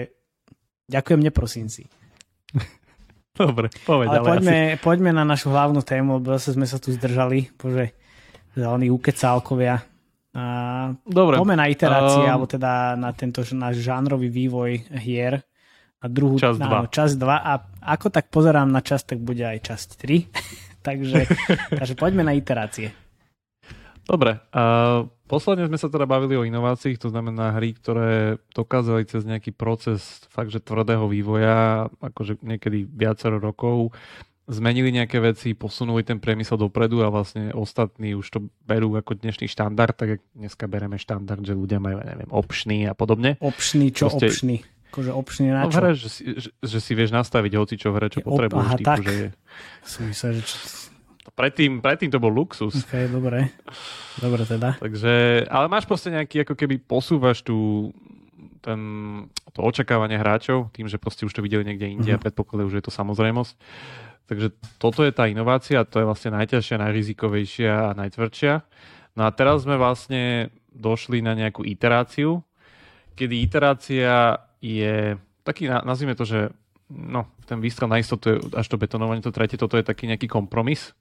Ďakujem, 0.88 1.20
neprosím 1.24 1.66
si. 1.72 1.88
Dobre, 3.34 3.66
povedz, 3.82 4.14
ale, 4.14 4.26
poďme, 4.26 4.58
asi... 4.76 4.80
poďme 4.82 5.10
na 5.10 5.24
našu 5.26 5.50
hlavnú 5.50 5.82
tému, 5.82 6.22
lebo 6.22 6.38
zase 6.38 6.54
sme 6.54 6.68
sa 6.70 6.78
tu 6.78 6.94
zdržali. 6.94 7.50
Bože, 7.58 7.90
oni 8.54 8.92
ukecálkovia. 8.94 9.82
A 10.34 10.42
Dobre. 11.02 11.38
Poďme 11.38 11.58
na 11.58 11.66
iterácie, 11.66 12.26
um... 12.26 12.30
alebo 12.30 12.46
teda 12.46 12.94
na 12.94 13.10
tento 13.14 13.42
náš 13.54 13.82
žánrový 13.82 14.30
vývoj 14.30 14.86
hier. 15.02 15.42
A 16.04 16.06
druhú, 16.06 16.36
čas 16.36 16.60
2. 16.60 16.92
čas 16.92 17.10
2. 17.16 17.24
A 17.24 17.52
ako 17.96 18.12
tak 18.12 18.28
pozerám 18.28 18.68
na 18.68 18.84
čas, 18.84 19.08
tak 19.08 19.24
bude 19.24 19.40
aj 19.40 19.72
časť 19.72 19.88
3. 20.04 20.28
takže, 20.86 21.20
takže 21.80 21.94
poďme 21.96 22.28
na 22.28 22.36
iterácie. 22.36 22.92
Dobre, 24.04 24.36
uh, 24.52 25.08
posledne 25.26 25.68
sme 25.68 25.80
sa 25.80 25.88
teda 25.88 26.04
bavili 26.04 26.36
o 26.36 26.46
inováciách, 26.46 27.00
to 27.00 27.08
znamená 27.08 27.56
hry, 27.56 27.72
ktoré 27.76 28.36
dokázali 28.52 29.08
cez 29.08 29.24
nejaký 29.24 29.52
proces 29.56 30.24
fakt, 30.28 30.52
že 30.52 30.60
tvrdého 30.60 31.08
vývoja, 31.08 31.88
akože 32.00 32.40
niekedy 32.44 32.84
viacero 32.84 33.40
rokov, 33.40 33.92
zmenili 34.44 34.92
nejaké 34.92 35.24
veci, 35.24 35.56
posunuli 35.56 36.04
ten 36.04 36.20
priemysel 36.20 36.60
dopredu 36.60 37.00
a 37.00 37.08
vlastne 37.08 37.48
ostatní 37.56 38.12
už 38.12 38.26
to 38.28 38.38
berú 38.68 38.92
ako 39.00 39.16
dnešný 39.16 39.48
štandard, 39.48 39.96
tak 39.96 40.20
dneska 40.36 40.68
bereme 40.68 41.00
štandard, 41.00 41.40
že 41.40 41.56
ľudia 41.56 41.80
majú, 41.80 42.04
neviem, 42.04 42.28
opšný 42.28 42.84
a 42.84 42.92
podobne. 42.92 43.40
Opšný, 43.40 43.96
čo 43.96 44.12
Proste, 44.12 44.28
opšný? 44.28 44.56
Akože 44.92 45.10
opšný 45.16 45.46
na 45.48 45.64
čo? 45.64 45.66
No 45.66 45.70
v 45.72 45.78
hre, 45.80 45.90
že 45.96 46.08
si, 46.12 46.22
že, 46.36 46.50
že 46.60 46.78
si 46.78 46.92
vieš 46.92 47.16
nastaviť 47.16 47.52
hoci 47.56 47.74
čo 47.80 47.88
v 47.90 47.94
hre, 47.96 48.08
čo 48.12 48.20
potrebuješ. 48.20 48.68
Aha, 48.68 48.76
typu, 48.76 48.88
tak. 48.92 48.98
Že 49.00 49.12
je... 49.16 49.28
Som 49.88 50.02
myslel, 50.12 50.30
že 50.36 50.42
čo, 50.44 50.56
Predtým, 51.32 51.80
predtým 51.80 52.12
to 52.12 52.20
bol 52.20 52.28
luxus. 52.28 52.84
Ok, 52.84 53.08
dobre. 53.08 53.48
Dobre 54.20 54.42
teda. 54.44 54.76
Takže, 54.76 55.44
ale 55.48 55.66
máš 55.72 55.88
proste 55.88 56.12
nejaký, 56.12 56.44
ako 56.44 56.54
keby 56.54 56.76
posúvaš 56.84 57.40
tu 57.40 57.88
ten, 58.64 58.80
to 59.52 59.60
očakávanie 59.60 60.16
hráčov, 60.16 60.72
tým, 60.72 60.88
že 60.88 60.96
proste 60.96 61.28
už 61.28 61.36
to 61.36 61.44
videli 61.44 61.68
niekde 61.68 61.84
inde 61.84 62.08
mm-hmm. 62.08 62.20
a 62.20 62.24
predpokladajú, 62.24 62.68
že 62.72 62.78
je 62.80 62.86
to 62.88 62.96
samozrejmosť. 62.96 63.54
Takže 64.24 64.56
toto 64.80 65.04
je 65.04 65.12
tá 65.12 65.28
inovácia, 65.28 65.84
to 65.84 66.00
je 66.00 66.08
vlastne 66.08 66.32
najťažšia, 66.32 66.80
najrizikovejšia 66.80 67.72
a 67.72 67.90
najtvrdšia. 67.92 68.52
No 69.20 69.28
a 69.28 69.30
teraz 69.36 69.68
sme 69.68 69.76
vlastne 69.76 70.48
došli 70.72 71.20
na 71.20 71.36
nejakú 71.36 71.60
iteráciu, 71.60 72.40
kedy 73.14 73.44
iterácia 73.44 74.40
je 74.64 75.20
taký, 75.44 75.68
nazvime 75.68 76.16
to, 76.16 76.24
že 76.24 76.48
no, 76.88 77.28
ten 77.44 77.60
výstrel 77.60 77.86
na 77.86 78.00
istotu 78.00 78.32
je 78.32 78.36
až 78.56 78.66
to 78.66 78.80
betonovanie, 78.80 79.20
to 79.20 79.30
tretie, 79.30 79.60
toto 79.60 79.76
je 79.76 79.84
taký 79.84 80.08
nejaký 80.08 80.26
kompromis, 80.26 80.96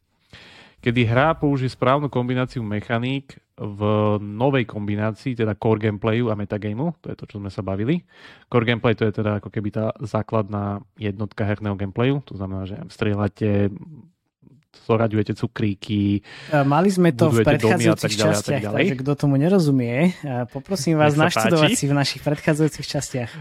kedy 0.84 1.08
hra 1.08 1.40
použije 1.40 1.72
správnu 1.72 2.12
kombináciu 2.12 2.60
mechaník 2.60 3.40
v 3.56 3.82
novej 4.20 4.68
kombinácii, 4.68 5.38
teda 5.38 5.56
core 5.56 5.80
gameplayu 5.80 6.28
a 6.28 6.36
metagameu, 6.36 6.92
to 7.00 7.14
je 7.14 7.16
to, 7.16 7.26
čo 7.30 7.40
sme 7.40 7.48
sa 7.48 7.64
bavili. 7.64 8.04
Core 8.52 8.68
gameplay 8.68 8.92
to 8.98 9.08
je 9.08 9.14
teda 9.16 9.40
ako 9.40 9.48
keby 9.48 9.70
tá 9.72 9.96
základná 10.04 10.84
jednotka 11.00 11.48
herného 11.48 11.80
gameplayu, 11.80 12.20
to 12.28 12.36
znamená, 12.36 12.68
že 12.68 12.82
strieľate, 12.92 13.72
zoraďujete 14.90 15.38
cukríky. 15.38 16.26
Mali 16.52 16.90
sme 16.90 17.14
to 17.14 17.30
v 17.30 17.46
predchádzajúcich 17.46 18.20
ďalej, 18.20 18.34
častiach, 18.36 18.62
tak 18.68 18.74
takže 18.74 18.96
kto 19.06 19.12
tomu 19.16 19.38
nerozumie, 19.38 20.18
poprosím 20.50 20.98
vás 20.98 21.14
naštudovať 21.14 21.78
si 21.78 21.86
v 21.88 21.94
našich 21.94 22.26
predchádzajúcich 22.26 22.88
častiach. 22.90 23.32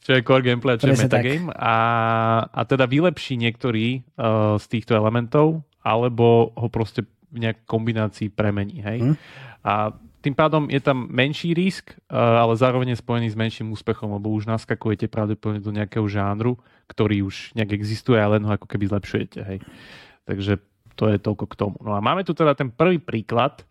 Čo 0.00 0.10
je 0.16 0.22
core 0.24 0.42
gameplay, 0.42 0.80
čo 0.80 0.88
je 0.90 0.96
metagame. 0.96 1.50
A, 1.54 1.76
a 2.46 2.60
teda 2.64 2.86
vylepší 2.86 3.36
niektorý 3.36 4.06
uh, 4.16 4.54
z 4.56 4.64
týchto 4.70 4.94
elementov 4.94 5.66
alebo 5.86 6.50
ho 6.58 6.66
proste 6.66 7.06
v 7.30 7.46
nejakej 7.46 7.62
kombinácii 7.70 8.28
premení. 8.34 8.82
Hej? 8.82 8.98
Hmm. 9.06 9.14
A 9.62 9.94
tým 10.26 10.34
pádom 10.34 10.66
je 10.66 10.82
tam 10.82 11.06
menší 11.06 11.54
risk, 11.54 11.94
ale 12.10 12.58
zároveň 12.58 12.98
je 12.98 13.02
spojený 13.02 13.30
s 13.30 13.38
menším 13.38 13.70
úspechom, 13.70 14.10
lebo 14.10 14.34
už 14.34 14.50
naskakujete 14.50 15.06
pravdepodobne 15.06 15.62
do 15.62 15.70
nejakého 15.70 16.02
žánru, 16.10 16.58
ktorý 16.90 17.22
už 17.30 17.54
nejak 17.54 17.78
existuje 17.78 18.18
a 18.18 18.34
len 18.34 18.42
ho 18.42 18.50
ako 18.50 18.66
keby 18.66 18.90
zlepšujete. 18.90 19.38
Hej? 19.46 19.58
Takže 20.26 20.58
to 20.98 21.14
je 21.14 21.22
toľko 21.22 21.46
k 21.46 21.54
tomu. 21.54 21.78
No 21.78 21.94
a 21.94 22.02
máme 22.02 22.26
tu 22.26 22.34
teda 22.34 22.58
ten 22.58 22.74
prvý 22.74 22.98
príklad, 22.98 23.62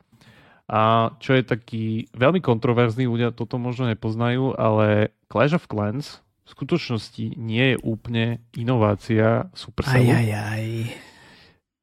a 0.65 1.11
čo 1.19 1.35
je 1.35 1.43
taký 1.43 2.07
veľmi 2.15 2.39
kontroverzný, 2.41 3.05
ľudia 3.05 3.35
toto 3.35 3.59
možno 3.59 3.85
nepoznajú, 3.91 4.55
ale 4.57 5.11
Clash 5.27 5.53
of 5.53 5.67
Clans 5.67 6.23
v 6.45 6.49
skutočnosti 6.55 7.37
nie 7.37 7.73
je 7.73 7.77
úplne 7.85 8.41
inovácia 8.55 9.49
Supercellu. 9.53 10.09
Aj, 10.09 10.25
aj, 10.25 10.29
aj. 10.31 10.65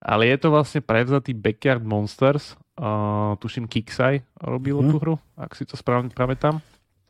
Ale 0.03 0.27
je 0.27 0.37
to 0.43 0.49
vlastne 0.51 0.83
prevzatý 0.83 1.31
Backyard 1.31 1.83
Monsters. 1.87 2.59
Uh, 2.75 3.39
tuším 3.39 3.71
Kiksai 3.71 4.27
robilo 4.41 4.83
mm. 4.83 4.89
tú 4.91 4.97
hru, 4.99 5.15
ak 5.39 5.55
si 5.55 5.63
to 5.63 5.79
správne 5.79 6.11
pamätám. 6.11 6.59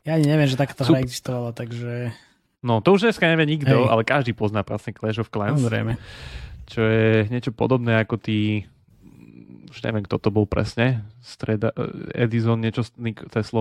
Ja 0.03 0.19
ani 0.19 0.27
neviem, 0.27 0.45
že 0.45 0.59
takáto 0.59 0.83
hra 0.83 0.99
existovala, 1.01 1.55
takže... 1.55 2.11
No, 2.59 2.83
to 2.83 2.95
už 2.95 3.07
dneska 3.07 3.23
nevie 3.25 3.47
nikto, 3.47 3.87
Hej. 3.87 3.89
ale 3.89 4.03
každý 4.03 4.35
pozná 4.35 4.61
vlastne 4.67 4.91
Clash 4.91 5.23
of 5.23 5.31
Clans. 5.31 5.63
Samozrejme. 5.63 5.95
Čo 6.67 6.81
je 6.83 7.27
niečo 7.31 7.55
podobné 7.55 7.99
ako 8.03 8.19
tí 8.19 8.67
už 9.73 9.81
neviem, 9.89 10.05
kto 10.05 10.21
to 10.21 10.29
bol 10.29 10.45
presne, 10.45 11.01
streda, 11.17 11.73
Edison, 12.13 12.61
niečo 12.61 12.85
s 12.85 12.93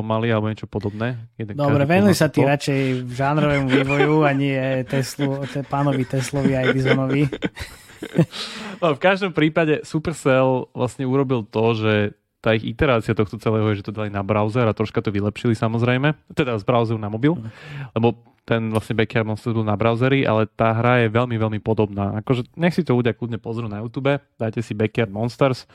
mali, 0.05 0.28
alebo 0.28 0.53
niečo 0.53 0.68
podobné. 0.68 1.16
Jeden 1.41 1.57
Dobre, 1.57 1.89
venuj 1.89 2.20
sa 2.20 2.28
ty 2.28 2.45
radšej 2.45 3.09
žánrovému 3.16 3.72
vývoju 3.72 4.20
a 4.20 4.37
nie 4.37 4.85
Teslu, 4.85 5.41
te, 5.49 5.64
pánovi 5.64 6.05
Teslovi 6.05 6.53
a 6.53 6.68
Edisonovi. 6.68 7.24
no, 8.83 8.95
v 8.97 9.01
každom 9.01 9.33
prípade 9.35 9.83
Supercell 9.87 10.71
vlastne 10.73 11.07
urobil 11.09 11.47
to, 11.47 11.65
že 11.77 11.95
tá 12.43 12.59
ich 12.59 12.67
iterácia 12.67 13.15
tohto 13.15 13.39
celého 13.39 13.71
je, 13.71 13.81
že 13.81 13.87
to 13.87 13.95
dali 13.95 14.11
na 14.11 14.27
browser 14.27 14.67
a 14.67 14.75
troška 14.75 14.99
to 14.99 15.15
vylepšili 15.15 15.55
samozrejme, 15.55 16.19
teda 16.35 16.59
z 16.59 16.65
browseru 16.67 16.99
na 16.99 17.07
mobil, 17.07 17.39
mhm. 17.39 17.51
lebo 17.95 18.19
ten 18.43 18.75
vlastne 18.75 18.99
Backyard 18.99 19.23
Monsters 19.23 19.55
bol 19.55 19.63
na 19.63 19.79
browseri, 19.79 20.27
ale 20.27 20.51
tá 20.51 20.75
hra 20.75 21.07
je 21.07 21.15
veľmi, 21.15 21.39
veľmi 21.39 21.61
podobná. 21.63 22.19
Akože 22.27 22.51
nech 22.59 22.75
si 22.75 22.83
to 22.83 22.99
ľudia 22.99 23.15
kľudne 23.15 23.39
pozrú 23.39 23.71
na 23.71 23.79
YouTube, 23.79 24.19
dajte 24.19 24.67
si 24.67 24.75
Backyard 24.75 25.15
Monsters 25.15 25.71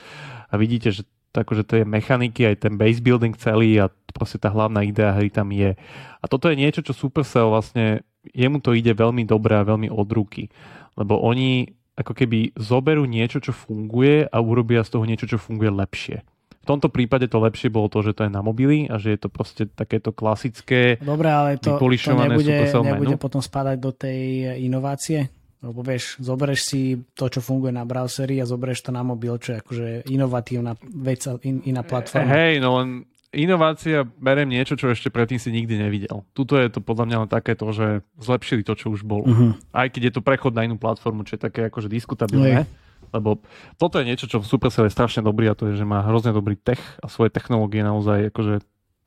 a 0.52 0.60
vidíte, 0.60 0.92
že 0.92 1.08
akože 1.32 1.64
to 1.64 1.74
je 1.80 1.86
mechaniky, 1.86 2.50
aj 2.50 2.66
ten 2.68 2.74
base 2.76 3.00
building 3.00 3.38
celý 3.38 3.78
a 3.78 3.94
proste 4.12 4.42
tá 4.42 4.50
hlavná 4.50 4.82
idea 4.82 5.14
hry 5.14 5.30
tam 5.30 5.54
je. 5.54 5.78
A 6.20 6.26
toto 6.26 6.50
je 6.50 6.58
niečo, 6.58 6.82
čo 6.82 6.98
Supercell 6.98 7.54
vlastne, 7.54 8.02
jemu 8.34 8.58
to 8.60 8.74
ide 8.74 8.92
veľmi 8.98 9.24
dobre 9.24 9.54
a 9.54 9.68
veľmi 9.68 9.88
od 9.88 10.10
ruky. 10.10 10.50
Lebo 10.98 11.22
oni 11.22 11.77
ako 11.98 12.14
keby 12.14 12.54
zoberú 12.54 13.10
niečo, 13.10 13.42
čo 13.42 13.52
funguje 13.52 14.30
a 14.30 14.38
urobia 14.38 14.86
z 14.86 14.94
toho 14.94 15.06
niečo, 15.10 15.26
čo 15.26 15.42
funguje 15.42 15.74
lepšie 15.74 16.22
v 16.68 16.76
tomto 16.76 16.92
prípade 16.92 17.32
to 17.32 17.40
lepšie 17.40 17.72
bolo 17.72 17.88
to, 17.88 18.04
že 18.04 18.12
to 18.12 18.28
je 18.28 18.32
na 18.36 18.44
mobily 18.44 18.92
a 18.92 19.00
že 19.00 19.16
je 19.16 19.20
to 19.24 19.32
proste 19.32 19.72
takéto 19.72 20.12
klasické 20.12 21.00
Dobre, 21.00 21.32
ale 21.32 21.56
to, 21.56 21.80
to 21.80 22.12
nebude, 22.12 22.52
nebude 22.84 23.16
potom 23.16 23.40
spadať 23.40 23.80
do 23.80 23.96
tej 23.96 24.52
inovácie? 24.68 25.32
Lebo 25.64 25.80
vieš, 25.80 26.20
zoberieš 26.20 26.62
si 26.68 26.82
to, 27.16 27.32
čo 27.32 27.40
funguje 27.40 27.72
na 27.72 27.88
browseri 27.88 28.44
a 28.44 28.46
zoberieš 28.46 28.84
to 28.84 28.92
na 28.92 29.00
mobil, 29.00 29.40
čo 29.40 29.56
je 29.56 29.58
akože 29.64 29.88
inovatívna 30.12 30.76
vec, 30.84 31.24
in, 31.48 31.64
iná 31.66 31.88
platforma. 31.88 32.30
Hej, 32.30 32.60
no 32.60 32.84
len 32.84 33.08
inovácia, 33.36 34.08
berem 34.20 34.48
niečo, 34.48 34.80
čo 34.80 34.92
ešte 34.92 35.12
predtým 35.12 35.40
si 35.40 35.52
nikdy 35.52 35.80
nevidel. 35.80 36.24
Tuto 36.32 36.56
je 36.56 36.72
to 36.72 36.80
podľa 36.80 37.06
mňa 37.08 37.18
len 37.26 37.30
takéto, 37.30 37.68
že 37.76 38.02
zlepšili 38.20 38.64
to, 38.64 38.74
čo 38.78 38.92
už 38.94 39.04
bolo. 39.04 39.28
Uh-huh. 39.28 39.52
Aj 39.76 39.88
keď 39.92 40.12
je 40.12 40.14
to 40.20 40.22
prechod 40.24 40.56
na 40.56 40.64
inú 40.64 40.80
platformu, 40.80 41.28
čo 41.28 41.36
je 41.36 41.42
také 41.44 41.68
akože 41.68 41.92
diskutabilné. 41.92 42.64
Hej 42.64 42.68
lebo 43.14 43.40
toto 43.80 44.00
je 44.00 44.08
niečo, 44.08 44.28
čo 44.28 44.44
v 44.44 44.50
Supercell 44.50 44.88
je 44.88 44.92
strašne 44.92 45.24
dobrý 45.24 45.48
a 45.48 45.56
to 45.56 45.72
je, 45.72 45.80
že 45.80 45.88
má 45.88 46.04
hrozne 46.04 46.36
dobrý 46.36 46.60
tech 46.60 46.80
a 47.00 47.08
svoje 47.08 47.32
technológie 47.32 47.80
naozaj, 47.80 48.36
akože 48.36 48.60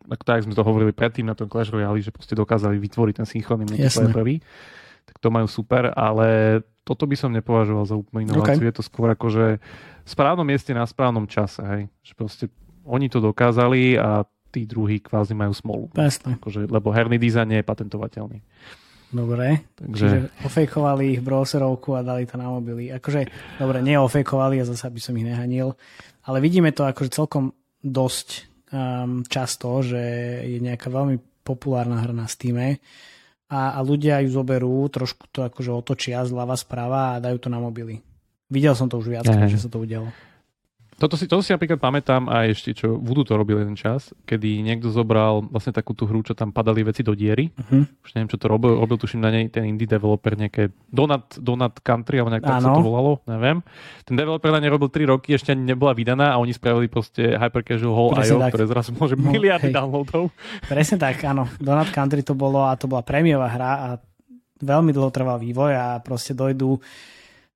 tak, 0.09 0.21
tak 0.25 0.43
sme 0.49 0.57
to 0.57 0.65
hovorili 0.65 0.91
predtým 0.91 1.29
na 1.29 1.37
tom 1.37 1.47
Clash 1.47 1.71
Royale, 1.71 2.01
že 2.01 2.11
proste 2.11 2.33
dokázali 2.33 2.81
vytvoriť 2.81 3.15
ten 3.21 3.27
synchronný 3.29 3.69
multiplayer 3.69 4.11
prvý, 4.11 4.35
tak 5.05 5.17
to 5.21 5.29
majú 5.29 5.47
super, 5.47 5.93
ale 5.93 6.61
toto 6.83 7.05
by 7.05 7.15
som 7.15 7.31
nepovažoval 7.31 7.85
za 7.87 7.95
úplnú 7.95 8.27
inováciu. 8.27 8.65
Okay. 8.65 8.71
Je 8.73 8.77
to 8.81 8.85
skôr 8.85 9.13
akože 9.13 9.61
v 10.03 10.09
správnom 10.09 10.43
mieste 10.43 10.73
na 10.73 10.89
správnom 10.89 11.29
čase, 11.29 11.63
hej. 11.63 11.83
Že 12.03 12.13
proste 12.17 12.45
oni 12.85 13.07
to 13.13 13.19
dokázali 13.21 13.99
a 13.99 14.25
tí 14.51 14.67
druhí 14.67 14.99
kvázi 14.99 15.33
majú 15.33 15.55
smolu. 15.55 15.85
Jasne. 15.95 16.37
Akože, 16.37 16.67
lebo 16.67 16.91
herný 16.91 17.17
dizajn 17.17 17.49
nie 17.49 17.59
je 17.63 17.69
patentovateľný. 17.71 18.39
Dobre, 19.11 19.67
Takže... 19.75 19.91
čiže 19.91 20.19
ofejkovali 20.47 21.19
ich 21.19 21.21
browserovku 21.23 21.99
a 21.99 22.07
dali 22.07 22.31
to 22.31 22.39
na 22.39 22.47
mobily. 22.47 22.95
Akože, 22.95 23.27
dobre, 23.59 23.83
neofejkovali 23.83 24.63
a 24.63 24.69
zase 24.69 24.87
by 24.87 25.01
som 25.03 25.19
ich 25.19 25.27
nehanil, 25.27 25.75
ale 26.23 26.39
vidíme 26.39 26.71
to 26.71 26.87
akože 26.87 27.11
celkom 27.11 27.51
dosť 27.83 28.47
um, 28.71 29.27
často, 29.27 29.83
že 29.83 29.99
je 30.47 30.63
nejaká 30.63 30.87
veľmi 30.95 31.19
populárna 31.43 31.99
hra 31.99 32.15
na 32.15 32.31
Steam 32.31 32.55
a, 32.63 32.79
a 33.51 33.79
ľudia 33.83 34.23
ju 34.23 34.31
zoberú, 34.31 34.87
trošku 34.87 35.27
to 35.35 35.43
akože 35.43 35.75
otočia 35.75 36.23
zľava 36.23 36.55
správa 36.55 37.19
a 37.19 37.23
dajú 37.23 37.39
to 37.43 37.49
na 37.51 37.59
mobily. 37.59 37.99
Videl 38.47 38.79
som 38.79 38.87
to 38.87 39.03
už 39.03 39.11
viac, 39.11 39.27
že 39.27 39.59
sa 39.59 39.67
to 39.67 39.83
udialo. 39.83 40.07
Toto 41.01 41.17
si, 41.17 41.25
toto 41.25 41.41
si 41.41 41.57
napríklad 41.57 41.81
pamätám 41.81 42.29
aj 42.29 42.61
ešte, 42.61 42.77
čo 42.77 43.01
Voodoo 43.01 43.25
to 43.25 43.33
robil 43.33 43.57
jeden 43.57 43.73
čas, 43.73 44.13
kedy 44.29 44.61
niekto 44.61 44.93
zobral 44.93 45.41
vlastne 45.49 45.73
takú 45.73 45.97
tú 45.97 46.05
hru, 46.05 46.21
čo 46.21 46.37
tam 46.37 46.53
padali 46.53 46.85
veci 46.85 47.01
do 47.01 47.17
diery. 47.17 47.49
Uh-huh. 47.57 47.89
Už 48.05 48.13
neviem, 48.13 48.29
čo 48.29 48.37
to 48.37 48.53
robil. 48.53 48.77
Robil 48.77 49.01
tuším 49.01 49.25
na 49.25 49.33
nej 49.33 49.49
ten 49.49 49.65
indie 49.65 49.89
developer 49.89 50.37
nejaké 50.37 50.69
Donut, 50.93 51.41
Donut 51.41 51.81
Country, 51.81 52.21
alebo 52.21 52.37
nejak 52.37 52.45
tak 52.45 52.61
sa 52.61 52.77
to 52.77 52.85
volalo, 52.85 53.25
neviem. 53.25 53.65
Ten 54.05 54.21
developer 54.21 54.53
na 54.53 54.61
nej 54.61 54.69
robil 54.69 54.93
3 54.93 55.09
roky, 55.09 55.33
ešte 55.33 55.57
ani 55.57 55.65
nebola 55.65 55.97
vydaná 55.97 56.37
a 56.37 56.41
oni 56.41 56.53
spravili 56.53 56.93
proste 56.93 57.33
Hyper 57.33 57.65
Casual 57.65 57.97
Hall 57.97 58.21
IO, 58.21 58.37
ktoré 58.37 58.69
zrazu 58.69 58.93
môže 58.93 59.17
no, 59.17 59.33
miliardy 59.33 59.73
hej. 59.73 59.81
downloadov. 59.81 60.29
Presne 60.69 61.01
tak, 61.01 61.25
áno. 61.25 61.49
Donut 61.57 61.89
Country 61.97 62.21
to 62.21 62.37
bolo 62.37 62.69
a 62.69 62.77
to 62.77 62.85
bola 62.85 63.01
prémiová 63.01 63.49
hra 63.49 63.73
a 63.73 63.89
veľmi 64.61 64.93
dlho 64.93 65.09
trval 65.09 65.41
vývoj 65.41 65.73
a 65.73 65.87
proste 66.05 66.37
dojdú 66.37 66.77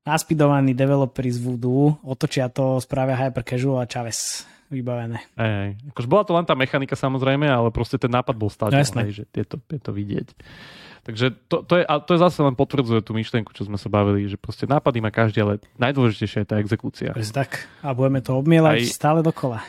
naspidovaní 0.05 0.77
developeri 0.77 1.33
z 1.33 1.41
Voodoo, 1.41 1.99
otočia 2.05 2.53
to, 2.53 2.79
spravia 2.79 3.17
Hyper 3.17 3.43
Casual 3.43 3.83
a 3.83 3.89
Chaves 3.89 4.45
vybavené. 4.69 5.21
Ej, 5.37 5.77
akože 5.93 6.09
bola 6.09 6.25
to 6.25 6.33
len 6.37 6.47
tá 6.49 6.57
mechanika 6.57 6.97
samozrejme, 6.97 7.49
ale 7.49 7.69
proste 7.73 8.01
ten 8.01 8.13
nápad 8.13 8.35
bol 8.37 8.49
stále, 8.49 8.75
no, 8.75 9.03
že 9.09 9.25
je 9.29 9.47
to, 9.47 9.57
je 9.71 9.81
to 9.81 9.93
vidieť. 9.93 10.29
Takže 11.05 11.37
to, 11.53 11.61
to, 11.69 11.75
je, 11.81 11.85
a 11.85 12.01
to 12.01 12.17
je 12.17 12.21
zase 12.25 12.41
len 12.41 12.57
potvrdzuje 12.57 13.05
tú 13.05 13.13
myšlienku, 13.13 13.53
čo 13.53 13.69
sme 13.69 13.77
sa 13.77 13.93
bavili, 13.93 14.25
že 14.25 14.41
proste 14.41 14.65
nápady 14.65 15.05
má 15.05 15.13
každý, 15.13 15.45
ale 15.45 15.61
najdôležitejšia 15.77 16.43
je 16.45 16.49
tá 16.49 16.57
exekúcia. 16.57 17.13
Presne 17.13 17.45
tak. 17.45 17.69
A 17.85 17.93
budeme 17.93 18.25
to 18.25 18.33
obmielať 18.41 18.81
Aj... 18.81 18.89
stále 18.89 19.21
dokola. 19.21 19.61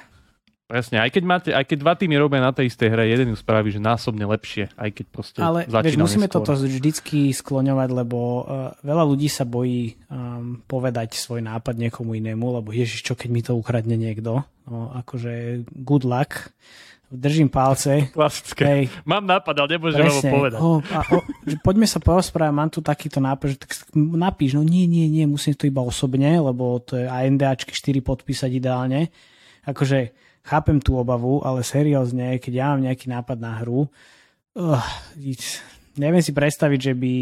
Presne, 0.65 0.97
aj 0.97 1.13
keď, 1.13 1.23
máte, 1.29 1.49
aj 1.53 1.61
keď 1.61 1.77
dva 1.77 1.93
týmy 1.93 2.17
robia 2.17 2.41
na 2.41 2.49
tej 2.49 2.73
istej 2.73 2.89
hre, 2.89 3.05
jeden 3.05 3.29
ju 3.29 3.37
spraví, 3.37 3.69
že 3.69 3.77
násobne 3.77 4.25
lepšie, 4.25 4.73
aj 4.73 4.89
keď 4.97 5.05
proste 5.13 5.37
Ale 5.37 5.69
vieš, 5.69 6.01
musíme 6.01 6.25
neskôr. 6.25 6.41
toto 6.41 6.57
vždycky 6.57 7.29
skloňovať, 7.37 7.89
lebo 7.93 8.17
uh, 8.17 8.73
veľa 8.81 9.05
ľudí 9.05 9.29
sa 9.29 9.45
bojí 9.45 9.93
um, 10.09 10.65
povedať 10.65 11.21
svoj 11.21 11.45
nápad 11.45 11.77
niekomu 11.77 12.17
inému, 12.17 12.57
lebo 12.57 12.73
ježiš, 12.73 13.05
čo 13.05 13.13
keď 13.13 13.29
mi 13.29 13.45
to 13.45 13.53
ukradne 13.53 13.93
niekto. 13.93 14.41
No, 14.65 14.89
akože 15.05 15.61
good 15.85 16.01
luck. 16.01 16.49
Držím 17.13 17.53
palce. 17.53 18.09
Klasické. 18.17 18.65
Hej. 18.65 18.83
Mám 19.05 19.29
nápad, 19.29 19.53
ale 19.61 19.77
nemôžem 19.77 20.01
vám 20.01 20.33
povedať. 20.33 20.59
O, 20.65 20.81
a, 20.81 20.99
o, 21.13 21.21
že 21.45 21.61
poďme 21.61 21.85
sa 21.85 22.01
porozprávať, 22.01 22.57
mám 22.57 22.73
tu 22.73 22.81
takýto 22.81 23.21
nápad, 23.21 23.53
že 23.53 23.57
tak 23.61 23.71
napíš, 23.93 24.57
no 24.57 24.65
nie, 24.65 24.89
nie, 24.89 25.05
nie, 25.13 25.29
musím 25.29 25.53
to 25.53 25.69
iba 25.69 25.85
osobne, 25.85 26.41
lebo 26.41 26.81
to 26.81 26.97
je 26.97 27.05
ANDAčky 27.05 27.69
4 27.69 28.01
podpísať 28.01 28.49
ideálne. 28.49 29.13
Akože 29.69 30.25
chápem 30.45 30.77
tú 30.77 31.01
obavu, 31.01 31.41
ale 31.41 31.65
seriózne, 31.65 32.37
keď 32.37 32.53
ja 32.53 32.65
mám 32.71 32.85
nejaký 32.85 33.09
nápad 33.09 33.37
na 33.41 33.51
hru, 33.65 33.89
uh, 34.61 34.85
neviem 35.97 36.21
si 36.21 36.35
predstaviť, 36.35 36.79
že 36.91 36.93
by, 36.93 37.13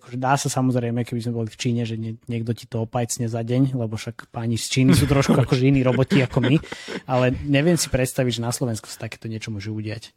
akože 0.00 0.18
dá 0.18 0.34
sa 0.34 0.48
samozrejme, 0.48 1.04
keby 1.04 1.20
sme 1.22 1.36
boli 1.36 1.48
v 1.52 1.60
Číne, 1.60 1.82
že 1.84 2.00
nie, 2.00 2.16
niekto 2.26 2.56
ti 2.56 2.64
to 2.64 2.84
opajcne 2.88 3.28
za 3.28 3.44
deň, 3.44 3.76
lebo 3.76 3.94
však 3.94 4.32
páni 4.32 4.56
z 4.56 4.66
Číny 4.68 4.92
sú 4.96 5.04
trošku 5.04 5.36
akože 5.44 5.68
iní 5.68 5.84
roboti 5.84 6.24
ako 6.24 6.42
my, 6.42 6.56
ale 7.06 7.36
neviem 7.46 7.76
si 7.76 7.92
predstaviť, 7.92 8.40
že 8.40 8.44
na 8.44 8.52
Slovensku 8.52 8.88
sa 8.88 9.06
takéto 9.06 9.28
niečo 9.28 9.52
môže 9.52 9.68
udiať. 9.68 10.10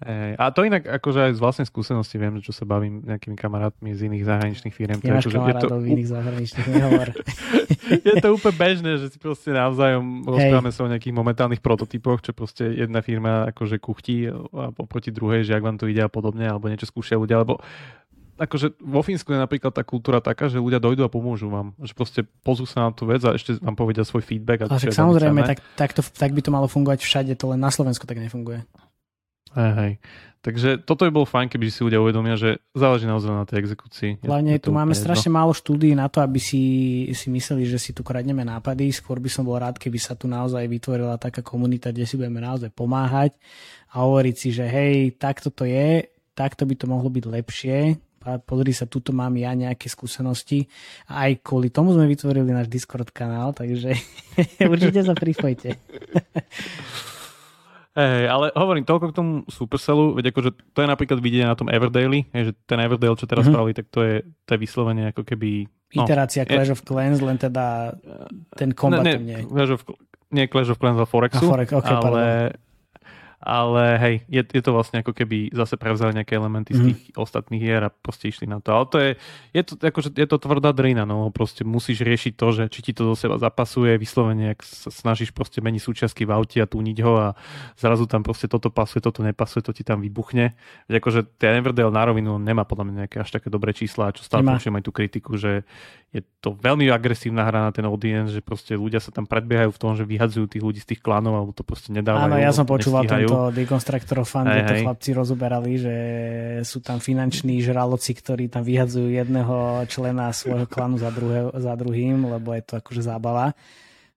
Ej, 0.00 0.32
a 0.40 0.48
to 0.48 0.64
inak 0.64 0.88
akože 0.88 1.28
aj 1.28 1.32
z 1.36 1.40
vlastnej 1.44 1.66
skúsenosti 1.68 2.16
viem, 2.16 2.40
čo 2.40 2.56
sa 2.56 2.64
bavím 2.64 3.04
nejakými 3.04 3.36
kamarátmi 3.36 3.92
z 3.92 4.08
iných 4.08 4.24
zahraničných 4.24 4.72
firiem. 4.72 4.96
Nemáš 4.96 5.28
akože, 5.28 5.38
je 5.44 5.54
to, 5.60 5.66
v 5.76 5.86
iných 5.92 6.08
zahraničných, 6.08 6.66
nehovor. 6.72 7.08
je 8.08 8.14
to 8.16 8.28
úplne 8.32 8.56
bežné, 8.56 8.90
že 8.96 9.12
si 9.12 9.20
proste 9.20 9.52
navzájom 9.52 10.24
rozprávame 10.24 10.72
sa 10.72 10.88
o 10.88 10.92
nejakých 10.92 11.12
momentálnych 11.12 11.60
prototypoch, 11.60 12.24
čo 12.24 12.32
proste 12.32 12.72
jedna 12.72 13.04
firma 13.04 13.52
akože 13.52 13.76
kuchtí 13.76 14.24
a 14.32 14.72
oproti 14.72 15.12
druhej, 15.12 15.44
že 15.44 15.52
ak 15.52 15.68
vám 15.68 15.76
to 15.76 15.84
ide 15.84 16.00
a 16.00 16.08
podobne, 16.08 16.48
alebo 16.48 16.72
niečo 16.72 16.88
skúšajú 16.88 17.20
ľudia, 17.20 17.36
alebo 17.36 17.60
akože 18.40 18.80
vo 18.80 19.04
Fínsku 19.04 19.36
je 19.36 19.38
napríklad 19.38 19.68
tá 19.76 19.84
kultúra 19.84 20.24
taká, 20.24 20.48
že 20.48 20.56
ľudia 20.56 20.80
dojdú 20.80 21.04
a 21.04 21.12
pomôžu 21.12 21.52
vám. 21.52 21.76
Že 21.76 21.92
proste 21.92 22.20
pozú 22.40 22.64
sa 22.64 22.88
na 22.88 22.90
tú 22.96 23.04
vec 23.04 23.20
a 23.20 23.36
ešte 23.36 23.60
vám 23.60 23.76
povedia 23.76 24.00
svoj 24.00 24.24
feedback. 24.24 24.64
A 24.64 24.80
však 24.80 24.96
samozrejme, 24.96 25.44
tak, 25.44 25.60
tak, 25.76 25.92
to, 25.92 26.00
tak 26.00 26.32
by 26.32 26.40
to 26.40 26.48
malo 26.48 26.64
fungovať 26.64 27.04
všade, 27.04 27.32
to 27.36 27.52
len 27.52 27.60
na 27.60 27.68
Slovensku 27.68 28.08
tak 28.08 28.16
nefunguje. 28.16 28.64
Hej, 29.54 29.72
hej. 29.78 29.92
Takže 30.40 30.80
toto 30.88 31.04
by 31.04 31.12
bolo 31.12 31.28
fajn, 31.28 31.52
keby 31.52 31.68
si 31.68 31.84
ľudia 31.84 32.00
uvedomia, 32.00 32.32
že 32.32 32.64
záleží 32.72 33.04
naozaj 33.04 33.28
na 33.28 33.44
tej 33.44 33.60
exekúcii. 33.60 34.24
Hlavne 34.24 34.56
tu 34.56 34.72
máme 34.72 34.96
jedno. 34.96 35.04
strašne 35.04 35.28
málo 35.28 35.52
štúdií 35.52 35.92
na 35.92 36.08
to, 36.08 36.24
aby 36.24 36.40
si, 36.40 36.62
si 37.12 37.28
mysleli, 37.28 37.68
že 37.68 37.76
si 37.76 37.92
tu 37.92 38.00
kradneme 38.00 38.40
nápady. 38.40 38.88
Skôr 38.88 39.20
by 39.20 39.28
som 39.28 39.44
bol 39.44 39.60
rád, 39.60 39.76
keby 39.76 40.00
sa 40.00 40.16
tu 40.16 40.24
naozaj 40.32 40.64
vytvorila 40.64 41.20
taká 41.20 41.44
komunita, 41.44 41.92
kde 41.92 42.08
si 42.08 42.16
budeme 42.16 42.40
naozaj 42.40 42.72
pomáhať 42.72 43.36
a 43.92 44.00
hovoriť 44.00 44.34
si, 44.40 44.48
že 44.48 44.64
hej, 44.64 45.12
takto 45.20 45.52
to 45.52 45.68
je, 45.68 46.08
takto 46.32 46.64
by 46.64 46.72
to 46.72 46.88
mohlo 46.88 47.12
byť 47.12 47.24
lepšie, 47.28 48.00
pozri 48.48 48.72
sa, 48.72 48.88
tuto 48.88 49.12
mám 49.12 49.36
ja 49.36 49.52
nejaké 49.52 49.92
skúsenosti 49.92 50.68
a 51.04 51.28
aj 51.28 51.44
kvôli 51.44 51.68
tomu 51.68 51.92
sme 51.92 52.08
vytvorili 52.08 52.48
náš 52.48 52.72
Discord 52.72 53.12
kanál, 53.12 53.52
takže 53.52 53.92
určite 54.72 55.04
sa 55.04 55.12
pripojte. 55.12 55.76
Hey, 57.90 58.30
ale 58.30 58.54
hovorím 58.54 58.86
toľko 58.86 59.10
k 59.10 59.16
tomu 59.18 59.32
Supercellu, 59.50 60.14
veď 60.14 60.30
akože 60.30 60.50
to 60.54 60.78
je 60.78 60.88
napríklad 60.88 61.18
vidieť 61.18 61.42
na 61.42 61.58
tom 61.58 61.66
Everdale, 61.66 62.30
že 62.30 62.54
ten 62.62 62.78
Everdale, 62.78 63.18
čo 63.18 63.26
teraz 63.26 63.42
mm-hmm. 63.42 63.50
spravili, 63.50 63.74
tak 63.74 63.86
to 63.90 64.00
je, 64.06 64.16
to 64.46 64.50
je 64.54 64.58
vyslovene 64.62 65.10
ako 65.10 65.26
keby... 65.26 65.66
No, 65.98 66.06
Iterácia 66.06 66.46
Clash 66.46 66.70
je, 66.70 66.74
of 66.78 66.86
Clans, 66.86 67.18
len 67.18 67.34
teda 67.34 67.98
ten 68.54 68.70
kombat 68.78 69.02
ne, 69.02 69.14
ne, 69.18 69.22
nie. 69.26 69.38
Clash 69.42 69.74
of, 69.74 69.82
nie 70.30 70.46
Clash 70.46 70.70
of 70.70 70.78
Clans, 70.78 71.02
ale 71.02 71.10
Forexu, 71.10 71.42
Forex, 71.42 71.74
okay, 71.74 71.90
ale, 71.98 72.54
ale 73.40 73.96
hej, 73.96 74.14
je, 74.28 74.44
je 74.44 74.60
to 74.60 74.76
vlastne 74.76 75.00
ako 75.00 75.16
keby 75.16 75.48
zase 75.56 75.80
prevzali 75.80 76.12
nejaké 76.12 76.36
elementy 76.36 76.76
z 76.76 76.80
mhm. 76.80 76.86
tých 76.92 77.00
ostatných 77.16 77.62
hier 77.64 77.80
a 77.80 77.88
proste 77.88 78.28
išli 78.28 78.44
na 78.44 78.60
to. 78.60 78.76
Ale 78.76 78.84
to 78.86 78.96
je, 79.00 79.10
je 79.56 79.62
to, 79.64 79.72
akože, 79.80 80.12
je 80.12 80.28
to 80.28 80.36
tvrdá 80.36 80.76
drina, 80.76 81.08
no 81.08 81.32
proste 81.32 81.64
musíš 81.64 82.04
riešiť 82.04 82.32
to, 82.36 82.46
že 82.52 82.62
či 82.68 82.80
ti 82.84 82.92
to 82.92 83.08
do 83.08 83.16
seba 83.16 83.40
zapasuje, 83.40 83.96
vyslovene, 83.96 84.52
ak 84.52 84.60
sa 84.60 84.92
snažíš 84.92 85.32
proste 85.32 85.64
meniť 85.64 85.80
súčiastky 85.80 86.28
v 86.28 86.36
aute 86.36 86.60
a 86.60 86.68
túniť 86.68 86.98
ho 87.00 87.12
a 87.16 87.28
zrazu 87.80 88.04
tam 88.04 88.20
proste 88.20 88.44
toto 88.44 88.68
pasuje, 88.68 89.00
toto 89.00 89.24
nepasuje, 89.24 89.64
to 89.64 89.72
ti 89.72 89.88
tam 89.88 90.04
vybuchne. 90.04 90.52
Veď 90.92 91.00
akože 91.00 91.20
ten 91.40 91.56
Everdale 91.56 91.88
na 91.88 92.04
rovinu 92.04 92.36
nemá 92.36 92.68
podľa 92.68 92.84
mňa 92.84 92.94
nejaké 93.04 93.16
až 93.24 93.40
také 93.40 93.48
dobré 93.48 93.72
čísla, 93.72 94.12
čo 94.12 94.20
stále 94.20 94.44
počujem 94.44 94.76
aj 94.76 94.84
tú 94.84 94.92
kritiku, 94.92 95.40
že 95.40 95.64
je 96.10 96.26
to 96.42 96.58
veľmi 96.58 96.90
agresívna 96.90 97.46
hra 97.46 97.70
na 97.70 97.72
ten 97.72 97.86
audience, 97.86 98.34
že 98.34 98.42
proste 98.42 98.74
ľudia 98.74 98.98
sa 98.98 99.14
tam 99.14 99.30
predbiehajú 99.30 99.70
v 99.70 99.78
tom, 99.78 99.94
že 99.94 100.02
vyhadzujú 100.02 100.50
tých 100.50 100.64
ľudí 100.66 100.80
z 100.82 100.94
tých 100.94 101.00
klanov 101.06 101.38
alebo 101.38 101.54
to 101.54 101.62
proste 101.62 101.94
nedávajú. 101.94 102.26
Áno, 102.26 102.36
ja 102.42 102.50
som 102.50 102.66
počúval 102.66 103.06
nestíhajú. 103.06 103.29
Tento 103.30 103.54
Deconstructor 103.54 104.18
fan, 104.26 104.50
kde 104.50 104.62
to 104.66 104.74
chlapci 104.82 105.10
rozoberali, 105.14 105.78
že 105.78 105.96
sú 106.66 106.82
tam 106.82 106.98
finanční 106.98 107.62
žraloci, 107.62 108.10
ktorí 108.18 108.50
tam 108.50 108.66
vyhadzujú 108.66 109.14
jedného 109.14 109.86
člena 109.86 110.34
svojho 110.34 110.66
klanu 110.66 110.98
za, 110.98 111.14
druhé, 111.14 111.46
za 111.54 111.78
druhým, 111.78 112.26
lebo 112.26 112.50
je 112.58 112.62
to 112.66 112.82
akože 112.82 113.06
zábava. 113.06 113.54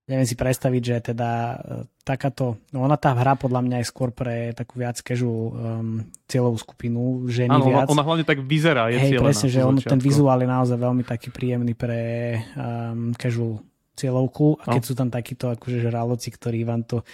Neviem 0.03 0.28
si 0.28 0.36
predstaviť, 0.36 0.82
že 0.84 1.16
teda 1.16 1.30
e, 1.32 1.55
takáto, 2.03 2.59
no 2.76 2.84
ona 2.84 2.99
tá 2.99 3.16
hra 3.16 3.39
podľa 3.39 3.64
mňa 3.64 3.78
je 3.80 3.88
skôr 3.88 4.11
pre 4.11 4.51
takú 4.51 4.84
viac 4.84 4.99
casual 4.99 5.55
um, 5.55 6.03
cieľovú 6.28 6.59
skupinu, 6.59 7.24
ženy 7.32 7.55
Áno, 7.55 7.72
viac. 7.72 7.88
ona 7.88 8.03
hlavne 8.03 8.28
tak 8.28 8.43
vyzerá, 8.43 8.91
je 8.91 8.99
Hej, 8.99 9.24
presne, 9.24 9.47
že 9.47 9.64
on, 9.64 9.80
ten 9.80 10.03
vizuál 10.03 10.43
je 10.43 10.49
naozaj 10.51 10.76
veľmi 10.76 11.07
taký 11.07 11.32
príjemný 11.32 11.72
pre 11.72 12.36
um, 12.51 13.16
casual 13.16 13.64
cieľovku. 13.95 14.59
A 14.66 14.76
keď 14.76 14.82
no. 14.84 14.88
sú 14.91 14.93
tam 14.97 15.09
takíto 15.14 15.53
akože 15.53 15.88
žraloci, 15.88 16.28
ktorí 16.36 16.66
vám 16.66 16.84
to 16.84 17.05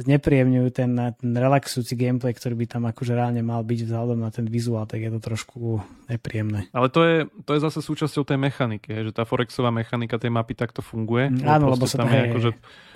znepríjemňujú 0.00 0.68
ten, 0.72 0.90
ten 0.96 1.30
relaxujúci 1.36 1.92
gameplay, 1.94 2.32
ktorý 2.32 2.56
by 2.56 2.66
tam 2.66 2.82
akože 2.88 3.12
reálne 3.12 3.44
mal 3.44 3.60
byť 3.60 3.78
vzhľadom 3.86 4.18
na 4.20 4.32
ten 4.32 4.48
vizuál, 4.48 4.88
tak 4.88 5.04
je 5.04 5.10
to 5.12 5.20
trošku 5.20 5.84
nepríjemné. 6.08 6.72
Ale 6.72 6.88
to 6.88 7.00
je, 7.04 7.16
to 7.44 7.50
je 7.56 7.60
zase 7.60 7.80
súčasťou 7.84 8.24
tej 8.24 8.38
mechaniky, 8.40 8.88
že 8.88 9.12
tá 9.12 9.28
Forexová 9.28 9.68
mechanika 9.68 10.16
tej 10.16 10.32
mapy 10.32 10.56
takto 10.56 10.80
funguje. 10.80 11.28
Mm, 11.28 11.44
áno, 11.44 11.68
lebo 11.68 11.84
sa 11.84 12.00
tam 12.00 12.08
je, 12.08 12.20
akože, 12.32 12.50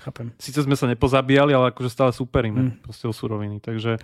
chápem. 0.09 0.26
Síce 0.40 0.64
sme 0.64 0.74
sa 0.74 0.88
nepozabíjali, 0.88 1.52
ale 1.52 1.70
akože 1.76 1.90
stále 1.92 2.11
superíme 2.16 2.72
mm. 2.72 2.88
proste 2.88 3.05
o 3.05 3.12
suroviny, 3.12 3.61
takže 3.61 4.00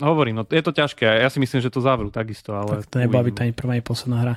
hovorím, 0.00 0.40
no 0.40 0.42
je 0.48 0.62
to 0.64 0.72
ťažké. 0.72 1.04
Ja 1.04 1.28
si 1.28 1.38
myslím, 1.38 1.60
že 1.60 1.72
to 1.72 1.84
závrú 1.84 2.08
takisto, 2.08 2.56
ale... 2.56 2.82
Tak 2.82 2.90
to 2.90 2.98
nebola 3.00 3.28
byť 3.28 3.36
ani 3.44 3.52
prvá, 3.52 3.76
ani 3.76 3.84
posledná 3.84 4.18
hra. 4.24 4.34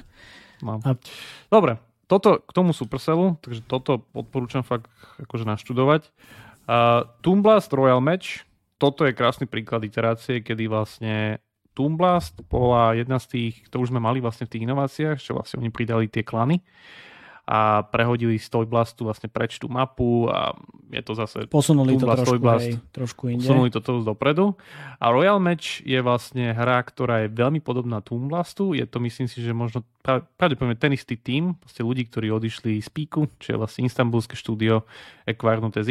No. 0.59 0.83
A... 0.83 0.99
Dobre, 1.47 1.79
toto 2.09 2.41
k 2.41 2.51
tomu 2.51 2.73
Supercellu, 2.73 3.37
takže 3.39 3.61
toto 3.63 4.03
odporúčam 4.17 4.65
fakt 4.65 4.89
akože 5.21 5.45
naštudovať. 5.45 6.09
Uh, 6.69 7.01
Toonblast 7.25 7.73
Royal 7.73 7.97
Match, 7.97 8.45
toto 8.77 9.01
je 9.01 9.17
krásny 9.17 9.49
príklad 9.49 9.81
iterácie, 9.81 10.45
kedy 10.45 10.69
vlastne 10.69 11.41
Toonblast 11.73 12.45
bola 12.45 12.93
jedna 12.93 13.17
z 13.17 13.25
tých, 13.25 13.53
to 13.73 13.81
už 13.81 13.89
sme 13.89 13.97
mali 13.97 14.21
vlastne 14.21 14.45
v 14.45 14.53
tých 14.53 14.69
inováciách, 14.69 15.17
čo 15.17 15.33
vlastne 15.33 15.65
oni 15.65 15.73
pridali 15.73 16.05
tie 16.05 16.21
klany 16.21 16.61
a 17.49 17.81
prehodili 17.81 18.37
z 18.37 18.45
Toyblastu 18.53 19.09
vlastne 19.09 19.25
preč 19.25 19.57
tú 19.57 19.65
mapu 19.65 20.29
a 20.29 20.53
je 20.93 21.01
to 21.01 21.17
zase 21.17 21.49
Posunuli 21.49 21.97
Toonblast, 21.97 22.21
to 22.21 22.37
trošku, 22.37 22.45
hej, 22.61 22.73
trošku 22.93 23.23
inde. 23.33 23.41
Posunuli 23.41 23.69
to 23.73 23.81
toho 23.81 24.05
dopredu. 24.05 24.53
A 25.01 25.09
Royal 25.09 25.41
Match 25.41 25.81
je 25.81 25.97
vlastne 26.05 26.53
hra, 26.53 26.77
ktorá 26.85 27.25
je 27.25 27.33
veľmi 27.33 27.57
podobná 27.65 28.05
Toonblastu. 28.05 28.77
Je 28.77 28.85
to 28.85 29.01
myslím 29.01 29.25
si, 29.25 29.41
že 29.41 29.57
možno 29.57 29.81
pravdepodobne 30.37 30.77
ten 30.77 30.93
istý 30.93 31.17
tým, 31.17 31.57
vlastne 31.65 31.81
ľudí, 31.89 32.05
ktorí 32.05 32.29
odišli 32.29 32.77
z 32.77 32.89
Píku, 32.93 33.25
čo 33.41 33.57
je 33.57 33.57
vlastne 33.57 33.89
Istanbulské 33.89 34.37
štúdio 34.37 34.85
Equarnuté 35.25 35.81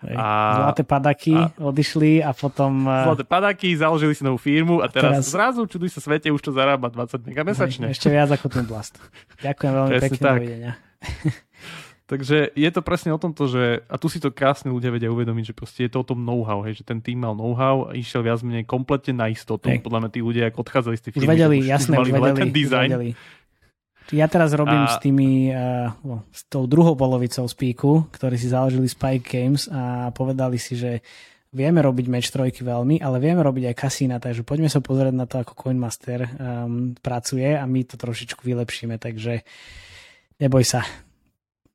Zingou 0.00 0.16
a, 0.16 0.64
zlaté 0.64 0.82
padaky 0.82 1.34
a, 1.36 1.52
odišli 1.60 2.24
a 2.24 2.32
potom... 2.32 2.88
Eh, 2.88 3.04
zlaté 3.04 3.24
padaky, 3.28 3.68
založili 3.76 4.16
si 4.16 4.24
novú 4.24 4.40
firmu 4.40 4.80
a 4.80 4.88
teraz, 4.88 5.28
teraz 5.28 5.28
zrazu, 5.28 5.68
čuduj 5.68 5.92
sa 5.92 6.00
svete, 6.00 6.32
už 6.32 6.40
to 6.40 6.56
zarába 6.56 6.88
20 6.88 7.20
mega 7.28 7.44
mesačne. 7.44 7.92
Ešte 7.92 8.08
viac 8.08 8.32
ako 8.32 8.48
ten 8.48 8.64
blast. 8.64 8.96
Ďakujem 9.44 9.72
veľmi 9.76 9.92
pekne, 10.00 10.20
tak. 10.20 10.36
dovidenia. 10.40 10.72
Takže 12.10 12.50
je 12.58 12.70
to 12.74 12.82
presne 12.82 13.14
o 13.14 13.22
tomto, 13.22 13.46
že, 13.46 13.86
a 13.86 13.94
tu 13.94 14.10
si 14.10 14.18
to 14.18 14.34
krásne 14.34 14.66
ľudia 14.66 14.90
vedia 14.90 15.14
uvedomiť, 15.14 15.52
že 15.52 15.54
proste 15.54 15.80
je 15.86 15.94
to 15.94 16.02
o 16.02 16.06
tom 16.10 16.26
know-how, 16.26 16.58
hej, 16.66 16.82
že 16.82 16.84
ten 16.84 16.98
tým 16.98 17.22
mal 17.22 17.38
know-how 17.38 17.86
a 17.86 17.94
išiel 17.94 18.26
viac 18.26 18.42
menej 18.42 18.66
kompletne 18.66 19.14
na 19.14 19.30
istotu. 19.30 19.70
Hej. 19.70 19.86
Podľa 19.86 20.02
mňa 20.02 20.10
tí 20.10 20.18
ľudia, 20.18 20.50
ako 20.50 20.66
odchádzali 20.66 20.96
z 20.98 21.02
tej 21.06 21.10
firmy, 21.14 21.22
už 21.22 21.30
vedeli, 21.30 21.56
jasné, 21.62 21.94
už 21.94 22.10
vedeli, 22.10 22.34
ten 22.34 22.50
design. 22.50 22.90
Vedeli. 22.90 23.10
Ja 24.10 24.26
teraz 24.26 24.50
robím 24.54 24.86
a... 24.86 24.90
s 24.90 24.98
tými, 24.98 25.54
uh, 25.54 25.94
no, 26.02 26.26
s 26.34 26.42
tou 26.50 26.66
druhou 26.66 26.98
polovicou 26.98 27.46
Speaku, 27.46 28.10
ktorí 28.10 28.34
si 28.34 28.50
založili 28.50 28.90
Spike 28.90 29.26
Games 29.26 29.70
a 29.70 30.10
povedali 30.10 30.58
si, 30.58 30.74
že 30.74 31.02
vieme 31.50 31.82
robiť 31.82 32.06
match 32.06 32.30
trojky 32.30 32.62
veľmi, 32.62 33.02
ale 33.02 33.18
vieme 33.18 33.42
robiť 33.42 33.70
aj 33.70 33.76
kasína, 33.78 34.16
takže 34.22 34.46
poďme 34.46 34.70
sa 34.70 34.78
pozrieť 34.78 35.14
na 35.14 35.26
to, 35.26 35.42
ako 35.42 35.58
Coinmaster 35.58 36.26
um, 36.26 36.94
pracuje 36.98 37.54
a 37.54 37.66
my 37.66 37.82
to 37.86 37.98
trošičku 37.98 38.42
vylepšíme, 38.46 38.98
takže 38.98 39.42
neboj 40.38 40.62
sa. 40.62 40.86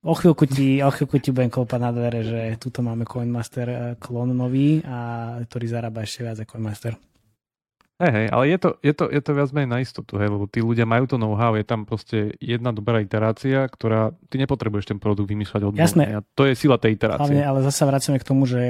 O 0.05 0.13
chvíľku 0.13 0.45
ti, 0.47 0.79
o 0.79 0.91
chvíľku 0.93 1.17
ti 1.19 1.33
budem 1.33 1.51
klopať 1.51 1.79
na 1.81 1.91
dvere, 1.91 2.19
že 2.23 2.39
tuto 2.61 2.79
máme 2.83 3.03
Coinmaster 3.03 3.67
uh, 3.67 3.79
klon 3.99 4.31
nový, 4.31 4.79
a 4.83 5.39
ktorý 5.43 5.65
zarába 5.67 6.07
ešte 6.07 6.23
viac 6.23 6.39
ako 6.39 6.55
Coinmaster. 6.55 6.95
Hej, 7.95 8.11
hej, 8.11 8.27
ale 8.27 8.43
je 8.51 8.57
to, 8.59 8.69
je, 8.83 8.91
to, 8.91 9.05
je 9.07 9.21
to 9.23 9.31
viac 9.31 9.49
menej 9.55 9.71
na 9.71 9.79
istotu, 9.79 10.19
hej, 10.19 10.27
lebo 10.27 10.51
tí 10.51 10.59
ľudia 10.59 10.83
majú 10.83 11.07
to 11.07 11.15
know-how, 11.15 11.55
je 11.55 11.63
tam 11.63 11.87
proste 11.87 12.35
jedna 12.43 12.75
dobrá 12.75 12.99
iterácia, 12.99 13.63
ktorá, 13.71 14.11
ty 14.27 14.35
nepotrebuješ 14.35 14.91
ten 14.91 14.99
produkt 14.99 15.31
vymýšľať 15.31 15.61
od 15.63 15.73
Jasné. 15.79 16.03
A 16.11 16.19
to 16.35 16.43
je 16.43 16.59
sila 16.59 16.75
tej 16.75 16.99
iterácie. 16.99 17.31
Hlavne, 17.31 17.43
ale 17.47 17.59
zase 17.63 17.87
vracame 17.87 18.19
k 18.19 18.27
tomu, 18.27 18.43
že 18.43 18.61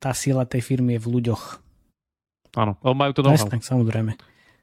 tá 0.00 0.16
sila 0.16 0.48
tej 0.48 0.64
firmy 0.64 0.96
je 0.96 1.04
v 1.04 1.08
ľuďoch. 1.20 1.42
Áno, 2.56 2.80
ale 2.80 2.94
majú 2.96 3.12
to 3.12 3.20
know-how. 3.20 3.44
Jasné, 3.44 3.60
samozrejme. 3.60 4.16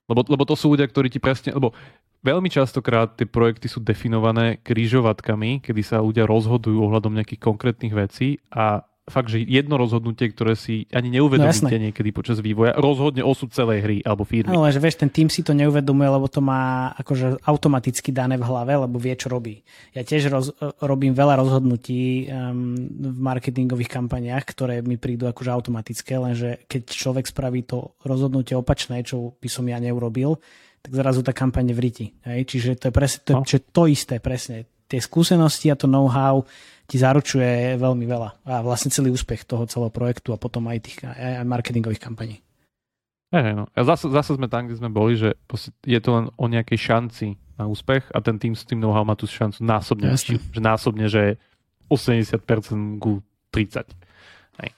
Lebo, 0.10 0.22
lebo 0.26 0.44
to 0.50 0.58
sú 0.58 0.74
ľudia, 0.74 0.90
ktorí 0.90 1.14
ti 1.14 1.22
presne, 1.22 1.54
lebo 1.54 1.78
veľmi 2.26 2.50
častokrát 2.50 3.14
tie 3.14 3.30
projekty 3.30 3.70
sú 3.70 3.78
definované 3.78 4.58
krížovatkami, 4.66 5.62
kedy 5.62 5.82
sa 5.86 6.02
ľudia 6.02 6.26
rozhodujú 6.26 6.82
ohľadom 6.82 7.14
nejakých 7.14 7.46
konkrétnych 7.46 7.94
vecí 7.94 8.42
a 8.50 8.90
fakt, 9.04 9.28
že 9.28 9.44
jedno 9.44 9.76
rozhodnutie, 9.76 10.32
ktoré 10.32 10.56
si 10.56 10.88
ani 10.96 11.12
neuvedomíte 11.20 11.76
no, 11.76 11.86
niekedy 11.92 12.16
počas 12.16 12.40
vývoja, 12.40 12.72
rozhodne 12.80 13.20
osud 13.20 13.52
celej 13.52 13.84
hry 13.84 13.98
alebo 14.00 14.24
firmy. 14.24 14.56
No, 14.56 14.64
že 14.64 14.80
vieš, 14.80 15.04
ten 15.04 15.12
tým 15.12 15.28
si 15.28 15.44
to 15.44 15.52
neuvedomuje, 15.52 16.08
lebo 16.08 16.32
to 16.32 16.40
má 16.40 16.96
akože 16.96 17.44
automaticky 17.44 18.16
dané 18.16 18.40
v 18.40 18.48
hlave, 18.48 18.80
lebo 18.80 18.96
vie, 18.96 19.12
čo 19.20 19.28
robí. 19.28 19.60
Ja 19.92 20.08
tiež 20.08 20.32
roz, 20.32 20.56
robím 20.80 21.12
veľa 21.12 21.36
rozhodnutí 21.36 22.32
um, 22.32 22.80
v 22.88 23.20
marketingových 23.20 23.92
kampaniách, 23.92 24.44
ktoré 24.48 24.80
mi 24.80 24.96
prídu 24.96 25.28
akože 25.28 25.52
automatické, 25.52 26.16
lenže 26.16 26.64
keď 26.72 26.88
človek 26.88 27.28
spraví 27.28 27.68
to 27.68 28.00
rozhodnutie 28.08 28.56
opačné, 28.56 29.04
čo 29.04 29.36
by 29.36 29.50
som 29.52 29.68
ja 29.68 29.84
neurobil, 29.84 30.40
tak 30.80 30.92
zrazu 30.96 31.24
tá 31.24 31.36
kampaň. 31.36 31.76
Hej? 31.76 32.40
Čiže 32.48 32.80
to 32.80 32.86
je 32.88 32.94
presne 32.94 33.20
to, 33.24 33.34
no. 33.40 33.44
to 33.48 33.84
isté, 33.88 34.20
presne. 34.20 34.68
Tie 34.88 35.00
skúsenosti 35.00 35.72
a 35.72 35.80
to 35.80 35.88
know-how 35.88 36.44
ti 36.94 37.02
zaručuje 37.02 37.82
veľmi 37.82 38.06
veľa. 38.06 38.30
A 38.46 38.62
vlastne 38.62 38.94
celý 38.94 39.10
úspech 39.10 39.50
toho 39.50 39.66
celého 39.66 39.90
projektu 39.90 40.30
a 40.30 40.38
potom 40.38 40.70
aj 40.70 40.78
tých 40.86 41.02
aj 41.02 41.42
marketingových 41.42 41.98
kampaní. 41.98 42.46
Hey, 43.34 43.58
no. 43.58 43.66
A 43.74 43.82
zase, 43.82 44.14
zase 44.14 44.38
sme 44.38 44.46
tam, 44.46 44.70
kde 44.70 44.78
sme 44.78 44.94
boli, 44.94 45.18
že 45.18 45.34
je 45.82 45.98
to 45.98 46.10
len 46.14 46.30
o 46.38 46.46
nejakej 46.46 46.78
šanci 46.78 47.34
na 47.58 47.66
úspech 47.66 48.14
a 48.14 48.22
ten 48.22 48.38
tým 48.38 48.54
s 48.54 48.62
tým 48.62 48.78
know-how 48.78 49.02
má 49.02 49.18
tú 49.18 49.26
šancu 49.26 49.66
násobne. 49.66 50.14
Jasne. 50.14 50.38
Že 50.54 50.62
násobne, 50.62 51.10
že 51.10 51.42
80% 51.90 53.02
ku 53.02 53.26
30. 53.50 53.90
Hej. 54.62 54.70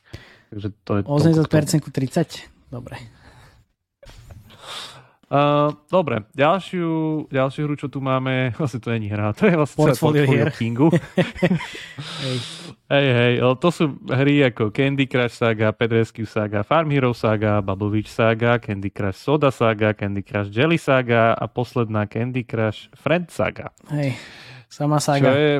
Takže 0.55 0.67
to 0.87 0.91
je 0.95 1.01
80% 1.03 1.83
ku 1.83 1.91
30? 1.91 2.71
Dobre. 2.71 2.95
Uh, 5.35 5.75
dobre, 5.91 6.23
ďalšiu, 6.31 6.87
ďalšiu 7.27 7.67
hru, 7.67 7.75
čo 7.75 7.91
tu 7.91 7.99
máme, 7.99 8.49
vlastne 8.59 8.79
to 8.79 8.87
není 8.87 9.11
hra, 9.11 9.35
to 9.35 9.51
je 9.51 9.59
vlastne 9.59 9.83
portfolio, 9.83 10.23
portfolio 10.23 10.47
Kingu. 10.55 10.87
hej. 12.23 12.37
hej, 12.87 13.07
hej, 13.11 13.33
to 13.59 13.67
sú 13.67 13.99
hry 14.07 14.47
ako 14.47 14.71
Candy 14.71 15.11
Crush 15.11 15.35
Saga, 15.35 15.75
Pet 15.75 15.91
Rescue 15.91 16.23
Saga, 16.23 16.63
Farm 16.63 16.87
Hero 16.87 17.11
Saga, 17.11 17.59
Bubble 17.59 17.91
Witch 17.91 18.07
Saga, 18.07 18.63
Candy 18.63 18.87
Crush 18.87 19.19
Soda 19.19 19.51
Saga, 19.51 19.91
Candy 19.91 20.23
Crush 20.23 20.55
Jelly 20.55 20.79
Saga 20.79 21.35
a 21.35 21.51
posledná 21.51 22.07
Candy 22.07 22.47
Crush 22.47 22.87
Friend 22.95 23.27
Saga. 23.27 23.75
Hej, 23.91 24.15
sama 24.71 25.03
saga. 25.03 25.35
Čo 25.35 25.35
je 25.35 25.53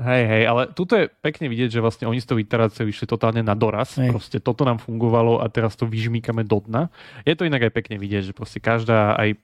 Hej, 0.00 0.22
hej, 0.24 0.42
ale 0.48 0.72
tuto 0.72 0.96
je 0.96 1.12
pekne 1.20 1.52
vidieť, 1.52 1.76
že 1.76 1.84
vlastne 1.84 2.08
oni 2.08 2.24
s 2.24 2.28
tou 2.28 2.40
iteráciou 2.40 2.88
išli 2.88 3.04
totálne 3.04 3.44
na 3.44 3.52
doraz. 3.52 4.00
Hej. 4.00 4.08
Proste 4.08 4.38
toto 4.40 4.64
nám 4.64 4.80
fungovalo 4.80 5.44
a 5.44 5.46
teraz 5.52 5.76
to 5.76 5.84
vyžmíkame 5.84 6.40
do 6.40 6.64
dna. 6.64 6.88
Je 7.28 7.36
to 7.36 7.44
inak 7.44 7.68
aj 7.68 7.72
pekne 7.76 8.00
vidieť, 8.00 8.32
že 8.32 8.32
proste 8.32 8.64
každá 8.64 9.12
aj, 9.20 9.36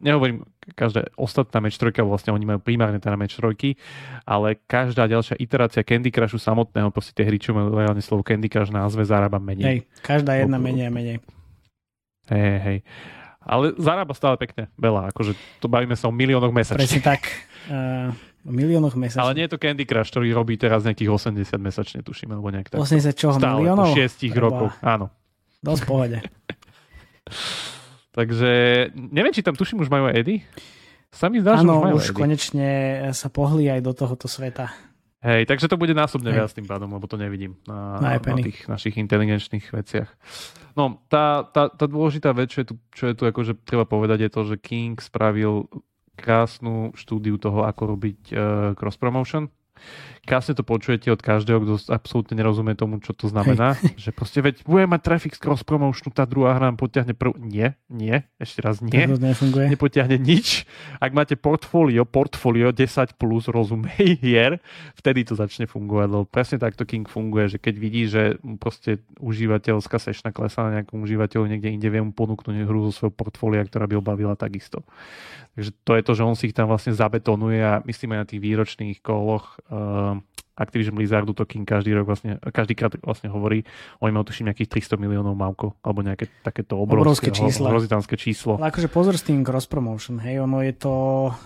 nehovorím, 0.00 0.48
každá 0.72 1.12
ostatná 1.20 1.60
meč 1.60 1.76
trojka, 1.76 2.00
vlastne 2.08 2.32
oni 2.32 2.48
majú 2.48 2.60
primárne 2.64 2.96
teda 2.96 3.20
meč 3.20 3.36
trojky, 3.36 3.76
ale 4.24 4.56
každá 4.64 5.04
ďalšia 5.04 5.36
iterácia 5.36 5.84
Candy 5.84 6.08
Crushu 6.08 6.40
samotného, 6.40 6.88
proste 6.88 7.12
tie 7.12 7.28
hry, 7.28 7.36
čo 7.36 7.52
majú 7.52 7.76
reálne 7.76 8.00
slovo 8.00 8.24
Candy 8.24 8.48
Crush 8.48 8.72
názve, 8.72 9.04
zarába 9.04 9.36
menej. 9.36 9.64
Hej, 9.64 9.78
každá 10.00 10.40
jedna 10.40 10.56
menej 10.56 10.88
a 10.88 10.92
menej. 10.92 11.16
Hej, 12.32 12.56
hej. 12.64 12.78
Ale 13.46 13.78
zarába 13.78 14.10
stále 14.16 14.34
pekne 14.40 14.72
veľa, 14.74 15.14
akože 15.14 15.36
to 15.62 15.68
bavíme 15.68 15.94
sa 15.94 16.08
o 16.08 16.16
miliónoch 16.16 16.50
mesačne. 16.50 16.82
Presne 16.82 17.02
tak. 17.04 17.30
Uh, 17.68 18.10
miliónoch 18.46 18.94
mesačne. 18.94 19.22
Ale 19.26 19.34
nie 19.34 19.44
je 19.44 19.52
to 19.52 19.58
Candy 19.58 19.84
Crush, 19.84 20.14
ktorý 20.14 20.30
robí 20.30 20.54
teraz 20.54 20.86
nejakých 20.86 21.10
80 21.34 21.58
mesačne, 21.58 22.00
tuším, 22.06 22.32
alebo 22.32 22.48
nejak 22.54 22.70
tak. 22.70 22.78
80 22.78 23.12
čoho, 23.18 23.34
Stále, 23.36 23.66
miliónov? 23.66 23.90
Po 23.90 23.98
6 23.98 24.30
rokoch, 24.38 24.74
áno. 24.80 25.10
Dosť 25.60 25.82
pohode. 25.84 26.18
Takže 28.16 28.50
neviem, 28.94 29.34
či 29.34 29.44
tam 29.44 29.58
tuším 29.58 29.84
už 29.84 29.90
majú 29.92 30.08
aj 30.08 30.14
Eddie. 30.16 30.40
Sa 31.12 31.28
mi 31.28 31.40
zdá, 31.40 31.60
Áno, 31.60 31.76
že 31.76 31.80
už, 31.80 31.84
majú 31.84 31.96
už 31.96 32.06
Eddie. 32.08 32.16
konečne 32.16 32.70
sa 33.12 33.28
pohli 33.28 33.68
aj 33.68 33.80
do 33.84 33.92
tohoto 33.92 34.24
sveta. 34.28 34.72
Hej, 35.26 35.48
takže 35.48 35.66
to 35.66 35.80
bude 35.80 35.90
násobne 35.96 36.30
Hej. 36.30 36.36
viac 36.38 36.50
tým 36.54 36.68
pádom, 36.68 36.92
lebo 36.92 37.08
to 37.10 37.18
nevidím 37.18 37.58
na, 37.66 37.98
Na 37.98 38.08
na, 38.14 38.36
tých 38.38 38.68
našich 38.70 38.94
inteligenčných 39.00 39.74
veciach. 39.74 40.06
No, 40.76 41.00
tá, 41.08 41.42
tá, 41.50 41.72
tá 41.72 41.84
dôležitá 41.88 42.36
vec, 42.36 42.52
čo 42.52 42.62
je, 42.62 42.66
tu, 42.68 42.74
čo 42.92 43.04
je 43.10 43.14
tu 43.16 43.24
akože 43.24 43.56
treba 43.64 43.88
povedať, 43.88 44.28
je 44.28 44.30
to, 44.30 44.40
že 44.44 44.56
King 44.60 45.00
spravil 45.00 45.66
krásnu 46.16 46.96
štúdiu 46.96 47.36
toho, 47.36 47.68
ako 47.68 47.82
robiť 47.94 48.20
uh, 48.32 48.38
cross-promotion. 48.74 49.52
Krásne 50.26 50.58
to 50.58 50.66
počujete 50.66 51.06
od 51.08 51.22
každého, 51.22 51.62
kto 51.62 51.94
absolútne 51.94 52.34
nerozumie 52.34 52.74
tomu, 52.74 52.98
čo 52.98 53.14
to 53.14 53.30
znamená. 53.30 53.78
Že 53.94 54.10
proste, 54.10 54.42
veď 54.42 54.66
budem 54.66 54.90
mať 54.90 55.02
traffic 55.06 55.32
z 55.38 55.40
cross-promotionu, 55.40 56.10
tá 56.10 56.26
druhá 56.26 56.58
hra 56.58 56.74
nám 56.74 56.76
potiahne 56.76 57.14
prv... 57.14 57.38
Nie, 57.38 57.78
nie, 57.86 58.26
ešte 58.36 58.58
raz 58.60 58.82
nie 58.82 59.06
To 59.06 59.22
nefunguje. 59.22 59.70
nepotiahne 59.70 60.18
nič. 60.18 60.66
Ak 60.98 61.14
máte 61.14 61.38
portfólio, 61.38 62.02
portfólio 62.02 62.74
10 62.74 63.14
plus, 63.14 63.46
rozumej, 63.46 64.18
hier, 64.18 64.58
vtedy 64.98 65.22
to 65.22 65.38
začne 65.38 65.70
fungovať, 65.70 66.08
lebo 66.10 66.24
presne 66.26 66.58
takto 66.58 66.82
King 66.82 67.06
funguje, 67.06 67.54
že 67.54 67.58
keď 67.62 67.74
vidí, 67.78 68.10
že 68.10 68.42
proste 68.58 68.98
užívateľská 69.22 70.02
sešna 70.02 70.34
klesá 70.34 70.66
na 70.66 70.82
nejakom 70.82 70.98
užívateľu 71.06 71.46
niekde 71.46 71.70
inde, 71.70 71.86
vie 71.86 72.02
mu 72.02 72.10
ponúknuť 72.10 72.66
hru 72.66 72.90
zo 72.90 72.92
svojho 72.92 73.14
portfólia, 73.14 73.62
ktorá 73.62 73.86
by 73.86 74.02
obavila 74.02 74.34
takisto. 74.34 74.82
Takže 75.56 75.70
to 75.88 75.92
je 75.96 76.02
to, 76.04 76.12
že 76.12 76.22
on 76.26 76.36
si 76.36 76.52
ich 76.52 76.56
tam 76.56 76.68
vlastne 76.68 76.92
zabetonuje 76.92 77.60
a 77.64 77.80
myslím 77.88 78.12
aj 78.12 78.20
na 78.20 78.28
tých 78.28 78.44
výročných 78.44 78.98
koloch 79.00 79.56
uh, 79.72 80.15
Activision 80.56 80.96
Blizzardu 80.96 81.36
to 81.36 81.44
King 81.44 81.68
každý 81.68 81.92
rok 81.92 82.08
vlastne, 82.08 82.40
každýkrát 82.40 82.96
vlastne 83.04 83.28
hovorí, 83.28 83.68
oni 84.00 84.12
majú 84.16 84.32
tuším 84.32 84.48
nejakých 84.48 84.88
300 84.88 84.96
miliónov 84.96 85.36
mávkov, 85.36 85.76
alebo 85.84 86.00
nejaké 86.00 86.32
takéto 86.40 86.80
Obrovské 86.80 87.28
obrovské, 87.28 87.52
čísla. 87.52 87.68
obrovitánske 87.68 88.16
číslo. 88.16 88.52
Ale 88.56 88.72
akože 88.72 88.88
pozor 88.88 89.20
s 89.20 89.28
tým 89.28 89.44
cross-promotion, 89.44 90.16
hej, 90.24 90.40
ono 90.40 90.64
je 90.64 90.72
to, 90.72 90.94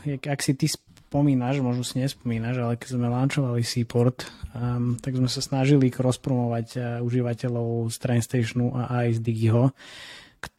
ak 0.06 0.38
si 0.38 0.54
ty 0.54 0.70
spomínaš, 0.70 1.58
možno 1.58 1.82
si 1.82 1.98
nespomínaš, 1.98 2.62
ale 2.62 2.78
keď 2.78 2.88
sme 2.94 3.10
launchovali 3.10 3.66
Seaport, 3.66 4.30
um, 4.54 4.94
tak 5.02 5.18
sme 5.18 5.26
sa 5.26 5.42
snažili 5.42 5.90
cross-promovať 5.90 6.66
uh, 6.78 6.82
užívateľov 7.02 7.90
z 7.90 7.96
Train 7.98 8.22
Stationu 8.22 8.78
a 8.78 9.02
aj 9.02 9.18
z 9.18 9.20
Digiho, 9.26 9.74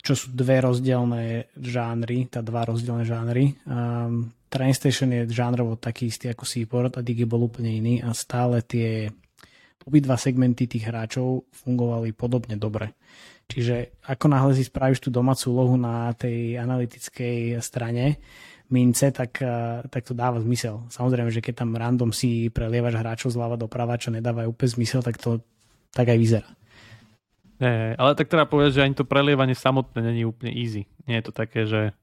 čo 0.03 0.13
sú 0.13 0.35
dve 0.35 0.59
rozdielne 0.59 1.47
žánry, 1.55 2.27
tá 2.27 2.43
dva 2.43 2.67
rozdielne 2.67 3.07
žánry. 3.07 3.55
Um, 3.63 4.35
Train 4.51 4.75
Station 4.75 5.15
je 5.15 5.31
žánrovo 5.31 5.79
taký 5.79 6.11
istý 6.11 6.27
ako 6.27 6.43
Seaport 6.43 6.99
a 6.99 7.05
Digi 7.05 7.23
bol 7.23 7.47
úplne 7.47 7.71
iný 7.71 8.03
a 8.03 8.11
stále 8.11 8.59
tie 8.67 9.07
obidva 9.87 10.19
segmenty 10.19 10.67
tých 10.67 10.91
hráčov 10.91 11.47
fungovali 11.55 12.11
podobne 12.11 12.59
dobre. 12.59 12.91
Čiže 13.47 14.03
ako 14.11 14.25
náhle 14.27 14.51
si 14.51 14.67
spravíš 14.67 15.07
tú 15.07 15.09
domácu 15.09 15.55
úlohu 15.55 15.75
na 15.79 16.11
tej 16.11 16.59
analytickej 16.59 17.63
strane 17.63 18.19
mince, 18.71 19.11
tak, 19.11 19.39
eh, 19.39 19.83
tak 19.87 20.03
to 20.03 20.11
dáva 20.15 20.39
zmysel. 20.43 20.87
Samozrejme, 20.91 21.31
že 21.31 21.43
keď 21.43 21.63
tam 21.63 21.75
random 21.75 22.11
si 22.11 22.51
prelievaš 22.51 22.99
hráčov 22.99 23.35
zľava 23.35 23.55
doprava, 23.55 23.99
čo 23.99 24.11
nedáva 24.11 24.47
úplne 24.47 24.71
zmysel, 24.71 24.99
tak 24.99 25.19
to 25.19 25.39
tak 25.91 26.07
aj 26.07 26.19
vyzerá. 26.19 26.49
Nie, 27.61 27.93
ale 27.93 28.17
tak 28.17 28.31
treba 28.31 28.49
povedať, 28.49 28.79
že 28.79 28.83
ani 28.87 28.95
to 28.97 29.05
prelievanie 29.05 29.53
samotné 29.53 30.01
není 30.01 30.25
úplne 30.25 30.49
easy. 30.55 30.89
Nie 31.05 31.21
je 31.21 31.25
to 31.29 31.33
také, 31.35 31.67
že 31.69 31.93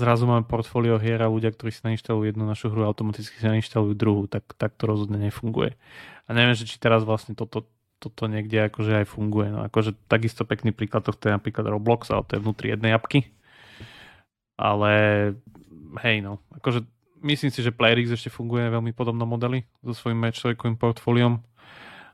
zrazu 0.00 0.24
máme 0.24 0.48
portfólio 0.48 0.96
hier 0.96 1.20
a 1.20 1.28
ľudia, 1.28 1.52
ktorí 1.52 1.68
si 1.68 1.84
nainštalujú 1.84 2.32
jednu 2.32 2.48
našu 2.48 2.72
hru, 2.72 2.88
automaticky 2.88 3.36
si 3.36 3.44
nainštalujú 3.44 3.92
druhú, 3.92 4.24
tak, 4.24 4.48
tak 4.56 4.72
to 4.80 4.88
rozhodne 4.88 5.20
nefunguje. 5.20 5.76
A 6.24 6.30
neviem, 6.32 6.56
že 6.56 6.64
či 6.64 6.80
teraz 6.80 7.04
vlastne 7.04 7.36
toto, 7.36 7.68
toto 8.00 8.24
niekde 8.24 8.72
akože 8.72 9.04
aj 9.04 9.06
funguje. 9.12 9.52
No 9.52 9.60
akože 9.68 9.92
takisto 10.08 10.48
pekný 10.48 10.72
príklad 10.72 11.04
tohto 11.04 11.28
je 11.28 11.36
napríklad 11.36 11.68
Roblox, 11.68 12.08
ale 12.08 12.24
to 12.24 12.40
je 12.40 12.42
vnútri 12.42 12.72
jednej 12.72 12.96
apky. 12.96 13.28
Ale 14.56 14.92
hej 16.00 16.24
no, 16.24 16.40
akože 16.56 16.88
myslím 17.20 17.52
si, 17.52 17.60
že 17.60 17.74
PlayerX 17.74 18.16
ešte 18.16 18.32
funguje 18.32 18.72
veľmi 18.72 18.96
podobnom 18.96 19.28
modeli 19.28 19.68
so 19.84 19.92
svojím 19.92 20.24
matchmaking 20.24 20.80
portfóliom 20.80 21.44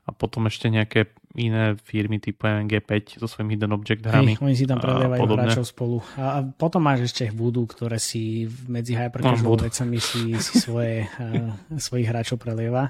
a 0.07 0.15
potom 0.15 0.47
ešte 0.47 0.71
nejaké 0.71 1.11
iné 1.35 1.75
firmy 1.83 2.17
typu 2.17 2.47
G5 2.47 3.19
so 3.19 3.27
svojím 3.27 3.59
hidden 3.59 3.75
object 3.75 4.07
hrami. 4.07 4.39
Hej, 4.39 4.41
oni 4.41 4.55
si 4.55 4.63
tam 4.63 4.79
podobne. 4.79 5.51
hráčov 5.51 5.67
spolu. 5.67 5.99
A, 6.15 6.23
a 6.23 6.47
potom 6.47 6.79
máš 6.79 7.11
ešte 7.11 7.27
Voodoo, 7.35 7.67
ktoré 7.67 7.99
si 7.99 8.47
medzi 8.71 8.95
hypercasual 8.95 9.59
No, 9.59 9.67
vecami 9.67 9.99
si, 9.99 10.33
si 10.39 10.53
svoje, 10.63 11.11
uh, 11.21 11.51
svojich 11.75 12.07
hráčov 12.07 12.39
prelieva. 12.39 12.87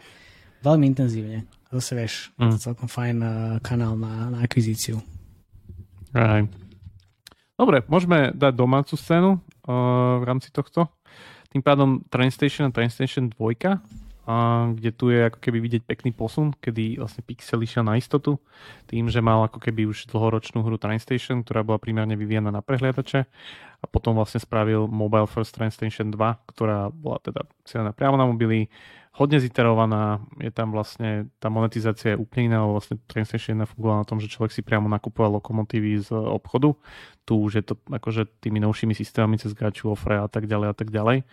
Veľmi 0.61 0.93
intenzívne. 0.93 1.49
Zase 1.73 1.91
vieš, 1.97 2.13
mm. 2.37 2.53
to 2.53 2.57
celkom 2.61 2.87
fajn 2.87 3.17
uh, 3.19 3.33
kanál 3.65 3.97
na, 3.97 4.29
na 4.31 4.39
akvizíciu. 4.45 5.01
Aj. 6.13 6.45
Dobre, 7.57 7.81
môžeme 7.89 8.29
dať 8.37 8.53
domácu 8.53 8.93
scénu 8.93 9.35
uh, 9.35 10.21
v 10.21 10.23
rámci 10.23 10.53
tohto. 10.53 10.85
Tým 11.49 11.65
pádom 11.65 12.05
Train 12.13 12.29
Station 12.29 12.69
a 12.69 12.71
Train 12.71 12.93
Station 12.93 13.33
2, 13.33 14.06
uh, 14.27 14.75
kde 14.75 14.91
tu 14.91 15.09
je 15.09 15.31
ako 15.31 15.39
keby 15.39 15.57
vidieť 15.63 15.83
pekný 15.87 16.11
posun, 16.11 16.51
kedy 16.59 16.99
vlastne 16.99 17.23
Pixel 17.23 17.63
išiel 17.63 17.87
na 17.87 17.95
istotu, 17.95 18.37
tým, 18.85 19.07
že 19.07 19.23
mal 19.23 19.47
ako 19.47 19.63
keby 19.63 19.87
už 19.87 20.11
dlhoročnú 20.11 20.61
hru 20.61 20.75
Train 20.75 20.99
Station, 20.99 21.41
ktorá 21.41 21.63
bola 21.63 21.79
primárne 21.79 22.19
vyvíjana 22.19 22.51
na 22.51 22.59
prehliadače 22.59 23.25
a 23.77 23.85
potom 23.87 24.19
vlastne 24.19 24.43
spravil 24.43 24.91
Mobile 24.91 25.25
First 25.25 25.55
Train 25.55 25.71
Station 25.71 26.11
2, 26.11 26.51
ktorá 26.51 26.91
bola 26.91 27.23
teda 27.23 27.47
cieľená 27.63 27.95
priamo 27.95 28.19
na 28.19 28.27
mobily, 28.27 28.67
hodne 29.17 29.41
ziterovaná, 29.41 30.21
je 30.37 30.53
tam 30.53 30.69
vlastne, 30.69 31.33
tá 31.41 31.49
monetizácia 31.49 32.13
je 32.13 32.21
úplne 32.21 32.53
iná, 32.53 32.61
lebo 32.61 32.77
vlastne 32.77 33.01
Train 33.09 33.25
Station 33.25 33.57
1 33.57 33.73
fungovala 33.73 34.05
na 34.05 34.09
tom, 34.09 34.21
že 34.21 34.29
človek 34.29 34.53
si 34.53 34.61
priamo 34.61 34.85
nakupoval 34.85 35.41
lokomotívy 35.41 35.97
z 36.05 36.13
obchodu, 36.13 36.77
tu 37.25 37.41
už 37.41 37.51
je 37.57 37.63
to 37.65 37.73
akože 37.89 38.29
tými 38.37 38.61
novšími 38.61 38.93
systémami 38.93 39.41
cez 39.41 39.57
Gachu, 39.57 39.89
Ofre 39.89 40.21
a 40.21 40.29
tak 40.29 40.45
ďalej 40.45 40.67
a 40.69 40.75
tak 40.77 40.93
ďalej. 40.93 41.25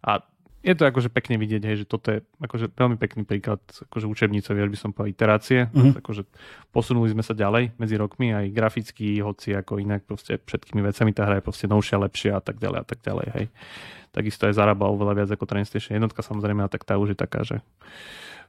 A 0.00 0.24
je 0.66 0.74
to 0.74 0.82
akože 0.82 1.14
pekne 1.14 1.38
vidieť, 1.38 1.62
hej, 1.62 1.76
že 1.82 1.86
toto 1.86 2.10
je 2.10 2.26
akože 2.42 2.74
veľmi 2.74 2.98
pekný 2.98 3.22
príklad 3.22 3.62
akože 3.62 4.10
učebnicový, 4.10 4.66
až 4.66 4.70
by 4.74 4.78
som 4.82 4.90
povedal, 4.90 5.14
iterácie. 5.14 5.60
Mhm. 5.70 6.02
Akože 6.02 6.26
posunuli 6.74 7.14
sme 7.14 7.22
sa 7.22 7.38
ďalej 7.38 7.78
medzi 7.78 7.94
rokmi 7.94 8.34
aj 8.34 8.50
graficky, 8.50 9.22
hoci 9.22 9.54
ako 9.54 9.78
inak 9.78 10.02
proste 10.02 10.42
všetkými 10.42 10.82
vecami 10.82 11.14
tá 11.14 11.22
hra 11.22 11.38
je 11.38 11.46
proste 11.46 11.70
novšia, 11.70 12.02
lepšia 12.02 12.32
a 12.34 12.42
tak 12.42 12.58
ďalej 12.58 12.78
a 12.82 12.86
tak 12.86 12.98
ďalej, 12.98 13.26
hej. 13.38 13.46
Takisto 14.10 14.50
aj 14.50 14.58
zarába 14.58 14.90
oveľa 14.90 15.14
viac 15.22 15.30
ako 15.30 15.46
Train 15.46 15.68
Station 15.68 16.02
jednotka 16.02 16.26
samozrejme, 16.26 16.66
a 16.66 16.68
tak 16.72 16.82
tá 16.82 16.98
už 16.98 17.14
je 17.14 17.18
taká, 17.18 17.46
že 17.46 17.62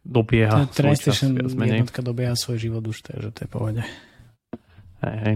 dobieha 0.02 0.66
Train 0.74 0.98
Station 0.98 1.38
jednotka 1.38 2.02
dobieha 2.02 2.34
svoj 2.34 2.58
život 2.58 2.82
už, 2.82 3.06
takže 3.06 3.30
to 3.30 3.40
je 3.46 3.50
pohode. 3.52 3.82
Hej, 5.06 5.18
hej. 5.22 5.36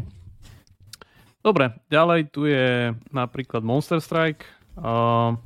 Dobre, 1.46 1.78
ďalej 1.90 2.30
tu 2.34 2.50
je 2.50 2.94
napríklad 3.14 3.62
Monster 3.62 4.02
Strike. 4.02 4.46
Uh, 4.78 5.38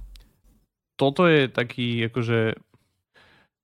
toto 0.96 1.28
je 1.28 1.48
taký, 1.48 2.08
akože, 2.08 2.56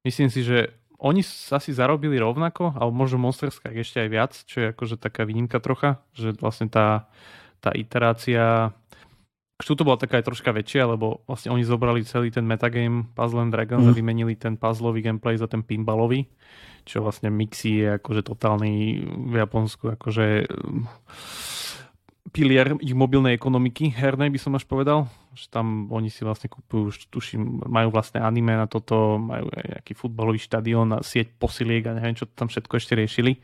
myslím 0.03 0.29
si, 0.29 0.43
že 0.43 0.75
oni 1.01 1.25
s- 1.25 1.49
asi 1.49 1.73
zarobili 1.73 2.21
rovnako, 2.21 2.77
alebo 2.77 2.93
možno 2.93 3.17
Monster 3.17 3.49
ešte 3.49 3.97
aj 4.05 4.09
viac, 4.11 4.33
čo 4.45 4.57
je 4.61 4.67
akože 4.69 5.01
taká 5.01 5.25
výnimka 5.25 5.57
trocha, 5.57 5.97
že 6.13 6.35
vlastne 6.37 6.69
tá, 6.69 7.09
tá 7.57 7.73
iterácia 7.73 8.69
tu 9.61 9.77
to 9.77 9.85
bola 9.85 9.93
taká 9.93 10.17
aj 10.17 10.25
troška 10.25 10.49
väčšia, 10.49 10.89
lebo 10.89 11.21
vlastne 11.29 11.53
oni 11.53 11.61
zobrali 11.61 12.01
celý 12.01 12.33
ten 12.33 12.41
metagame 12.41 13.05
Puzzle 13.13 13.45
and 13.45 13.53
Dragons 13.53 13.85
mm. 13.85 13.89
a 13.89 13.93
Mhm. 13.93 13.97
vymenili 14.01 14.33
ten 14.33 14.57
puzzlový 14.57 15.05
gameplay 15.05 15.37
za 15.37 15.45
ten 15.45 15.61
pinballový, 15.61 16.25
čo 16.81 17.05
vlastne 17.05 17.29
Mixi 17.29 17.85
je 17.85 17.87
akože 18.01 18.25
totálny 18.25 19.05
v 19.05 19.35
Japonsku 19.37 19.93
akože 20.01 20.49
um, 20.49 20.89
pilier 22.33 22.73
ich 22.81 22.97
mobilnej 22.97 23.37
ekonomiky 23.37 23.93
hernej 23.93 24.33
by 24.33 24.39
som 24.41 24.57
až 24.57 24.65
povedal, 24.65 25.05
že 25.31 25.47
tam 25.47 25.87
oni 25.91 26.11
si 26.11 26.27
vlastne 26.27 26.51
kúpujú, 26.51 26.91
už 26.91 26.97
tuším, 27.07 27.63
majú 27.67 27.91
vlastné 27.91 28.19
anime 28.19 28.55
na 28.55 28.67
toto, 28.67 29.15
majú 29.15 29.47
aj 29.51 29.79
nejaký 29.79 29.93
futbalový 29.95 30.39
štadión 30.39 30.91
a 30.95 30.99
sieť 30.99 31.31
posiliek 31.39 31.87
a 31.87 31.95
neviem, 31.95 32.15
čo 32.15 32.27
tam 32.27 32.51
všetko 32.51 32.73
ešte 32.75 32.93
riešili, 32.99 33.39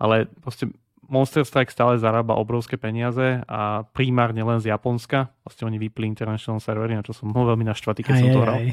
ale 0.00 0.26
proste 0.40 0.72
Monster 1.10 1.42
Strike 1.42 1.74
stále 1.74 1.98
zarába 1.98 2.38
obrovské 2.38 2.78
peniaze 2.78 3.42
a 3.50 3.82
primárne 3.82 4.46
len 4.46 4.62
z 4.62 4.70
Japonska. 4.70 5.26
Vlastne 5.42 5.66
oni 5.66 5.76
vypli 5.82 6.06
international 6.06 6.62
servery, 6.62 6.94
na 6.94 7.02
čo 7.02 7.10
som 7.10 7.34
bol 7.34 7.50
veľmi 7.50 7.66
naštvatý, 7.66 8.06
keď 8.06 8.14
Aj, 8.14 8.20
som 8.22 8.28
to 8.30 8.38
aj, 8.38 8.44
hral. 8.46 8.58
aj. 8.62 8.68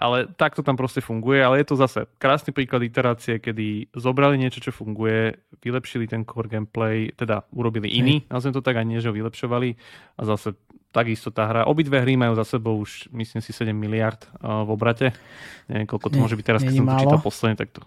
Ale 0.00 0.32
takto 0.32 0.64
tam 0.64 0.80
proste 0.80 1.04
funguje, 1.04 1.44
ale 1.44 1.60
je 1.60 1.66
to 1.68 1.76
zase 1.76 2.08
krásny 2.16 2.56
príklad 2.56 2.80
iterácie, 2.80 3.36
kedy 3.36 3.92
zobrali 3.92 4.40
niečo, 4.40 4.64
čo 4.64 4.72
funguje, 4.72 5.36
vylepšili 5.60 6.08
ten 6.08 6.24
core 6.24 6.48
gameplay, 6.48 7.12
teda 7.12 7.44
urobili 7.52 7.92
iný, 7.92 8.24
nazvem 8.32 8.56
to 8.56 8.64
tak, 8.64 8.80
a 8.80 8.82
nie, 8.82 9.04
že 9.04 9.12
ho 9.12 9.14
vylepšovali 9.14 9.76
a 10.16 10.22
zase 10.24 10.56
takisto 10.90 11.30
tá 11.30 11.46
hra. 11.46 11.70
Obidve 11.70 12.02
hry 12.02 12.18
majú 12.18 12.34
za 12.34 12.42
sebou 12.42 12.82
už, 12.82 13.12
myslím 13.14 13.40
si, 13.44 13.52
7 13.54 13.70
miliard 13.70 14.18
uh, 14.42 14.66
v 14.66 14.74
obrate. 14.74 15.14
Neviem, 15.70 15.86
koľko 15.86 16.10
to 16.10 16.16
Nie, 16.18 16.22
môže 16.26 16.36
byť 16.40 16.46
teraz, 16.46 16.60
keď 16.66 16.74
som 16.74 16.86
to 16.86 17.02
čítal 17.06 17.22
posledne, 17.22 17.56
tak 17.60 17.70
to... 17.70 17.80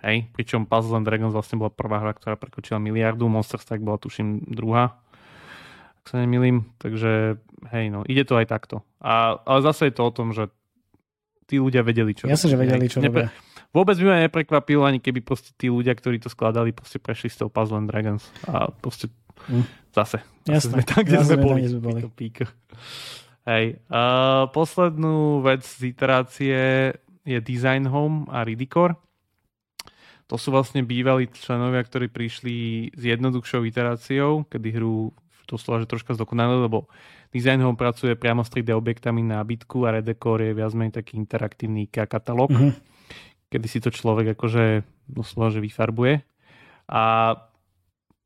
Hej, 0.00 0.32
pričom 0.32 0.64
Puzzle 0.64 0.96
and 0.96 1.04
Dragons 1.04 1.32
vlastne 1.32 1.60
bola 1.60 1.72
prvá 1.72 2.00
hra, 2.00 2.12
ktorá 2.16 2.36
prekročila 2.36 2.80
miliardu, 2.80 3.28
Monster 3.28 3.60
Strike 3.60 3.84
bola 3.84 4.00
tuším 4.00 4.48
druhá, 4.48 4.96
ak 6.00 6.06
sa 6.08 6.16
nemýlim, 6.24 6.72
takže 6.80 7.36
hej, 7.68 7.84
no, 7.92 8.04
ide 8.08 8.24
to 8.24 8.36
aj 8.40 8.48
takto. 8.48 8.80
A, 9.00 9.40
ale 9.44 9.60
zase 9.60 9.92
je 9.92 9.94
to 9.96 10.08
o 10.08 10.12
tom, 10.12 10.32
že 10.32 10.48
tí 11.50 11.58
ľudia 11.58 11.82
vedeli, 11.82 12.14
čo 12.14 12.30
Jasne, 12.30 12.54
že 12.54 12.56
vedeli, 12.56 12.86
čo 12.86 13.02
Nepre- 13.02 13.26
robia. 13.26 13.74
vôbec 13.74 13.98
by 13.98 14.06
ma 14.06 14.16
neprekvapilo, 14.22 14.86
ani 14.86 15.02
keby 15.02 15.26
proste 15.26 15.50
tí 15.58 15.66
ľudia, 15.66 15.98
ktorí 15.98 16.22
to 16.22 16.30
skladali, 16.30 16.70
proste 16.70 17.02
prešli 17.02 17.26
s 17.26 17.42
tou 17.42 17.50
Puzzle 17.50 17.82
and 17.82 17.90
Dragons 17.90 18.22
a 18.46 18.70
proste 18.70 19.10
mm. 19.50 19.90
zase, 19.90 20.22
zase 20.46 20.70
sme 20.70 20.86
tam, 20.86 21.02
kde 21.02 21.18
sme 21.26 21.36
boli. 21.42 21.60
sme 21.66 21.82
boli. 21.82 22.00
Hej. 23.50 23.82
Uh, 23.90 24.46
poslednú 24.54 25.42
vec 25.42 25.66
z 25.66 25.90
iterácie 25.90 26.58
je 27.26 27.38
Design 27.42 27.90
Home 27.90 28.30
a 28.30 28.46
Ridicore. 28.46 28.94
To 30.30 30.38
sú 30.38 30.54
vlastne 30.54 30.86
bývalí 30.86 31.26
členovia, 31.34 31.82
ktorí 31.82 32.06
prišli 32.06 32.54
s 32.94 33.02
jednoduchšou 33.02 33.66
iteráciou, 33.66 34.46
kedy 34.46 34.78
hru 34.78 35.10
to 35.50 35.58
slova, 35.58 35.82
že 35.82 35.90
troška 35.90 36.14
zdokonalili, 36.14 36.70
lebo 36.70 36.86
Design 37.34 37.58
Home 37.66 37.74
pracuje 37.74 38.14
priamo 38.14 38.46
s 38.46 38.54
3D 38.54 38.70
objektami 38.70 39.26
na 39.26 39.42
bytku 39.42 39.82
a 39.82 39.98
Redecore 39.98 40.54
je 40.54 40.54
viac 40.54 40.70
menej 40.78 41.02
taký 41.02 41.18
interaktívny 41.18 41.90
katalóg, 41.90 42.54
mm-hmm. 42.54 42.72
kedy 43.50 43.66
si 43.66 43.82
to 43.82 43.90
človek 43.90 44.38
akože 44.38 44.86
doslova, 45.10 45.50
že 45.50 45.58
vyfarbuje. 45.58 46.22
A 46.86 47.34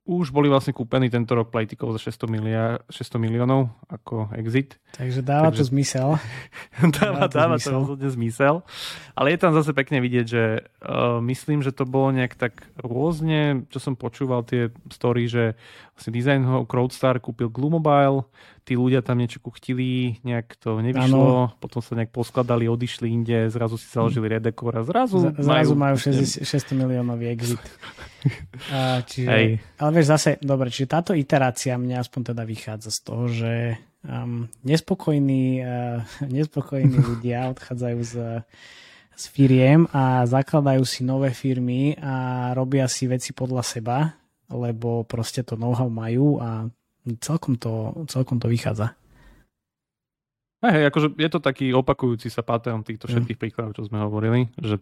už 0.04 0.36
boli 0.36 0.52
vlastne 0.52 0.76
kúpení 0.76 1.08
tento 1.08 1.32
rok 1.32 1.48
Playtikov 1.48 1.96
za 1.96 2.12
600, 2.12 2.28
miliard, 2.28 2.84
600 2.92 3.16
miliónov 3.16 3.72
ako 3.88 4.28
exit. 4.36 4.76
Takže 4.92 5.24
dáva 5.24 5.48
Takže... 5.48 5.64
to 5.64 5.64
zmysel. 5.72 6.08
dáva, 7.00 7.24
dáva, 7.32 7.56
to 7.56 7.72
rozhodne 7.72 8.08
zmysel. 8.12 8.60
Ale 9.16 9.32
je 9.32 9.38
tam 9.40 9.56
zase 9.56 9.72
pekne 9.72 10.04
vidieť, 10.04 10.26
že 10.28 10.44
uh, 10.84 11.24
myslím, 11.24 11.64
že 11.64 11.72
to 11.72 11.88
bolo 11.88 12.12
nejak 12.12 12.36
tak 12.36 12.68
rôzne, 12.76 13.64
čo 13.72 13.80
som 13.80 13.96
počúval 13.96 14.44
tie 14.44 14.68
story, 14.92 15.24
že 15.24 15.56
vlastne 15.96 16.12
design 16.12 16.44
Crowdstar 16.68 17.16
kúpil 17.16 17.48
Glue 17.48 17.72
Mobile, 17.72 18.28
tí 18.64 18.80
ľudia 18.80 19.04
tam 19.04 19.20
niečo 19.20 19.44
kuchtili, 19.44 20.18
nejak 20.24 20.56
to 20.56 20.80
nevyšlo, 20.80 21.52
ano. 21.52 21.60
potom 21.60 21.84
sa 21.84 21.92
nejak 22.00 22.10
poskladali, 22.10 22.64
odišli 22.64 23.12
inde, 23.12 23.52
zrazu 23.52 23.76
si 23.76 23.86
založili 23.92 24.32
Redecor 24.32 24.72
a 24.80 24.82
zrazu, 24.82 25.20
Z, 25.20 25.36
zrazu 25.36 25.76
majú, 25.76 25.94
majú 25.94 25.96
600 26.00 26.72
miliónový 26.72 27.28
exit. 27.28 27.60
a, 28.74 29.04
čiže, 29.04 29.28
Hej. 29.28 29.46
ale 29.76 29.90
vieš 29.92 30.06
zase, 30.08 30.30
dobre, 30.40 30.72
čiže 30.72 30.88
táto 30.88 31.12
iterácia 31.12 31.76
mňa 31.76 32.00
aspoň 32.00 32.32
teda 32.32 32.42
vychádza 32.48 32.88
z 32.88 33.00
toho, 33.04 33.24
že 33.28 33.52
um, 34.02 34.48
nespokojní, 34.64 35.60
uh, 35.60 36.00
nespokojní 36.40 36.98
ľudia 37.12 37.52
odchádzajú 37.52 38.00
z 38.00 38.14
z 39.14 39.24
firiem 39.30 39.86
a 39.94 40.26
zakladajú 40.26 40.82
si 40.82 41.06
nové 41.06 41.30
firmy 41.30 41.94
a 42.02 42.50
robia 42.50 42.90
si 42.90 43.06
veci 43.06 43.30
podľa 43.30 43.62
seba, 43.62 44.10
lebo 44.50 45.06
proste 45.06 45.46
to 45.46 45.54
know-how 45.54 45.86
majú 45.86 46.42
a 46.42 46.66
celkom 47.20 47.60
to, 47.60 48.04
celkom 48.08 48.40
to 48.40 48.48
vychádza. 48.48 48.96
Hej, 50.64 50.88
akože 50.88 51.08
je 51.20 51.28
to 51.28 51.44
taký 51.44 51.76
opakujúci 51.76 52.32
sa 52.32 52.40
pattern 52.40 52.80
týchto 52.80 53.04
mm. 53.04 53.10
všetkých 53.12 53.36
mm. 53.36 53.42
príkladov, 53.44 53.76
čo 53.76 53.84
sme 53.84 54.00
hovorili, 54.00 54.48
že 54.56 54.80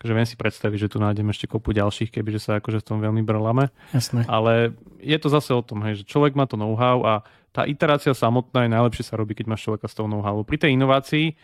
akože 0.00 0.12
viem 0.16 0.24
si 0.24 0.40
predstaviť, 0.40 0.88
že 0.88 0.92
tu 0.96 0.96
nájdeme 1.04 1.28
ešte 1.28 1.44
kopu 1.44 1.76
ďalších, 1.76 2.08
kebyže 2.08 2.40
sa 2.40 2.50
akože 2.64 2.80
v 2.80 2.86
tom 2.88 2.98
veľmi 3.04 3.20
brlame. 3.20 3.68
Jasné. 3.92 4.24
Ale 4.24 4.72
je 5.04 5.18
to 5.20 5.28
zase 5.28 5.52
o 5.52 5.60
tom, 5.60 5.84
hej, 5.84 6.00
že 6.00 6.08
človek 6.08 6.32
má 6.32 6.48
to 6.48 6.56
know-how 6.56 7.04
a 7.04 7.12
tá 7.52 7.68
iterácia 7.68 8.16
samotná 8.16 8.64
je 8.64 8.72
najlepšie 8.72 9.04
sa 9.04 9.20
robí, 9.20 9.36
keď 9.36 9.52
máš 9.52 9.68
človeka 9.68 9.84
s 9.84 9.96
tou 10.00 10.08
know-how. 10.08 10.40
Pri 10.48 10.56
tej 10.56 10.80
inovácii 10.80 11.36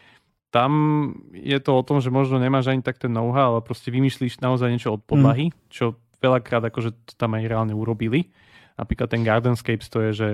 tam 0.49 0.73
je 1.37 1.59
to 1.61 1.77
o 1.77 1.83
tom, 1.85 2.01
že 2.01 2.09
možno 2.09 2.41
nemáš 2.41 2.73
ani 2.73 2.81
tak 2.81 2.97
ten 2.97 3.13
know-how, 3.13 3.61
ale 3.61 3.61
proste 3.61 3.93
vymýšľíš 3.93 4.41
naozaj 4.41 4.73
niečo 4.73 4.97
od 4.97 5.05
podlahy, 5.05 5.53
mm. 5.53 5.69
čo 5.69 6.01
veľakrát 6.25 6.65
akože 6.73 6.97
to 7.05 7.13
tam 7.21 7.37
aj 7.37 7.45
reálne 7.45 7.77
urobili 7.77 8.33
Napríklad 8.75 9.09
ten 9.11 9.23
Gardenscapes 9.23 9.87
to 9.87 10.03
je, 10.11 10.11
že 10.13 10.29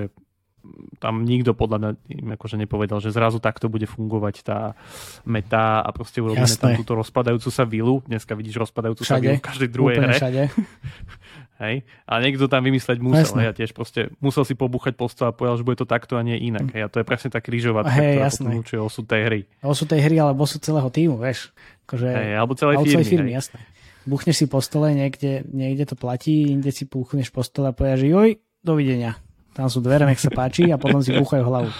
tam 1.01 1.25
nikto 1.25 1.57
podľa 1.57 1.79
mňa 1.81 1.91
im 2.21 2.29
akože 2.37 2.57
nepovedal, 2.61 3.01
že 3.01 3.13
zrazu 3.13 3.41
takto 3.41 3.73
bude 3.73 3.89
fungovať 3.89 4.45
tá 4.45 4.77
meta 5.25 5.81
a 5.81 5.89
proste 5.91 6.21
urobíme 6.21 6.45
Jasné. 6.45 6.61
tam 6.61 6.71
túto 6.77 6.93
rozpadajúcu 7.01 7.49
sa 7.49 7.65
vilu. 7.65 8.05
Dneska 8.05 8.37
vidíš 8.37 8.69
rozpadajúcu 8.69 9.03
všade. 9.03 9.17
sa 9.17 9.25
vilu 9.25 9.37
v 9.41 9.45
každej 9.45 9.69
druhej 9.73 9.97
hre. 10.05 10.15
Všade. 10.21 10.43
Hej. 11.61 11.85
A 12.09 12.13
niekto 12.25 12.49
tam 12.49 12.65
vymysleť 12.65 13.05
musel. 13.05 13.37
Hej. 13.37 13.45
Ja 13.45 13.53
tiež 13.53 13.77
proste 13.77 14.09
musel 14.21 14.49
si 14.49 14.57
pobúchať 14.57 14.97
posto 14.97 15.29
a 15.29 15.33
povedal, 15.33 15.61
že 15.61 15.65
bude 15.65 15.77
to 15.77 15.89
takto 15.89 16.17
a 16.17 16.25
nie 16.25 16.37
inak. 16.41 16.73
Hej. 16.73 16.83
A 16.85 16.89
to 16.89 17.01
je 17.01 17.05
presne 17.05 17.29
tá 17.29 17.41
krížová, 17.45 17.85
hey, 17.85 18.17
ktorá 18.17 18.29
potom 18.33 18.85
osud 18.85 19.05
tej 19.05 19.23
hry. 19.29 19.41
Osud 19.61 19.89
tej 19.89 20.01
hry 20.09 20.17
alebo 20.21 20.49
osud 20.49 20.61
celého 20.65 20.89
týmu, 20.89 21.21
vieš. 21.21 21.53
Akože, 21.85 22.07
hej, 22.07 22.33
alebo 22.39 22.55
celej 22.57 22.81
firmy. 22.81 22.95
Celej 22.97 23.09
firmy 23.13 23.31
jasné. 23.35 23.59
Buchneš 24.09 24.45
si 24.45 24.47
po 24.49 24.65
stole, 24.65 24.97
niekde, 24.97 25.45
niekde 25.53 25.85
to 25.89 25.97
platí, 25.97 26.49
inde 26.49 26.73
si 26.73 26.89
púchneš 26.89 27.29
po 27.29 27.45
stole 27.45 27.71
a 27.71 27.77
povieš, 27.77 28.09
joj, 28.09 28.31
dovidenia. 28.65 29.21
Tam 29.53 29.69
sú 29.69 29.85
dvere, 29.85 30.09
nech 30.09 30.23
sa 30.23 30.33
páči 30.33 30.71
a 30.73 30.81
potom 30.81 31.05
si 31.05 31.13
búchajú 31.13 31.43
hlavu. 31.45 31.71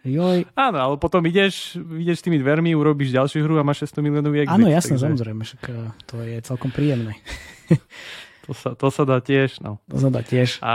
Joj. 0.00 0.48
Áno, 0.56 0.78
ale 0.80 0.94
potom 0.96 1.20
ideš, 1.28 1.76
ideš 1.76 2.24
tými 2.24 2.40
dvermi, 2.40 2.72
urobíš 2.72 3.12
ďalšiu 3.12 3.44
hru 3.44 3.60
a 3.60 3.66
máš 3.66 3.84
600 3.92 4.00
miliónový 4.00 4.48
exit. 4.48 4.56
Áno, 4.56 4.72
jasné, 4.72 4.96
takže... 4.96 5.04
samozrejme, 5.12 5.42
však 5.44 5.62
eh, 5.68 5.76
to 6.08 6.16
je 6.24 6.36
celkom 6.40 6.70
príjemné. 6.72 7.20
to, 8.48 8.52
sa, 8.56 8.72
to 8.72 8.88
sa 8.88 9.04
dá 9.04 9.20
tiež, 9.20 9.60
no. 9.60 9.76
To 9.92 10.00
sa 10.00 10.08
dá 10.08 10.24
tiež. 10.24 10.56
A 10.64 10.74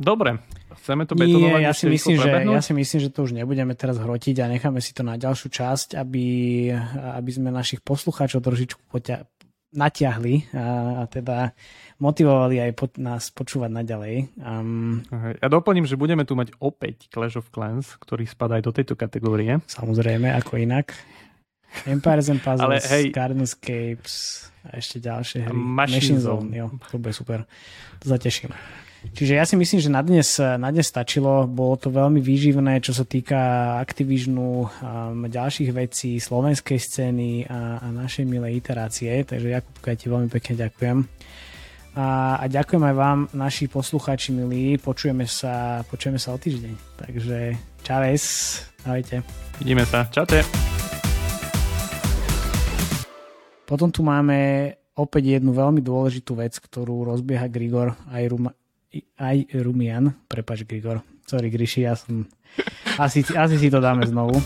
dobre, 0.00 0.40
chceme 0.80 1.04
to 1.04 1.12
betonovať 1.12 1.60
Nie, 1.60 1.68
ja 1.68 1.72
si, 1.76 1.84
myslím, 1.92 2.16
že, 2.16 2.28
ja 2.32 2.62
si 2.64 2.72
myslím, 2.72 2.98
že 3.04 3.08
to 3.12 3.28
už 3.28 3.36
nebudeme 3.36 3.76
teraz 3.76 4.00
hrotiť 4.00 4.36
a 4.40 4.48
necháme 4.48 4.80
si 4.80 4.96
to 4.96 5.04
na 5.04 5.20
ďalšiu 5.20 5.52
časť, 5.52 6.00
aby, 6.00 6.24
aby 7.20 7.30
sme 7.30 7.52
našich 7.52 7.84
poslucháčov 7.84 8.40
trošičku 8.40 8.80
poťa, 8.88 9.28
natiahli 9.72 10.52
a, 10.52 10.64
a 11.00 11.08
teda 11.08 11.56
motivovali 11.96 12.60
aj 12.60 12.70
po, 12.76 12.86
nás 13.00 13.32
počúvať 13.32 13.70
naďalej. 13.72 14.28
Um, 14.36 15.00
ja 15.40 15.48
doplním, 15.48 15.88
že 15.88 15.96
budeme 15.96 16.28
tu 16.28 16.36
mať 16.36 16.52
opäť 16.60 17.08
Clash 17.08 17.40
of 17.40 17.48
Clans, 17.48 17.96
ktorý 17.96 18.28
spadá 18.28 18.60
aj 18.60 18.64
do 18.68 18.72
tejto 18.72 18.94
kategórie. 18.94 19.64
Samozrejme, 19.64 20.28
ako 20.36 20.60
inak. 20.60 20.92
Empires 21.88 22.28
and 22.28 22.44
Puzzles, 22.44 22.68
Ale 22.68 22.76
hej, 22.84 23.16
Gardenscapes 23.16 24.44
a 24.68 24.76
ešte 24.76 25.00
ďalšie 25.00 25.48
hry. 25.48 25.56
Machine, 25.56 25.96
Machine 25.96 26.20
Zone. 26.20 26.46
Zone. 26.46 26.50
Jo, 26.52 26.66
to 26.92 26.96
bude 27.00 27.16
super. 27.16 27.48
To 28.04 28.06
zateším. 28.12 28.52
Čiže 29.10 29.32
ja 29.34 29.42
si 29.42 29.58
myslím, 29.58 29.80
že 29.82 29.90
na 29.90 29.98
dnes, 29.98 30.38
na 30.38 30.70
dnes 30.70 30.86
stačilo. 30.86 31.50
Bolo 31.50 31.74
to 31.74 31.90
veľmi 31.90 32.22
výživné, 32.22 32.78
čo 32.78 32.94
sa 32.94 33.02
týka 33.02 33.74
Activisionu, 33.82 34.62
um, 34.62 35.26
ďalších 35.26 35.74
vecí, 35.74 36.22
slovenskej 36.22 36.78
scény 36.78 37.50
a, 37.50 37.82
a 37.82 37.86
našej 37.90 38.22
milej 38.22 38.62
iterácie. 38.62 39.26
Takže 39.26 39.58
Jakubka, 39.58 39.90
ja 39.90 39.96
ti 39.98 40.06
veľmi 40.06 40.30
pekne 40.30 40.54
ďakujem. 40.54 40.98
A, 41.92 42.40
a 42.40 42.44
ďakujem 42.48 42.82
aj 42.88 42.94
vám, 42.96 43.18
naši 43.36 43.68
poslucháči 43.68 44.32
milí. 44.32 44.80
Počujeme 44.80 45.28
sa, 45.28 45.84
počujeme 45.84 46.16
sa 46.16 46.32
o 46.32 46.40
týždeň. 46.40 46.72
Takže 47.04 47.38
čaves. 47.84 48.24
Ahojte. 48.86 49.20
Vidíme 49.60 49.84
sa. 49.84 50.08
Čaute. 50.08 50.40
Potom 53.68 53.92
tu 53.92 54.00
máme 54.00 54.72
opäť 54.96 55.36
jednu 55.36 55.52
veľmi 55.52 55.84
dôležitú 55.84 56.36
vec, 56.36 56.56
ktorú 56.56 57.08
rozbieha 57.08 57.48
Grigor 57.48 57.92
aj, 58.08 58.24
Ruma, 58.28 58.52
aj 59.16 59.48
Rumian. 59.64 60.12
Prepač, 60.28 60.68
Grigor. 60.68 61.00
Sorry, 61.24 61.48
Griši, 61.48 61.88
ja 61.88 61.96
som... 61.96 62.28
Asi, 63.00 63.24
asi 63.24 63.56
si 63.56 63.72
to 63.72 63.80
dáme 63.80 64.04
znovu. 64.04 64.36